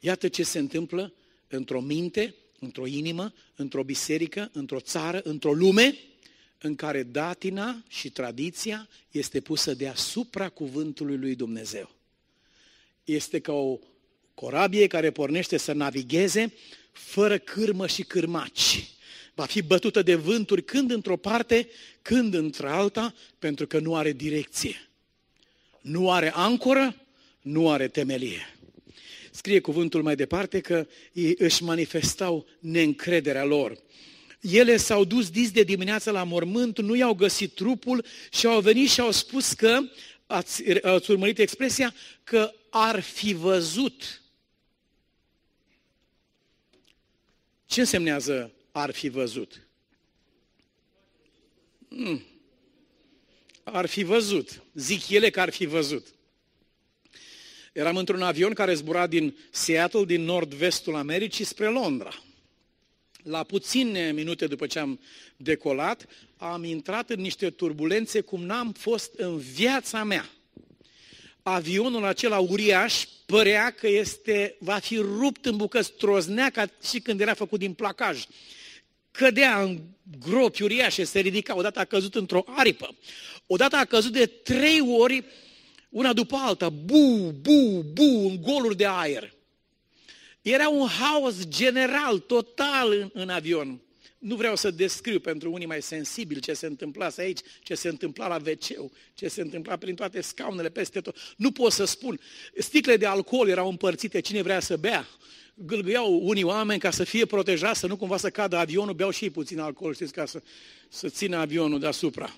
Iată 0.00 0.28
ce 0.28 0.42
se 0.42 0.58
întâmplă 0.58 1.12
într-o 1.48 1.80
minte, 1.80 2.34
într-o 2.58 2.86
inimă, 2.86 3.32
într-o 3.54 3.82
biserică, 3.82 4.50
într-o 4.52 4.80
țară, 4.80 5.20
într-o 5.24 5.52
lume 5.52 5.98
în 6.58 6.74
care 6.74 7.02
datina 7.02 7.84
și 7.88 8.10
tradiția 8.10 8.88
este 9.10 9.40
pusă 9.40 9.74
deasupra 9.74 10.48
cuvântului 10.48 11.16
lui 11.16 11.34
Dumnezeu. 11.34 11.90
Este 13.04 13.40
ca 13.40 13.52
o 13.52 13.78
corabie 14.34 14.86
care 14.86 15.10
pornește 15.10 15.56
să 15.56 15.72
navigheze 15.72 16.52
fără 16.92 17.38
cârmă 17.38 17.86
și 17.86 18.02
cârmaci 18.02 18.90
va 19.40 19.46
fi 19.46 19.62
bătută 19.62 20.02
de 20.02 20.14
vânturi 20.14 20.64
când 20.64 20.90
într-o 20.90 21.16
parte, 21.16 21.68
când 22.02 22.34
într-alta, 22.34 23.14
pentru 23.38 23.66
că 23.66 23.78
nu 23.78 23.96
are 23.96 24.12
direcție. 24.12 24.88
Nu 25.80 26.10
are 26.10 26.32
ancoră, 26.34 26.96
nu 27.40 27.70
are 27.70 27.88
temelie. 27.88 28.56
Scrie 29.30 29.60
cuvântul 29.60 30.02
mai 30.02 30.16
departe 30.16 30.60
că 30.60 30.86
ei 31.12 31.34
își 31.38 31.62
manifestau 31.62 32.46
neîncrederea 32.58 33.44
lor. 33.44 33.78
Ele 34.40 34.76
s-au 34.76 35.04
dus 35.04 35.30
dis 35.30 35.50
de 35.50 35.62
dimineață 35.62 36.10
la 36.10 36.24
mormânt, 36.24 36.80
nu 36.80 36.94
i-au 36.94 37.14
găsit 37.14 37.54
trupul 37.54 38.04
și 38.32 38.46
au 38.46 38.60
venit 38.60 38.90
și 38.90 39.00
au 39.00 39.10
spus 39.10 39.52
că, 39.52 39.80
ați, 40.26 40.70
ați 40.82 41.10
urmărit 41.10 41.38
expresia, 41.38 41.94
că 42.24 42.52
ar 42.70 43.00
fi 43.00 43.32
văzut. 43.32 44.22
Ce 47.66 47.80
însemnează 47.80 48.54
ar 48.72 48.90
fi 48.90 49.08
văzut. 49.08 49.60
Hmm. 51.88 52.22
ar 53.62 53.86
fi 53.86 54.02
văzut. 54.02 54.62
Zic 54.74 55.08
ele 55.08 55.30
că 55.30 55.40
ar 55.40 55.50
fi 55.50 55.66
văzut. 55.66 56.06
Eram 57.72 57.96
într-un 57.96 58.22
avion 58.22 58.52
care 58.52 58.74
zbura 58.74 59.06
din 59.06 59.36
Seattle, 59.50 60.04
din 60.04 60.22
nord-vestul 60.22 60.94
Americii, 60.94 61.44
spre 61.44 61.66
Londra. 61.66 62.22
La 63.22 63.42
puține 63.42 64.12
minute 64.12 64.46
după 64.46 64.66
ce 64.66 64.78
am 64.78 65.00
decolat, 65.36 66.06
am 66.36 66.64
intrat 66.64 67.10
în 67.10 67.20
niște 67.20 67.50
turbulențe 67.50 68.20
cum 68.20 68.42
n-am 68.42 68.72
fost 68.72 69.14
în 69.14 69.38
viața 69.38 70.04
mea. 70.04 70.30
Avionul 71.42 72.04
acela 72.04 72.38
uriaș 72.38 73.04
părea 73.26 73.70
că 73.70 73.88
este, 73.88 74.56
va 74.58 74.78
fi 74.78 74.96
rupt 74.96 75.44
în 75.44 75.56
bucăți, 75.56 75.92
troznea 75.92 76.50
ca 76.50 76.70
și 76.82 77.00
când 77.00 77.20
era 77.20 77.34
făcut 77.34 77.58
din 77.58 77.72
placaj. 77.72 78.24
Cădea 79.10 79.62
în 79.62 79.80
gropi 80.18 80.62
uriașe, 80.62 81.04
se 81.04 81.20
ridica, 81.20 81.56
odată 81.56 81.78
a 81.78 81.84
căzut 81.84 82.14
într-o 82.14 82.44
aripă, 82.46 82.96
odată 83.46 83.76
a 83.76 83.84
căzut 83.84 84.12
de 84.12 84.26
trei 84.26 84.80
ori, 84.80 85.24
una 85.88 86.12
după 86.12 86.36
alta, 86.36 86.68
bu, 86.68 87.34
bu, 87.40 87.84
bu, 87.92 88.28
în 88.28 88.42
goluri 88.42 88.76
de 88.76 88.86
aer. 88.86 89.34
Era 90.42 90.68
un 90.68 90.88
haos 90.88 91.48
general, 91.48 92.18
total 92.18 92.92
în, 92.92 93.10
în 93.12 93.28
avion. 93.28 93.80
Nu 94.20 94.36
vreau 94.36 94.56
să 94.56 94.70
descriu 94.70 95.20
pentru 95.20 95.52
unii 95.52 95.66
mai 95.66 95.82
sensibili 95.82 96.40
ce 96.40 96.52
se 96.52 96.66
întâmpla 96.66 97.10
aici, 97.16 97.38
ce 97.62 97.74
se 97.74 97.88
întâmpla 97.88 98.28
la 98.28 98.36
wc 98.46 98.90
ce 99.14 99.28
se 99.28 99.40
întâmpla 99.40 99.76
prin 99.76 99.94
toate 99.94 100.20
scaunele 100.20 100.68
peste 100.68 101.00
tot. 101.00 101.16
Nu 101.36 101.50
pot 101.50 101.72
să 101.72 101.84
spun. 101.84 102.20
Sticle 102.58 102.96
de 102.96 103.06
alcool 103.06 103.48
erau 103.48 103.68
împărțite, 103.68 104.20
cine 104.20 104.42
vrea 104.42 104.60
să 104.60 104.76
bea. 104.76 105.08
Gâlgâiau 105.54 106.26
unii 106.26 106.42
oameni 106.42 106.80
ca 106.80 106.90
să 106.90 107.04
fie 107.04 107.26
protejați, 107.26 107.78
să 107.78 107.86
nu 107.86 107.96
cumva 107.96 108.16
să 108.16 108.30
cadă 108.30 108.56
avionul, 108.56 108.94
beau 108.94 109.10
și 109.10 109.24
ei 109.24 109.30
puțin 109.30 109.58
alcool, 109.58 109.94
știți, 109.94 110.12
ca 110.12 110.26
să, 110.26 110.42
să 110.88 111.08
țină 111.08 111.36
avionul 111.36 111.80
deasupra. 111.80 112.36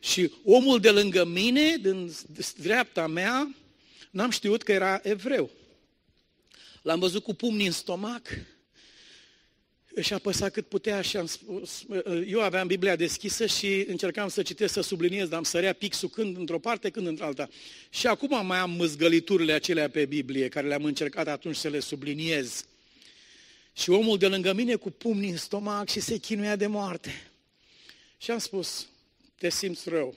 Și 0.00 0.32
omul 0.44 0.80
de 0.80 0.90
lângă 0.90 1.24
mine, 1.24 1.76
din 1.76 2.12
dreapta 2.56 3.06
mea, 3.06 3.54
n-am 4.10 4.30
știut 4.30 4.62
că 4.62 4.72
era 4.72 5.00
evreu. 5.02 5.50
L-am 6.82 6.98
văzut 6.98 7.22
cu 7.22 7.34
pumnii 7.34 7.66
în 7.66 7.72
stomac, 7.72 8.28
și 10.00 10.12
apăsa 10.12 10.48
cât 10.48 10.66
putea 10.66 11.00
și 11.00 11.16
am 11.16 11.26
spus, 11.26 11.84
eu 12.26 12.40
aveam 12.40 12.66
Biblia 12.66 12.96
deschisă 12.96 13.46
și 13.46 13.84
încercam 13.88 14.28
să 14.28 14.42
citesc, 14.42 14.72
să 14.72 14.80
subliniez, 14.80 15.28
dar 15.28 15.38
am 15.38 15.44
sărea 15.44 15.72
pixul 15.72 16.08
când 16.08 16.36
într-o 16.36 16.58
parte, 16.58 16.90
când 16.90 17.06
într-alta. 17.06 17.48
Și 17.90 18.06
acum 18.06 18.46
mai 18.46 18.58
am 18.58 18.70
măzgăliturile 18.70 19.52
acelea 19.52 19.90
pe 19.90 20.04
Biblie, 20.04 20.48
care 20.48 20.66
le-am 20.66 20.84
încercat 20.84 21.28
atunci 21.28 21.56
să 21.56 21.68
le 21.68 21.80
subliniez. 21.80 22.64
Și 23.72 23.90
omul 23.90 24.18
de 24.18 24.26
lângă 24.26 24.52
mine 24.52 24.74
cu 24.74 24.90
pumnii 24.90 25.30
în 25.30 25.36
stomac 25.36 25.88
și 25.88 26.00
se 26.00 26.16
chinuia 26.16 26.56
de 26.56 26.66
moarte. 26.66 27.30
Și 28.18 28.30
am 28.30 28.38
spus, 28.38 28.86
te 29.36 29.50
simți 29.50 29.88
rău. 29.88 30.14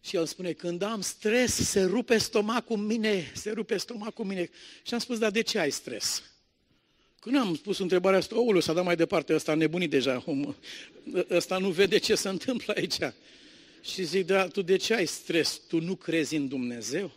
Și 0.00 0.16
el 0.16 0.26
spune, 0.26 0.52
când 0.52 0.82
am 0.82 1.00
stres, 1.00 1.54
se 1.54 1.82
rupe 1.82 2.18
stomacul 2.18 2.76
mine, 2.76 3.32
se 3.34 3.50
rupe 3.50 3.76
stomacul 3.76 4.24
mine. 4.24 4.50
Și 4.82 4.94
am 4.94 5.00
spus, 5.00 5.18
dar 5.18 5.30
de 5.30 5.40
ce 5.40 5.58
ai 5.58 5.70
stres? 5.70 6.22
Când 7.20 7.36
am 7.36 7.54
spus 7.54 7.78
întrebarea 7.78 8.18
asta, 8.18 8.38
oulu, 8.38 8.60
s-a 8.60 8.72
dat 8.72 8.84
mai 8.84 8.96
departe, 8.96 9.34
ăsta 9.34 9.52
a 9.52 9.54
nebunit 9.54 9.90
deja, 9.90 10.22
om, 10.26 10.54
ăsta 11.30 11.58
nu 11.58 11.70
vede 11.70 11.98
ce 11.98 12.14
se 12.14 12.28
întâmplă 12.28 12.72
aici. 12.76 12.96
Și 13.82 14.04
zic, 14.04 14.26
da, 14.26 14.48
tu 14.48 14.62
de 14.62 14.76
ce 14.76 14.94
ai 14.94 15.06
stres? 15.06 15.60
Tu 15.68 15.80
nu 15.80 15.94
crezi 15.94 16.36
în 16.36 16.48
Dumnezeu? 16.48 17.10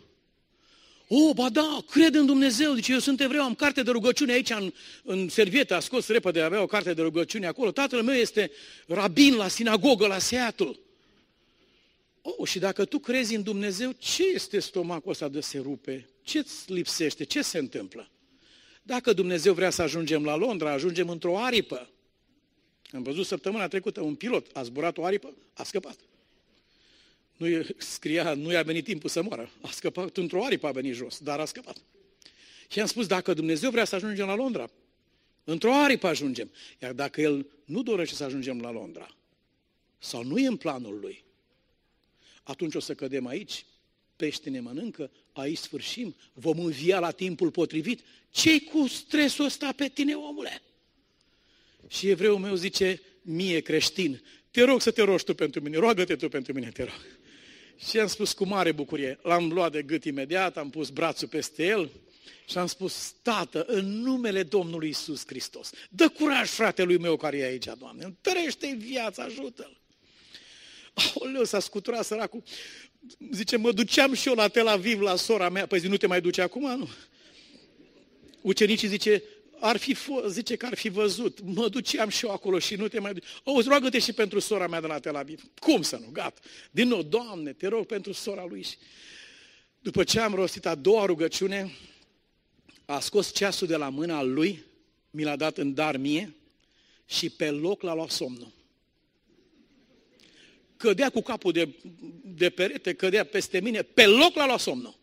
O, 1.08 1.32
ba 1.32 1.48
da, 1.48 1.84
cred 1.90 2.14
în 2.14 2.26
Dumnezeu, 2.26 2.74
zice, 2.74 2.92
eu 2.92 2.98
sunt 2.98 3.20
evreu, 3.20 3.42
am 3.42 3.54
carte 3.54 3.82
de 3.82 3.90
rugăciune 3.90 4.32
aici 4.32 4.50
în, 4.50 4.72
în 5.02 5.28
servietă, 5.28 5.74
a 5.74 5.80
scos 5.80 6.06
repede, 6.06 6.40
avea 6.40 6.62
o 6.62 6.66
carte 6.66 6.94
de 6.94 7.02
rugăciune 7.02 7.46
acolo. 7.46 7.70
Tatăl 7.70 8.02
meu 8.02 8.14
este 8.14 8.50
rabin 8.86 9.34
la 9.34 9.48
sinagogă, 9.48 10.06
la 10.06 10.18
Seattle. 10.18 10.78
Oh, 12.22 12.48
și 12.48 12.58
dacă 12.58 12.84
tu 12.84 12.98
crezi 12.98 13.34
în 13.34 13.42
Dumnezeu, 13.42 13.92
ce 13.98 14.22
este 14.34 14.58
stomacul 14.58 15.10
ăsta 15.10 15.28
de 15.28 15.40
se 15.40 15.58
rupe? 15.58 16.08
Ce-ți 16.22 16.72
lipsește? 16.72 17.24
Ce 17.24 17.42
se 17.42 17.58
întâmplă? 17.58 18.08
Dacă 18.86 19.12
Dumnezeu 19.12 19.54
vrea 19.54 19.70
să 19.70 19.82
ajungem 19.82 20.24
la 20.24 20.36
Londra, 20.36 20.72
ajungem 20.72 21.08
într-o 21.08 21.38
aripă. 21.38 21.88
Am 22.92 23.02
văzut 23.02 23.26
săptămâna 23.26 23.68
trecută 23.68 24.00
un 24.00 24.14
pilot, 24.14 24.56
a 24.56 24.62
zburat 24.62 24.98
o 24.98 25.04
aripă, 25.04 25.34
a 25.52 25.62
scăpat. 25.62 25.98
Nu 27.36 27.66
scria, 27.76 28.34
nu 28.34 28.52
i-a 28.52 28.62
venit 28.62 28.84
timpul 28.84 29.10
să 29.10 29.22
moară. 29.22 29.50
A 29.62 29.70
scăpat 29.70 30.16
într-o 30.16 30.44
aripă, 30.44 30.66
a 30.66 30.70
venit 30.70 30.94
jos, 30.94 31.18
dar 31.18 31.40
a 31.40 31.44
scăpat. 31.44 31.76
Și 32.68 32.80
am 32.80 32.86
spus, 32.86 33.06
dacă 33.06 33.34
Dumnezeu 33.34 33.70
vrea 33.70 33.84
să 33.84 33.94
ajungem 33.94 34.26
la 34.26 34.34
Londra, 34.34 34.70
într-o 35.44 35.72
aripă 35.72 36.06
ajungem. 36.06 36.50
Iar 36.82 36.92
dacă 36.92 37.20
El 37.20 37.46
nu 37.64 37.82
dorește 37.82 38.14
să 38.14 38.24
ajungem 38.24 38.60
la 38.60 38.70
Londra, 38.70 39.16
sau 39.98 40.24
nu 40.24 40.38
e 40.38 40.46
în 40.46 40.56
planul 40.56 40.98
Lui, 41.00 41.24
atunci 42.42 42.74
o 42.74 42.80
să 42.80 42.94
cădem 42.94 43.26
aici, 43.26 43.64
pește 44.16 44.50
ne 44.50 44.60
mănâncă, 44.60 45.10
aici 45.34 45.58
sfârșim, 45.58 46.14
vom 46.32 46.58
învia 46.58 46.98
la 46.98 47.10
timpul 47.10 47.50
potrivit. 47.50 48.00
ce 48.30 48.60
cu 48.60 48.86
stresul 48.86 49.44
ăsta 49.44 49.72
pe 49.76 49.88
tine, 49.88 50.14
omule? 50.14 50.62
Și 51.88 52.08
evreul 52.08 52.38
meu 52.38 52.54
zice, 52.54 53.02
mie 53.22 53.60
creștin, 53.60 54.22
te 54.50 54.62
rog 54.62 54.80
să 54.80 54.90
te 54.90 55.02
rogi 55.02 55.24
tu 55.24 55.34
pentru 55.34 55.60
mine, 55.60 55.76
roagă-te 55.76 56.16
tu 56.16 56.28
pentru 56.28 56.52
mine, 56.52 56.68
te 56.68 56.82
rog. 56.82 57.06
Și 57.88 57.98
am 57.98 58.06
spus 58.06 58.32
cu 58.32 58.44
mare 58.44 58.72
bucurie, 58.72 59.18
l-am 59.22 59.52
luat 59.52 59.72
de 59.72 59.82
gât 59.82 60.04
imediat, 60.04 60.56
am 60.56 60.70
pus 60.70 60.90
brațul 60.90 61.28
peste 61.28 61.66
el 61.66 61.90
și 62.48 62.58
am 62.58 62.66
spus, 62.66 63.14
Tată, 63.22 63.64
în 63.66 64.00
numele 64.00 64.42
Domnului 64.42 64.88
Isus 64.88 65.26
Hristos, 65.26 65.70
dă 65.90 66.08
curaj 66.08 66.48
fratelui 66.48 66.98
meu 66.98 67.16
care 67.16 67.36
e 67.36 67.44
aici, 67.44 67.68
Doamne, 67.78 68.04
întărește 68.04 68.76
viața, 68.78 69.22
ajută-l. 69.22 69.82
Aoleu, 70.94 71.44
s-a 71.44 71.60
scuturat 71.60 72.04
săracul. 72.04 72.42
Zice, 73.30 73.56
mă 73.56 73.72
duceam 73.72 74.14
și 74.14 74.28
eu 74.28 74.34
la 74.34 74.48
Tel 74.48 74.66
Aviv, 74.66 75.00
la 75.00 75.16
sora 75.16 75.48
mea. 75.48 75.66
Păi 75.66 75.78
zi, 75.78 75.86
nu 75.86 75.96
te 75.96 76.06
mai 76.06 76.20
duce 76.20 76.42
acum, 76.42 76.76
nu? 76.78 76.88
Ucenicii 78.40 78.88
zice, 78.88 79.22
ar 79.60 79.76
fi 79.76 79.94
fost, 79.94 80.34
zice 80.34 80.56
că 80.56 80.66
ar 80.66 80.74
fi 80.74 80.88
văzut. 80.88 81.40
Mă 81.40 81.68
duceam 81.68 82.08
și 82.08 82.24
eu 82.24 82.30
acolo 82.30 82.58
și 82.58 82.74
nu 82.74 82.88
te 82.88 83.00
mai 83.00 83.12
duce. 83.12 83.26
O, 83.44 83.60
roagă-te 83.60 83.98
și 83.98 84.12
pentru 84.12 84.38
sora 84.38 84.66
mea 84.66 84.80
de 84.80 84.86
la 84.86 84.98
Tel 84.98 85.16
Aviv. 85.16 85.42
Cum 85.58 85.82
să 85.82 85.96
nu? 85.96 86.06
Gata. 86.12 86.40
Din 86.70 86.88
nou, 86.88 87.02
Doamne, 87.02 87.52
te 87.52 87.66
rog 87.66 87.86
pentru 87.86 88.12
sora 88.12 88.44
lui. 88.48 88.66
După 89.80 90.04
ce 90.04 90.20
am 90.20 90.34
rostit 90.34 90.66
a 90.66 90.74
doua 90.74 91.04
rugăciune, 91.04 91.72
a 92.84 93.00
scos 93.00 93.32
ceasul 93.32 93.66
de 93.66 93.76
la 93.76 93.88
mâna 93.88 94.22
lui, 94.22 94.64
mi 95.10 95.22
l-a 95.22 95.36
dat 95.36 95.58
în 95.58 95.74
dar 95.74 95.96
mie 95.96 96.34
și 97.06 97.30
pe 97.30 97.50
loc 97.50 97.82
l-a 97.82 97.94
luat 97.94 98.10
somnul 98.10 98.52
cădea 100.76 101.10
cu 101.10 101.22
capul 101.22 101.52
de, 101.52 101.68
de 102.24 102.50
perete, 102.50 102.92
cădea 102.92 103.24
peste 103.24 103.60
mine, 103.60 103.82
pe 103.82 104.06
loc 104.06 104.34
l-a 104.34 104.46
luat 104.46 104.60
somnul. 104.60 105.02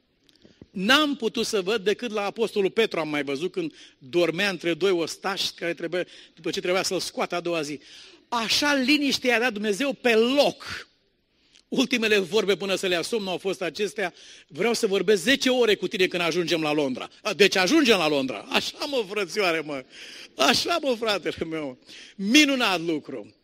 N-am 0.72 1.16
putut 1.16 1.46
să 1.46 1.62
văd 1.62 1.84
decât 1.84 2.12
la 2.12 2.26
Apostolul 2.26 2.70
Petru 2.70 3.00
am 3.00 3.10
mai 3.10 3.24
văzut 3.24 3.52
când 3.52 3.74
dormea 3.98 4.50
între 4.50 4.74
doi 4.74 4.92
ostași 4.92 5.54
care 5.54 5.74
trebuie, 5.74 6.08
după 6.34 6.50
ce 6.50 6.60
trebuia 6.60 6.84
să-l 6.84 7.00
scoată 7.00 7.36
a 7.36 7.40
doua 7.40 7.62
zi. 7.62 7.80
Așa 8.30 8.74
liniște 8.74 9.28
i-a 9.28 9.40
dat 9.40 9.54
Dumnezeu 9.54 9.94
pe 9.94 10.14
loc. 10.16 10.90
Ultimele 11.68 12.18
vorbe 12.20 12.56
până 12.56 12.76
să 12.76 12.88
le 12.88 12.96
asum 12.96 13.28
au 13.28 13.38
fost 13.38 13.62
acestea. 13.62 14.14
Vreau 14.48 14.74
să 14.74 14.88
vorbesc 14.88 15.24
10 15.24 15.50
ore 15.50 15.76
cu 15.76 15.88
tine 15.88 16.08
când 16.08 16.22
ajungem 16.22 16.62
la 16.62 16.74
Londra. 16.74 17.10
Deci 17.36 17.56
ajungem 17.56 17.98
la 17.98 18.08
Londra. 18.08 18.46
Așa 18.50 18.86
mă, 18.86 19.06
frățioare, 19.10 19.60
mă. 19.60 19.86
Așa 20.36 20.78
mă, 20.82 20.96
fratele 21.00 21.46
meu. 21.50 21.78
Minunat 22.16 22.82
lucru. 22.82 23.36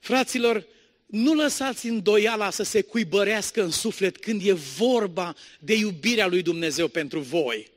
Fraților, 0.00 0.66
nu 1.14 1.34
lăsați 1.34 1.86
îndoiala 1.86 2.50
să 2.50 2.62
se 2.62 2.82
cuibărească 2.82 3.62
în 3.62 3.70
suflet 3.70 4.16
când 4.16 4.46
e 4.46 4.52
vorba 4.52 5.34
de 5.58 5.74
iubirea 5.74 6.26
lui 6.26 6.42
Dumnezeu 6.42 6.88
pentru 6.88 7.20
voi. 7.20 7.70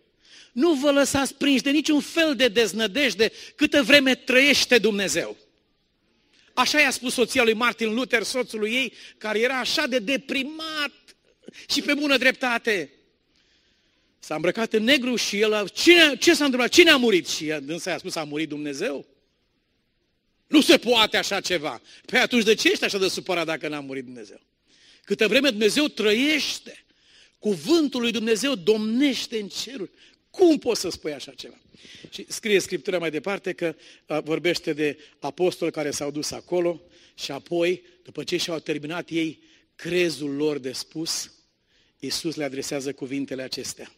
Nu 0.51 0.73
vă 0.73 0.91
lăsați 0.91 1.35
prinși 1.35 1.63
de 1.63 1.69
niciun 1.69 1.99
fel 1.99 2.35
de 2.35 2.47
deznădejde 2.47 3.31
câtă 3.55 3.83
vreme 3.83 4.15
trăiește 4.15 4.77
Dumnezeu. 4.77 5.37
Așa 6.53 6.79
i-a 6.79 6.91
spus 6.91 7.13
soția 7.13 7.43
lui 7.43 7.53
Martin 7.53 7.93
Luther, 7.93 8.23
soțului 8.23 8.73
ei, 8.73 8.93
care 9.17 9.39
era 9.39 9.59
așa 9.59 9.87
de 9.87 9.99
deprimat 9.99 10.91
și 11.69 11.81
pe 11.81 11.93
bună 11.93 12.17
dreptate. 12.17 12.91
S-a 14.19 14.35
îmbrăcat 14.35 14.73
în 14.73 14.83
negru 14.83 15.15
și 15.15 15.39
el, 15.39 15.69
cine, 15.69 16.15
ce 16.15 16.33
s-a 16.33 16.43
întâmplat? 16.43 16.71
Cine 16.71 16.89
a 16.89 16.97
murit? 16.97 17.27
Și 17.27 17.45
dânsa 17.45 17.89
i-a 17.89 17.97
spus, 17.97 18.15
a 18.15 18.23
murit 18.23 18.49
Dumnezeu. 18.49 19.05
Nu 20.47 20.61
se 20.61 20.77
poate 20.77 21.17
așa 21.17 21.39
ceva. 21.41 21.81
Păi 22.05 22.19
atunci 22.19 22.43
de 22.43 22.53
ce 22.53 22.69
ești 22.69 22.83
așa 22.83 22.97
de 22.97 23.07
supărat 23.07 23.45
dacă 23.45 23.67
n-a 23.67 23.79
murit 23.79 24.03
Dumnezeu? 24.03 24.39
Câtă 25.03 25.27
vreme 25.27 25.49
Dumnezeu 25.49 25.87
trăiește, 25.87 26.85
cuvântul 27.39 28.01
lui 28.01 28.11
Dumnezeu 28.11 28.55
domnește 28.55 29.39
în 29.39 29.47
ceruri. 29.47 29.91
Cum 30.29 30.57
poți 30.57 30.81
să 30.81 30.89
spui 30.89 31.13
așa 31.13 31.31
ceva? 31.31 31.57
Și 32.09 32.25
scrie 32.27 32.59
Scriptura 32.59 32.97
mai 32.97 33.11
departe 33.11 33.53
că 33.53 33.75
vorbește 34.23 34.73
de 34.73 34.97
apostoli 35.19 35.71
care 35.71 35.91
s-au 35.91 36.11
dus 36.11 36.31
acolo 36.31 36.81
și 37.15 37.31
apoi, 37.31 37.83
după 38.03 38.23
ce 38.23 38.37
și-au 38.37 38.59
terminat 38.59 39.09
ei 39.09 39.39
crezul 39.75 40.35
lor 40.35 40.57
de 40.57 40.71
spus, 40.71 41.31
Iisus 41.99 42.35
le 42.35 42.43
adresează 42.43 42.93
cuvintele 42.93 43.41
acestea. 43.41 43.91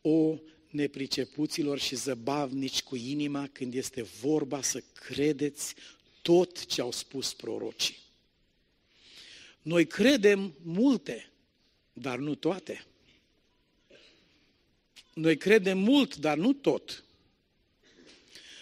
O 0.00 0.38
nepricepuților 0.76 1.78
și 1.78 1.94
zăbavnici 1.94 2.82
cu 2.82 2.96
inima 2.96 3.48
când 3.52 3.74
este 3.74 4.02
vorba 4.02 4.62
să 4.62 4.82
credeți 4.92 5.74
tot 6.22 6.66
ce 6.66 6.80
au 6.80 6.92
spus 6.92 7.32
prorocii. 7.32 7.96
Noi 9.62 9.86
credem 9.86 10.54
multe, 10.62 11.30
dar 11.92 12.18
nu 12.18 12.34
toate. 12.34 12.84
Noi 15.12 15.36
credem 15.36 15.78
mult, 15.78 16.16
dar 16.16 16.36
nu 16.36 16.52
tot. 16.52 17.04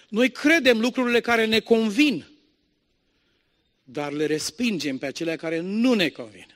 Noi 0.08 0.30
credem 0.30 0.80
lucrurile 0.80 1.20
care 1.20 1.44
ne 1.44 1.60
convin, 1.60 2.26
dar 3.84 4.12
le 4.12 4.26
respingem 4.26 4.98
pe 4.98 5.06
acelea 5.06 5.36
care 5.36 5.60
nu 5.60 5.94
ne 5.94 6.08
convin. 6.08 6.53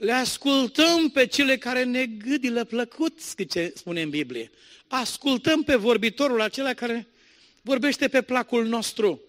Le 0.00 0.12
ascultăm 0.12 1.10
pe 1.10 1.26
cele 1.26 1.56
care 1.56 1.84
ne 1.84 2.06
gâdilă 2.06 2.64
plăcut, 2.64 3.18
ce 3.48 3.72
spune 3.76 4.02
în 4.02 4.10
Biblie. 4.10 4.50
Ascultăm 4.88 5.62
pe 5.62 5.74
vorbitorul 5.76 6.40
acela 6.40 6.74
care 6.74 7.08
vorbește 7.62 8.08
pe 8.08 8.22
placul 8.22 8.66
nostru. 8.66 9.20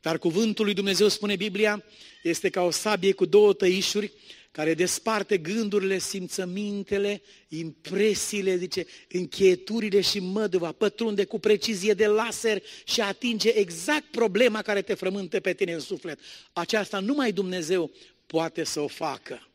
Dar 0.00 0.18
cuvântul 0.18 0.64
lui 0.64 0.74
Dumnezeu, 0.74 1.08
spune 1.08 1.36
Biblia, 1.36 1.84
este 2.22 2.48
ca 2.48 2.62
o 2.62 2.70
sabie 2.70 3.12
cu 3.12 3.24
două 3.24 3.52
tăișuri 3.52 4.12
care 4.50 4.74
desparte 4.74 5.38
gândurile, 5.38 5.98
simțămintele, 5.98 7.22
impresiile, 7.48 8.56
zice, 8.56 8.86
încheieturile 9.08 10.00
și 10.00 10.18
măduva, 10.18 10.72
pătrunde 10.72 11.24
cu 11.24 11.38
precizie 11.38 11.92
de 11.92 12.06
laser 12.06 12.62
și 12.84 13.00
atinge 13.00 13.48
exact 13.48 14.04
problema 14.04 14.62
care 14.62 14.82
te 14.82 14.94
frământă 14.94 15.40
pe 15.40 15.52
tine 15.52 15.72
în 15.72 15.80
suflet. 15.80 16.18
Aceasta 16.52 16.98
numai 16.98 17.32
Dumnezeu 17.32 17.90
poate 18.26 18.64
să 18.64 18.80
o 18.80 18.86
facă. 18.86 19.46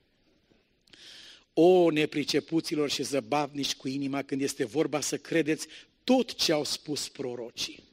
O, 1.59 1.89
nepricepuților 1.91 2.89
și 2.89 3.03
zăbavnici 3.03 3.75
cu 3.75 3.87
inima 3.87 4.21
când 4.21 4.41
este 4.41 4.65
vorba 4.65 5.01
să 5.01 5.17
credeți 5.17 5.67
tot 6.03 6.33
ce 6.33 6.51
au 6.51 6.63
spus 6.63 7.07
prorocii. 7.07 7.83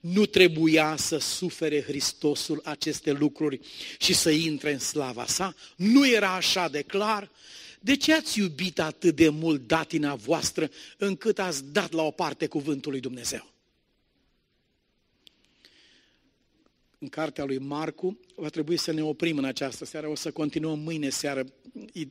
Nu 0.00 0.26
trebuia 0.26 0.96
să 0.96 1.18
sufere 1.18 1.82
Hristosul 1.82 2.60
aceste 2.64 3.12
lucruri 3.12 3.60
și 3.98 4.14
să 4.14 4.30
intre 4.30 4.72
în 4.72 4.78
slava 4.78 5.26
sa? 5.26 5.54
Nu 5.76 6.08
era 6.08 6.34
așa 6.34 6.68
de 6.68 6.82
clar? 6.82 7.30
De 7.80 7.96
ce 7.96 8.14
ați 8.14 8.38
iubit 8.38 8.80
atât 8.80 9.16
de 9.16 9.28
mult 9.28 9.66
datina 9.66 10.14
voastră 10.14 10.70
încât 10.96 11.38
ați 11.38 11.72
dat 11.72 11.92
la 11.92 12.02
o 12.02 12.10
parte 12.10 12.46
cuvântul 12.46 12.90
lui 12.90 13.00
Dumnezeu? 13.00 13.52
În 16.98 17.08
cartea 17.08 17.44
lui 17.44 17.58
Marcu. 17.58 18.20
Va 18.34 18.48
trebui 18.48 18.76
să 18.76 18.92
ne 18.92 19.02
oprim 19.02 19.38
în 19.38 19.44
această 19.44 19.84
seară. 19.84 20.08
O 20.08 20.14
să 20.14 20.30
continuăm 20.30 20.78
mâine 20.78 21.08
seară 21.08 21.44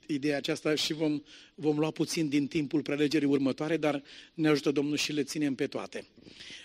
ideea 0.07 0.37
aceasta 0.37 0.75
și 0.75 0.93
vom, 0.93 1.21
vom 1.55 1.79
lua 1.79 1.91
puțin 1.91 2.29
din 2.29 2.47
timpul 2.47 2.81
prelegerii 2.81 3.27
următoare, 3.27 3.77
dar 3.77 4.03
ne 4.33 4.47
ajută 4.47 4.71
Domnul 4.71 4.97
și 4.97 5.11
le 5.11 5.23
ținem 5.23 5.55
pe 5.55 5.67
toate. 5.67 6.07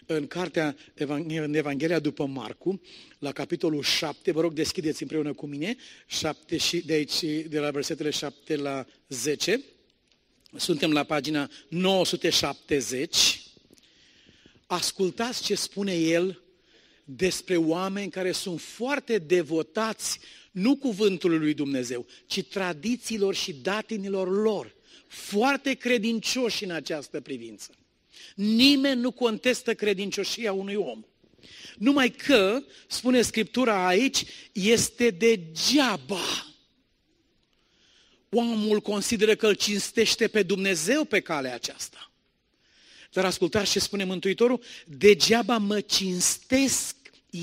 În 0.06 0.26
cartea, 0.26 0.76
în 1.18 1.54
Evanghelia 1.54 1.98
după 1.98 2.26
Marcu, 2.26 2.80
la 3.18 3.32
capitolul 3.32 3.82
7, 3.82 4.32
vă 4.32 4.40
rog 4.40 4.52
deschideți 4.52 5.02
împreună 5.02 5.32
cu 5.32 5.46
mine, 5.46 5.76
7 6.06 6.56
și 6.56 6.86
de 6.86 6.92
aici, 6.92 7.22
de 7.48 7.58
la 7.58 7.70
versetele 7.70 8.10
7 8.10 8.56
la 8.56 8.86
10. 9.08 9.60
Suntem 10.56 10.92
la 10.92 11.02
pagina 11.02 11.50
970. 11.68 13.42
Ascultați 14.66 15.42
ce 15.42 15.54
spune 15.54 15.94
el 15.94 16.41
despre 17.16 17.56
oameni 17.56 18.10
care 18.10 18.32
sunt 18.32 18.60
foarte 18.60 19.18
devotați 19.18 20.18
nu 20.50 20.76
cuvântului 20.76 21.38
lui 21.38 21.54
Dumnezeu, 21.54 22.06
ci 22.26 22.42
tradițiilor 22.42 23.34
și 23.34 23.52
datinilor 23.52 24.42
lor. 24.42 24.74
Foarte 25.06 25.74
credincioși 25.74 26.64
în 26.64 26.70
această 26.70 27.20
privință. 27.20 27.70
Nimeni 28.34 29.00
nu 29.00 29.10
contestă 29.10 29.74
credincioșia 29.74 30.52
unui 30.52 30.74
om. 30.74 31.04
Numai 31.78 32.10
că, 32.10 32.62
spune 32.86 33.22
Scriptura 33.22 33.86
aici, 33.86 34.24
este 34.52 35.10
degeaba. 35.10 36.46
Omul 38.28 38.80
consideră 38.80 39.34
că 39.34 39.46
îl 39.46 39.54
cinstește 39.54 40.28
pe 40.28 40.42
Dumnezeu 40.42 41.04
pe 41.04 41.20
calea 41.20 41.54
aceasta. 41.54 42.10
Dar 43.12 43.24
ascultați 43.24 43.70
ce 43.70 43.78
spune 43.78 44.04
Mântuitorul, 44.04 44.62
degeaba 44.86 45.58
mă 45.58 45.80
cinstesc 45.80 46.96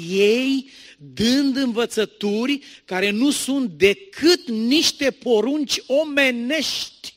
ei 0.10 0.70
dând 0.98 1.56
învățături 1.56 2.62
care 2.86 3.10
nu 3.10 3.32
sunt 3.32 3.70
decât 3.70 4.48
niște 4.48 5.12
porunci 5.12 5.82
omenești. 5.88 7.14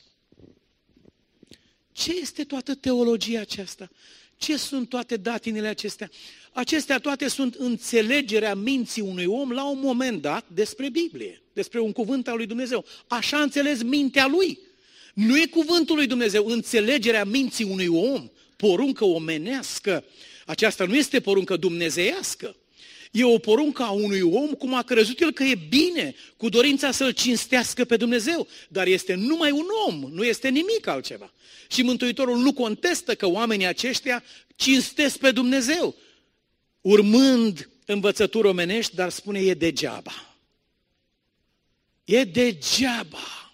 Ce 1.91 2.13
este 2.21 2.43
toată 2.43 2.75
teologia 2.75 3.39
aceasta? 3.39 3.89
Ce 4.37 4.57
sunt 4.57 4.89
toate 4.89 5.17
datinele 5.17 5.67
acestea? 5.67 6.09
Acestea 6.51 6.99
toate 6.99 7.27
sunt 7.27 7.53
înțelegerea 7.53 8.55
minții 8.55 9.01
unui 9.01 9.25
om 9.25 9.51
la 9.51 9.69
un 9.69 9.79
moment 9.79 10.21
dat 10.21 10.45
despre 10.47 10.89
Biblie, 10.89 11.41
despre 11.53 11.79
un 11.79 11.91
cuvânt 11.91 12.27
al 12.27 12.35
lui 12.35 12.45
Dumnezeu. 12.45 12.85
Așa 13.07 13.37
a 13.37 13.41
înțeles 13.41 13.81
mintea 13.81 14.27
lui. 14.27 14.59
Nu 15.13 15.37
e 15.37 15.45
cuvântul 15.45 15.95
lui 15.95 16.07
Dumnezeu, 16.07 16.45
înțelegerea 16.45 17.25
minții 17.25 17.65
unui 17.65 17.87
om, 17.87 18.29
poruncă 18.55 19.05
omenească. 19.05 20.03
Aceasta 20.45 20.85
nu 20.85 20.95
este 20.95 21.19
poruncă 21.19 21.55
dumnezeiască. 21.55 22.55
E 23.15 23.23
o 23.23 23.37
poruncă 23.37 23.83
a 23.83 23.91
unui 23.91 24.21
om 24.21 24.47
cum 24.47 24.73
a 24.73 24.81
crezut 24.81 25.19
el 25.19 25.31
că 25.31 25.43
e 25.43 25.55
bine, 25.69 26.15
cu 26.37 26.49
dorința 26.49 26.91
să-L 26.91 27.11
cinstească 27.11 27.85
pe 27.85 27.97
Dumnezeu. 27.97 28.47
Dar 28.69 28.87
este 28.87 29.13
numai 29.13 29.51
un 29.51 29.65
om, 29.87 30.11
nu 30.11 30.23
este 30.23 30.49
nimic 30.49 30.87
altceva. 30.87 31.33
Și 31.67 31.81
Mântuitorul 31.81 32.37
nu 32.37 32.53
contestă 32.53 33.15
că 33.15 33.27
oamenii 33.27 33.65
aceștia 33.65 34.23
cinstesc 34.55 35.17
pe 35.17 35.31
Dumnezeu, 35.31 35.95
urmând 36.81 37.69
învățături 37.85 38.47
omenești, 38.47 38.95
dar 38.95 39.09
spune 39.09 39.39
e 39.39 39.53
degeaba. 39.53 40.35
E 42.03 42.23
degeaba. 42.23 43.53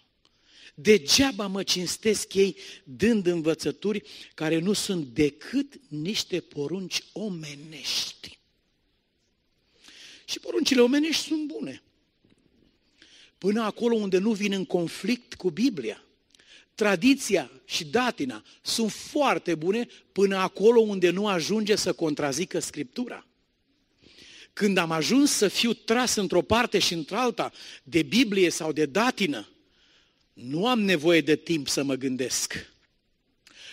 Degeaba 0.75 1.47
mă 1.47 1.63
cinstesc 1.63 2.33
ei 2.33 2.55
dând 2.83 3.25
învățături 3.25 4.03
care 4.33 4.59
nu 4.59 4.73
sunt 4.73 5.05
decât 5.05 5.73
niște 5.87 6.39
porunci 6.39 7.03
omenești. 7.11 8.38
Și 10.29 10.39
poruncile 10.39 10.81
omenești 10.81 11.23
sunt 11.27 11.47
bune. 11.47 11.81
Până 13.37 13.61
acolo 13.61 13.95
unde 13.95 14.17
nu 14.17 14.31
vin 14.31 14.51
în 14.51 14.65
conflict 14.65 15.33
cu 15.33 15.49
Biblia. 15.49 16.03
Tradiția 16.75 17.51
și 17.65 17.85
datina 17.85 18.43
sunt 18.61 18.91
foarte 18.91 19.55
bune 19.55 19.87
până 20.11 20.35
acolo 20.37 20.79
unde 20.79 21.09
nu 21.09 21.27
ajunge 21.27 21.75
să 21.75 21.93
contrazică 21.93 22.59
Scriptura. 22.59 23.27
Când 24.53 24.77
am 24.77 24.91
ajuns 24.91 25.31
să 25.31 25.47
fiu 25.47 25.73
tras 25.73 26.15
într-o 26.15 26.41
parte 26.41 26.79
și 26.79 26.93
într-alta 26.93 27.51
de 27.83 28.03
Biblie 28.03 28.49
sau 28.49 28.71
de 28.71 28.85
datină, 28.85 29.47
nu 30.33 30.67
am 30.67 30.81
nevoie 30.81 31.21
de 31.21 31.35
timp 31.35 31.67
să 31.67 31.83
mă 31.83 31.95
gândesc. 31.95 32.73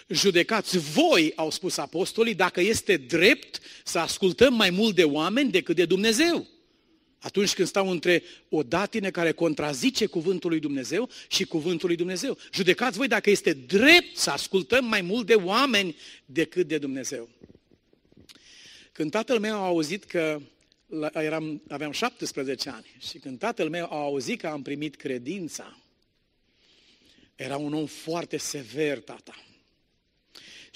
Judecați 0.09 0.79
voi, 0.79 1.33
au 1.37 1.51
spus 1.51 1.77
apostolii, 1.77 2.35
dacă 2.35 2.61
este 2.61 2.97
drept 2.97 3.61
să 3.85 3.99
ascultăm 3.99 4.55
mai 4.55 4.71
mult 4.71 4.95
de 4.95 5.05
oameni 5.05 5.51
decât 5.51 5.77
de 5.77 5.85
Dumnezeu. 5.85 6.47
Atunci 7.19 7.55
când 7.55 7.69
stau 7.69 7.91
între 7.91 8.23
o 8.49 8.63
datină 8.63 9.11
care 9.11 9.33
contrazice 9.33 10.07
cuvântul 10.07 10.51
lui 10.51 10.61
Dumnezeu 10.61 11.09
și 11.29 11.45
cuvântul 11.45 11.89
lui 11.89 11.97
Dumnezeu. 11.97 12.39
Judecați 12.53 12.97
voi 12.97 13.09
dacă 13.09 13.31
este 13.31 13.53
drept 13.53 14.17
să 14.17 14.31
ascultăm 14.31 14.85
mai 14.85 15.01
mult 15.01 15.27
de 15.27 15.35
oameni 15.35 15.97
decât 16.25 16.67
de 16.67 16.79
Dumnezeu. 16.79 17.29
Când 18.93 19.11
tatăl 19.11 19.39
meu 19.39 19.55
a 19.55 19.67
auzit 19.67 20.05
că 20.05 20.41
eram, 21.13 21.63
aveam 21.69 21.91
17 21.91 22.69
ani 22.69 22.97
și 23.09 23.19
când 23.19 23.39
tatăl 23.39 23.69
meu 23.69 23.85
a 23.85 23.97
auzit 23.97 24.41
că 24.41 24.47
am 24.47 24.63
primit 24.63 24.97
credința, 24.97 25.79
era 27.35 27.57
un 27.57 27.75
om 27.75 27.87
foarte 27.87 28.37
sever, 28.37 29.01
tata 29.01 29.46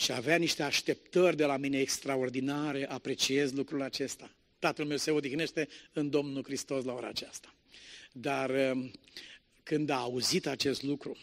și 0.00 0.12
avea 0.12 0.36
niște 0.36 0.62
așteptări 0.62 1.36
de 1.36 1.44
la 1.44 1.56
mine 1.56 1.78
extraordinare, 1.78 2.90
apreciez 2.90 3.52
lucrul 3.52 3.82
acesta. 3.82 4.30
Tatăl 4.58 4.84
meu 4.84 4.96
se 4.96 5.10
odihnește 5.10 5.68
în 5.92 6.10
Domnul 6.10 6.44
Hristos 6.44 6.84
la 6.84 6.92
ora 6.92 7.08
aceasta. 7.08 7.54
Dar 8.12 8.50
um, 8.50 8.90
când 9.62 9.90
a 9.90 9.96
auzit 9.96 10.46
acest 10.46 10.82
lucru, 10.82 11.16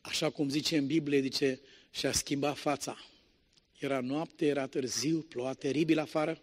așa 0.00 0.30
cum 0.30 0.48
zice 0.48 0.76
în 0.76 0.86
Biblie, 0.86 1.20
zice, 1.20 1.60
și-a 1.90 2.12
schimbat 2.12 2.56
fața. 2.56 3.06
Era 3.78 4.00
noapte, 4.00 4.46
era 4.46 4.66
târziu, 4.66 5.20
ploua 5.20 5.52
teribil 5.52 5.98
afară. 5.98 6.40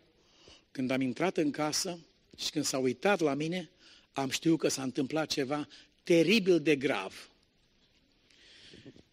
Când 0.71 0.91
am 0.91 1.01
intrat 1.01 1.37
în 1.37 1.51
casă 1.51 1.99
și 2.37 2.49
când 2.49 2.65
s-a 2.65 2.77
uitat 2.77 3.19
la 3.19 3.33
mine, 3.33 3.69
am 4.11 4.29
știut 4.29 4.59
că 4.59 4.67
s-a 4.67 4.83
întâmplat 4.83 5.27
ceva 5.27 5.67
teribil 6.03 6.61
de 6.61 6.75
grav. 6.75 7.31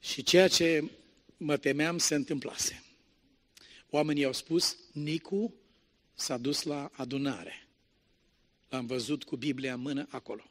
Și 0.00 0.22
ceea 0.22 0.48
ce 0.48 0.90
mă 1.38 1.56
temeam 1.56 1.98
se 1.98 2.14
întâmplase. 2.14 2.82
Oamenii 3.90 4.24
au 4.24 4.32
spus, 4.32 4.76
Nicu 4.92 5.54
s-a 6.14 6.36
dus 6.36 6.62
la 6.62 6.90
adunare. 6.92 7.66
L-am 8.68 8.86
văzut 8.86 9.24
cu 9.24 9.36
Biblia 9.36 9.74
în 9.74 9.80
mână 9.80 10.06
acolo. 10.10 10.50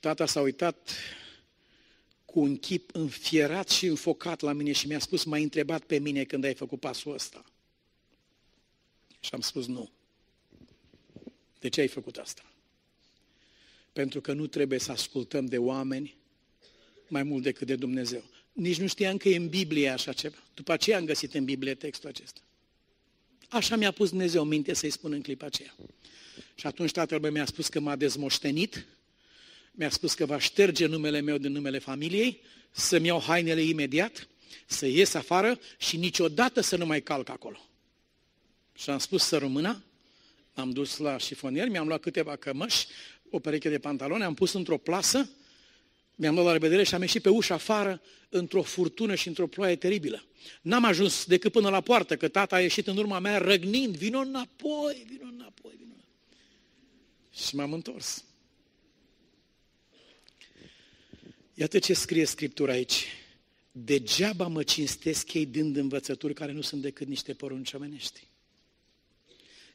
Tata 0.00 0.26
s-a 0.26 0.40
uitat 0.40 0.90
cu 2.24 2.40
un 2.40 2.58
chip 2.58 2.94
înfierat 2.94 3.68
și 3.68 3.86
înfocat 3.86 4.40
la 4.40 4.52
mine 4.52 4.72
și 4.72 4.86
mi-a 4.86 4.98
spus, 4.98 5.24
m-ai 5.24 5.42
întrebat 5.42 5.84
pe 5.84 5.98
mine 5.98 6.24
când 6.24 6.44
ai 6.44 6.54
făcut 6.54 6.80
pasul 6.80 7.12
ăsta. 7.12 7.44
Și 9.20 9.30
am 9.34 9.40
spus 9.40 9.66
nu. 9.66 9.90
De 11.58 11.68
ce 11.68 11.80
ai 11.80 11.88
făcut 11.88 12.16
asta? 12.16 12.52
Pentru 13.92 14.20
că 14.20 14.32
nu 14.32 14.46
trebuie 14.46 14.78
să 14.78 14.92
ascultăm 14.92 15.46
de 15.46 15.58
oameni 15.58 16.16
mai 17.08 17.22
mult 17.22 17.42
decât 17.42 17.66
de 17.66 17.76
Dumnezeu. 17.76 18.24
Nici 18.52 18.78
nu 18.78 18.86
știam 18.86 19.16
că 19.16 19.28
e 19.28 19.36
în 19.36 19.48
Biblie 19.48 19.88
așa 19.88 20.12
ceva. 20.12 20.36
După 20.54 20.72
aceea 20.72 20.96
am 20.96 21.04
găsit 21.04 21.34
în 21.34 21.44
Biblie 21.44 21.74
textul 21.74 22.08
acesta. 22.08 22.40
Așa 23.48 23.76
mi-a 23.76 23.90
pus 23.90 24.08
Dumnezeu 24.08 24.44
minte 24.44 24.74
să-i 24.74 24.90
spun 24.90 25.12
în 25.12 25.22
clipa 25.22 25.46
aceea. 25.46 25.74
Și 26.54 26.66
atunci 26.66 26.90
tatăl 26.90 27.20
meu 27.20 27.30
mi-a 27.30 27.44
spus 27.44 27.68
că 27.68 27.80
m-a 27.80 27.96
dezmoștenit, 27.96 28.86
mi-a 29.72 29.90
spus 29.90 30.14
că 30.14 30.26
va 30.26 30.38
șterge 30.38 30.86
numele 30.86 31.20
meu 31.20 31.38
din 31.38 31.52
numele 31.52 31.78
familiei, 31.78 32.40
să-mi 32.70 33.06
iau 33.06 33.20
hainele 33.20 33.62
imediat, 33.62 34.28
să 34.66 34.86
ies 34.86 35.14
afară 35.14 35.58
și 35.78 35.96
niciodată 35.96 36.60
să 36.60 36.76
nu 36.76 36.86
mai 36.86 37.00
calc 37.00 37.28
acolo. 37.28 37.68
Și 38.74 38.90
am 38.90 38.98
spus 38.98 39.22
să 39.22 39.38
rămână, 39.38 39.84
am 40.54 40.70
dus 40.70 40.96
la 40.96 41.18
șifonier, 41.18 41.68
mi-am 41.68 41.86
luat 41.86 42.00
câteva 42.00 42.36
cămăși, 42.36 42.86
o 43.30 43.38
pereche 43.38 43.68
de 43.68 43.78
pantaloni, 43.78 44.22
am 44.22 44.34
pus 44.34 44.52
într-o 44.52 44.76
plasă, 44.76 45.28
mi-am 46.22 46.34
luat 46.34 46.46
la 46.46 46.52
revedere 46.52 46.82
și 46.82 46.94
am 46.94 47.00
ieșit 47.00 47.22
pe 47.22 47.28
ușa 47.28 47.54
afară 47.54 48.02
într-o 48.28 48.62
furtună 48.62 49.14
și 49.14 49.28
într-o 49.28 49.46
ploaie 49.46 49.76
teribilă. 49.76 50.24
N-am 50.60 50.84
ajuns 50.84 51.24
decât 51.24 51.52
până 51.52 51.68
la 51.70 51.80
poartă, 51.80 52.16
că 52.16 52.28
tata 52.28 52.56
a 52.56 52.60
ieșit 52.60 52.86
în 52.86 52.96
urma 52.96 53.18
mea 53.18 53.38
răgnind, 53.38 53.96
vino 53.96 54.18
înapoi, 54.18 55.04
vino 55.08 55.26
înapoi, 55.32 55.72
vino. 55.78 55.94
Și 57.32 57.54
m-am 57.54 57.72
întors. 57.72 58.24
Iată 61.54 61.78
ce 61.78 61.94
scrie 61.94 62.24
Scriptura 62.24 62.72
aici. 62.72 63.06
Degeaba 63.72 64.46
mă 64.46 64.62
cinstesc 64.62 65.32
ei 65.32 65.46
dând 65.46 65.76
învățături 65.76 66.34
care 66.34 66.52
nu 66.52 66.60
sunt 66.60 66.82
decât 66.82 67.06
niște 67.06 67.34
porunci 67.34 67.72
omenești. 67.72 68.26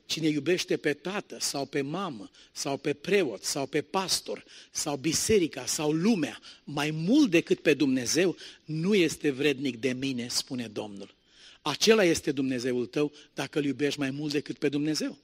Cine 0.07 0.27
iubește 0.27 0.77
pe 0.77 0.93
tată 0.93 1.37
sau 1.39 1.65
pe 1.65 1.81
mamă 1.81 2.29
sau 2.51 2.77
pe 2.77 2.93
preot 2.93 3.43
sau 3.43 3.65
pe 3.65 3.81
pastor 3.81 4.43
sau 4.71 4.95
biserica 4.95 5.65
sau 5.65 5.91
lumea 5.91 6.39
mai 6.63 6.91
mult 6.91 7.29
decât 7.29 7.59
pe 7.59 7.73
Dumnezeu, 7.73 8.35
nu 8.65 8.95
este 8.95 9.31
vrednic 9.31 9.77
de 9.77 9.91
mine, 9.91 10.27
spune 10.27 10.67
Domnul. 10.67 11.15
Acela 11.61 12.03
este 12.03 12.31
Dumnezeul 12.31 12.85
tău 12.85 13.11
dacă 13.33 13.59
îl 13.59 13.65
iubești 13.65 13.99
mai 13.99 14.11
mult 14.11 14.31
decât 14.31 14.57
pe 14.57 14.69
Dumnezeu. 14.69 15.17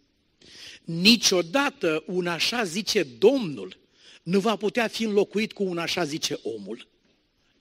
Niciodată 0.83 2.03
un 2.07 2.27
așa 2.27 2.63
zice 2.63 3.03
Domnul 3.03 3.77
nu 4.23 4.39
va 4.39 4.55
putea 4.55 4.87
fi 4.87 5.03
înlocuit 5.03 5.53
cu 5.53 5.63
un 5.63 5.77
așa 5.77 6.03
zice 6.03 6.39
omul. 6.43 6.87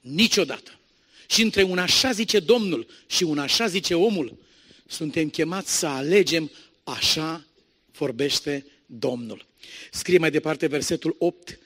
Niciodată. 0.00 0.78
Și 1.28 1.42
între 1.42 1.62
un 1.62 1.78
așa 1.78 2.12
zice 2.12 2.40
Domnul 2.40 2.86
și 3.06 3.22
un 3.22 3.38
așa 3.38 3.66
zice 3.66 3.94
omul, 3.94 4.38
suntem 4.86 5.28
chemați 5.28 5.78
să 5.78 5.86
alegem 5.86 6.50
Așa 6.84 7.46
vorbește 7.92 8.66
Domnul. 8.86 9.46
Scrie 9.90 10.18
mai 10.18 10.30
departe 10.30 10.66
versetul 10.66 11.16
8, 11.18 11.58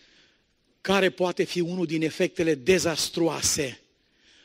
care 0.80 1.10
poate 1.10 1.44
fi 1.44 1.60
unul 1.60 1.86
din 1.86 2.02
efectele 2.02 2.54
dezastruoase 2.54 3.80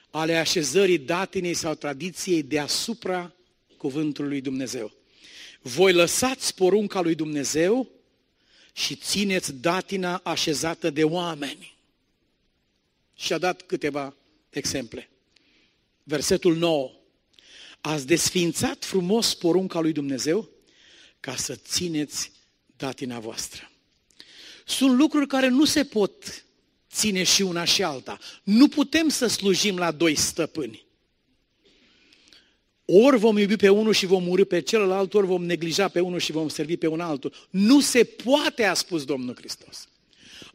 ale 0.09 0.35
așezării 0.35 0.97
datinei 0.97 1.53
sau 1.53 1.75
tradiției 1.75 2.43
deasupra 2.43 3.33
cuvântului 3.77 4.29
lui 4.29 4.41
Dumnezeu. 4.41 4.91
Voi 5.61 5.93
lăsați 5.93 6.55
porunca 6.55 7.01
lui 7.01 7.15
Dumnezeu 7.15 7.89
și 8.73 8.95
țineți 8.95 9.53
datina 9.53 10.21
așezată 10.23 10.89
de 10.89 11.03
oameni. 11.03 11.75
Și 13.15 13.33
a 13.33 13.37
dat 13.37 13.61
câteva 13.61 14.15
exemple. 14.49 15.09
Versetul 16.03 16.55
9. 16.55 16.91
Ați 17.81 18.07
desfințat 18.07 18.85
frumos 18.85 19.33
porunca 19.33 19.79
lui 19.79 19.91
Dumnezeu 19.91 20.49
ca 21.21 21.35
să 21.35 21.55
țineți 21.55 22.31
datina 22.77 23.19
voastră. 23.19 23.71
Sunt 24.65 24.97
lucruri 24.97 25.27
care 25.27 25.47
nu 25.47 25.65
se 25.65 25.83
pot 25.83 26.45
ține 26.91 27.23
și 27.23 27.41
una 27.41 27.63
și 27.63 27.83
alta. 27.83 28.19
Nu 28.43 28.67
putem 28.67 29.09
să 29.09 29.27
slujim 29.27 29.77
la 29.77 29.91
doi 29.91 30.15
stăpâni. 30.15 30.85
Ori 32.85 33.17
vom 33.17 33.37
iubi 33.37 33.55
pe 33.55 33.69
unul 33.69 33.93
și 33.93 34.05
vom 34.05 34.27
urâ 34.27 34.43
pe 34.43 34.59
celălalt, 34.59 35.13
ori 35.13 35.27
vom 35.27 35.45
neglija 35.45 35.87
pe 35.87 35.99
unul 35.99 36.19
și 36.19 36.31
vom 36.31 36.49
servi 36.49 36.77
pe 36.77 36.87
un 36.87 36.99
altul. 36.99 37.33
Nu 37.49 37.79
se 37.79 38.03
poate, 38.03 38.63
a 38.63 38.73
spus 38.73 39.05
Domnul 39.05 39.35
Hristos. 39.35 39.87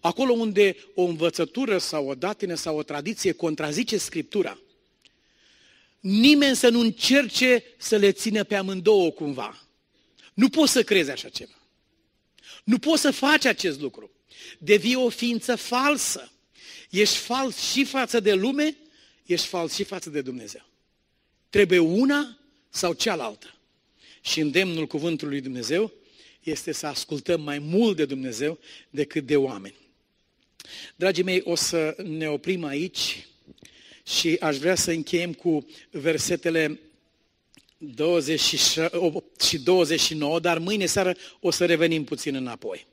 Acolo 0.00 0.32
unde 0.32 0.76
o 0.94 1.02
învățătură 1.02 1.78
sau 1.78 2.08
o 2.08 2.14
datină 2.14 2.54
sau 2.54 2.76
o 2.76 2.82
tradiție 2.82 3.32
contrazice 3.32 3.96
Scriptura, 3.96 4.58
nimeni 6.00 6.56
să 6.56 6.68
nu 6.68 6.80
încerce 6.80 7.64
să 7.76 7.96
le 7.96 8.12
țină 8.12 8.44
pe 8.44 8.54
amândouă 8.54 9.10
cumva. 9.10 9.65
Nu 10.36 10.48
poți 10.48 10.72
să 10.72 10.82
crezi 10.82 11.10
așa 11.10 11.28
ceva. 11.28 11.58
Nu 12.64 12.78
poți 12.78 13.00
să 13.00 13.10
faci 13.10 13.44
acest 13.44 13.80
lucru. 13.80 14.10
Devii 14.58 14.94
o 14.94 15.08
ființă 15.08 15.56
falsă. 15.56 16.32
Ești 16.90 17.16
fals 17.16 17.56
și 17.70 17.84
față 17.84 18.20
de 18.20 18.32
lume, 18.32 18.76
ești 19.24 19.46
fals 19.46 19.74
și 19.74 19.84
față 19.84 20.10
de 20.10 20.20
Dumnezeu. 20.20 20.66
Trebuie 21.50 21.78
una 21.78 22.38
sau 22.68 22.92
cealaltă. 22.92 23.54
Și 24.20 24.40
îndemnul 24.40 24.86
cuvântului 24.86 25.32
lui 25.32 25.42
Dumnezeu 25.42 25.92
este 26.42 26.72
să 26.72 26.86
ascultăm 26.86 27.40
mai 27.40 27.58
mult 27.58 27.96
de 27.96 28.04
Dumnezeu 28.04 28.58
decât 28.90 29.26
de 29.26 29.36
oameni. 29.36 29.76
Dragii 30.96 31.24
mei, 31.24 31.40
o 31.44 31.54
să 31.54 31.96
ne 32.02 32.28
oprim 32.28 32.64
aici 32.64 33.26
și 34.06 34.36
aș 34.40 34.56
vrea 34.56 34.74
să 34.74 34.90
încheiem 34.90 35.32
cu 35.32 35.66
versetele 35.90 36.80
28 37.78 39.40
și 39.40 39.58
29, 39.58 40.40
dar 40.40 40.58
mâine 40.58 40.86
seară 40.86 41.16
o 41.40 41.50
să 41.50 41.66
revenim 41.66 42.04
puțin 42.04 42.34
înapoi. 42.34 42.86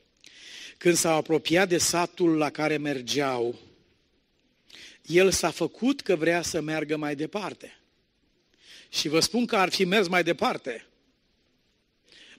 Când 0.78 0.96
s-au 0.96 1.16
apropiat 1.16 1.68
de 1.68 1.78
satul 1.78 2.36
la 2.36 2.50
care 2.50 2.76
mergeau, 2.76 3.58
el 5.02 5.30
s-a 5.30 5.50
făcut 5.50 6.00
că 6.00 6.16
vrea 6.16 6.42
să 6.42 6.60
meargă 6.60 6.96
mai 6.96 7.14
departe. 7.14 7.78
Și 8.88 9.08
vă 9.08 9.20
spun 9.20 9.46
că 9.46 9.56
ar 9.56 9.68
fi 9.70 9.84
mers 9.84 10.08
mai 10.08 10.22
departe. 10.22 10.86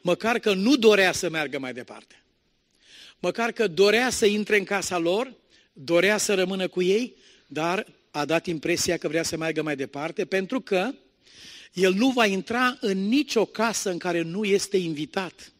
Măcar 0.02 0.40
că 0.40 0.54
nu 0.54 0.76
dorea 0.76 1.12
să 1.12 1.30
meargă 1.30 1.60
mai 1.60 1.74
departe. 1.74 2.24
Măcar 3.20 3.52
că 3.52 3.68
dorea 3.68 4.10
să 4.10 4.26
intre 4.26 4.58
în 4.58 4.64
casa 4.64 4.98
lor, 4.98 5.34
dorea 5.74 6.18
să 6.18 6.34
rămână 6.34 6.68
cu 6.68 6.82
ei, 6.82 7.16
dar 7.48 7.86
a 8.12 8.26
dat 8.26 8.46
impresia 8.46 8.98
că 8.98 9.08
vrea 9.08 9.24
să 9.24 9.38
meargă 9.38 9.62
mai 9.62 9.76
departe, 9.76 10.26
pentru 10.26 10.62
că 10.62 10.94
el 11.76 11.94
nu 11.94 12.10
va 12.10 12.26
intra 12.26 12.78
în 12.82 13.08
nicio 13.08 13.46
casă 13.46 13.90
în 13.90 13.98
care 13.98 14.22
nu 14.22 14.44
este 14.44 14.78
invitat. 14.78 15.52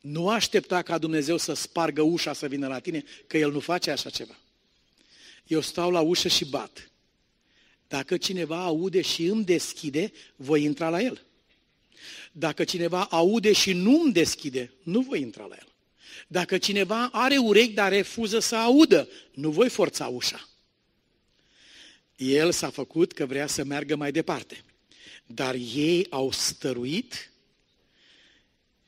Nu 0.00 0.28
aștepta 0.28 0.82
ca 0.82 0.98
Dumnezeu 0.98 1.36
să 1.36 1.54
spargă 1.54 2.02
ușa 2.02 2.32
să 2.32 2.46
vină 2.46 2.66
la 2.66 2.78
tine, 2.78 3.04
că 3.26 3.38
El 3.38 3.52
nu 3.52 3.60
face 3.60 3.90
așa 3.90 4.10
ceva. 4.10 4.38
Eu 5.46 5.60
stau 5.60 5.90
la 5.90 6.00
ușă 6.00 6.28
și 6.28 6.44
bat. 6.44 6.90
Dacă 7.88 8.16
cineva 8.16 8.64
aude 8.64 9.00
și 9.00 9.24
îmi 9.24 9.44
deschide, 9.44 10.12
voi 10.36 10.62
intra 10.62 10.88
la 10.88 11.02
el. 11.02 11.22
Dacă 12.32 12.64
cineva 12.64 13.04
aude 13.04 13.52
și 13.52 13.72
nu 13.72 14.00
îmi 14.00 14.12
deschide, 14.12 14.72
nu 14.82 15.00
voi 15.00 15.20
intra 15.20 15.44
la 15.44 15.54
el. 15.54 15.68
Dacă 16.28 16.58
cineva 16.58 17.08
are 17.12 17.36
urechi, 17.36 17.72
dar 17.72 17.92
refuză 17.92 18.38
să 18.38 18.56
audă, 18.56 19.08
nu 19.34 19.50
voi 19.50 19.68
forța 19.68 20.06
ușa. 20.06 20.48
El 22.16 22.52
s-a 22.52 22.70
făcut 22.70 23.12
că 23.12 23.26
vrea 23.26 23.46
să 23.46 23.64
meargă 23.64 23.96
mai 23.96 24.12
departe. 24.12 24.64
Dar 25.26 25.54
ei 25.74 26.06
au 26.10 26.32
stăruit 26.32 27.30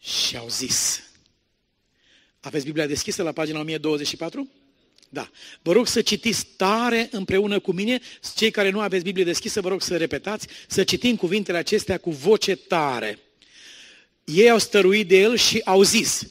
și 0.01 0.37
au 0.37 0.49
zis. 0.49 1.03
Aveți 2.41 2.65
Biblia 2.65 2.87
deschisă 2.87 3.23
la 3.23 3.33
pagina 3.33 3.61
1024? 3.61 4.51
Da. 5.09 5.31
Vă 5.63 5.73
rog 5.73 5.87
să 5.87 6.03
citiți 6.03 6.47
tare 6.57 7.09
împreună 7.11 7.61
cu 7.61 7.73
mine. 7.73 8.01
Cei 8.35 8.51
care 8.51 8.71
nu 8.71 8.81
aveți 8.81 9.05
Biblie 9.05 9.25
deschisă, 9.25 9.61
vă 9.61 9.69
rog 9.69 9.83
să 9.83 9.97
repetați, 9.97 10.47
să 10.67 10.85
citim 10.85 11.17
cuvintele 11.17 11.59
acestea 11.59 11.99
cu 11.99 12.11
voce 12.11 12.57
tare. 12.57 13.19
Ei 14.25 14.51
au 14.51 14.59
stăruit 14.59 15.09
de 15.09 15.21
el 15.21 15.37
și 15.37 15.61
au 15.65 15.83
zis, 15.83 16.27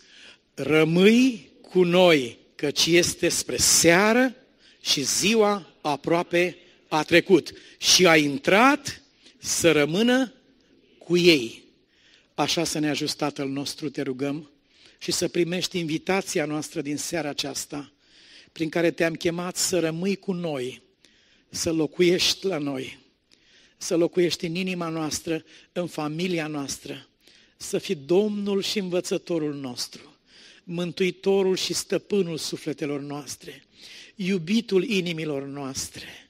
rămâi 0.54 1.52
cu 1.62 1.84
noi, 1.84 2.38
căci 2.56 2.86
este 2.86 3.30
spre 3.30 3.58
seară 3.58 4.36
și 4.82 5.02
ziua 5.02 5.74
aproape 5.82 6.58
a 6.88 7.04
trecut 7.04 7.54
și 7.78 8.08
a 8.08 8.16
intrat 8.16 9.02
să 9.38 9.72
rămână 9.72 10.34
cu 10.98 11.18
ei. 11.18 11.64
Așa 12.34 12.64
să 12.64 12.80
ne 12.80 12.90
ajut 12.90 13.14
Tatăl 13.14 13.48
nostru, 13.48 13.90
te 13.90 14.02
rugăm, 14.02 14.50
și 14.98 15.12
să 15.12 15.28
primești 15.28 15.80
invitația 15.80 16.46
noastră 16.46 16.82
din 16.82 16.98
seara 16.98 17.30
aceasta, 17.30 17.92
prin 18.52 18.70
care 18.70 18.92
te-am 18.92 19.14
chemat 19.14 19.58
să 19.58 19.80
rămâi 19.80 20.16
cu 20.16 20.32
noi, 20.32 20.82
să 21.50 21.72
locuiești 21.72 22.46
la 22.46 22.58
noi, 22.58 23.00
să 23.78 23.96
locuiești 23.96 24.46
în 24.46 24.56
inima 24.56 24.90
noastră, 24.90 25.44
în 25.72 25.88
familia 25.88 26.48
noastră, 26.48 27.08
să 27.58 27.78
fii 27.78 27.96
Domnul 27.96 28.62
și 28.62 28.80
învățătorul 28.80 29.54
nostru, 29.54 30.16
Mântuitorul 30.64 31.56
și 31.56 31.74
stăpânul 31.74 32.38
sufletelor 32.38 33.00
noastre, 33.00 33.64
iubitul 34.16 34.84
inimilor 34.84 35.44
noastre 35.44 36.27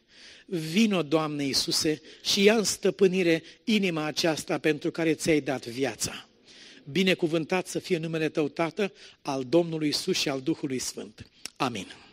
Vino, 0.50 1.04
Doamne 1.04 1.44
Iisuse, 1.44 2.02
și 2.24 2.44
ia 2.44 2.56
în 2.56 2.64
stăpânire 2.64 3.44
inima 3.64 4.04
aceasta 4.04 4.58
pentru 4.58 4.92
care 4.92 5.14
ți-ai 5.14 5.42
dat 5.42 5.66
viața. 5.66 6.28
binecuvântat 6.92 7.68
să 7.68 7.80
fie 7.80 7.98
numele 7.98 8.30
Tău, 8.30 8.48
Tată, 8.48 8.92
al 9.22 9.44
Domnului 9.44 9.88
Isus 9.88 10.18
și 10.18 10.30
al 10.30 10.42
Duhului 10.42 10.80
Sfânt. 10.80 11.30
Amin. 11.56 12.07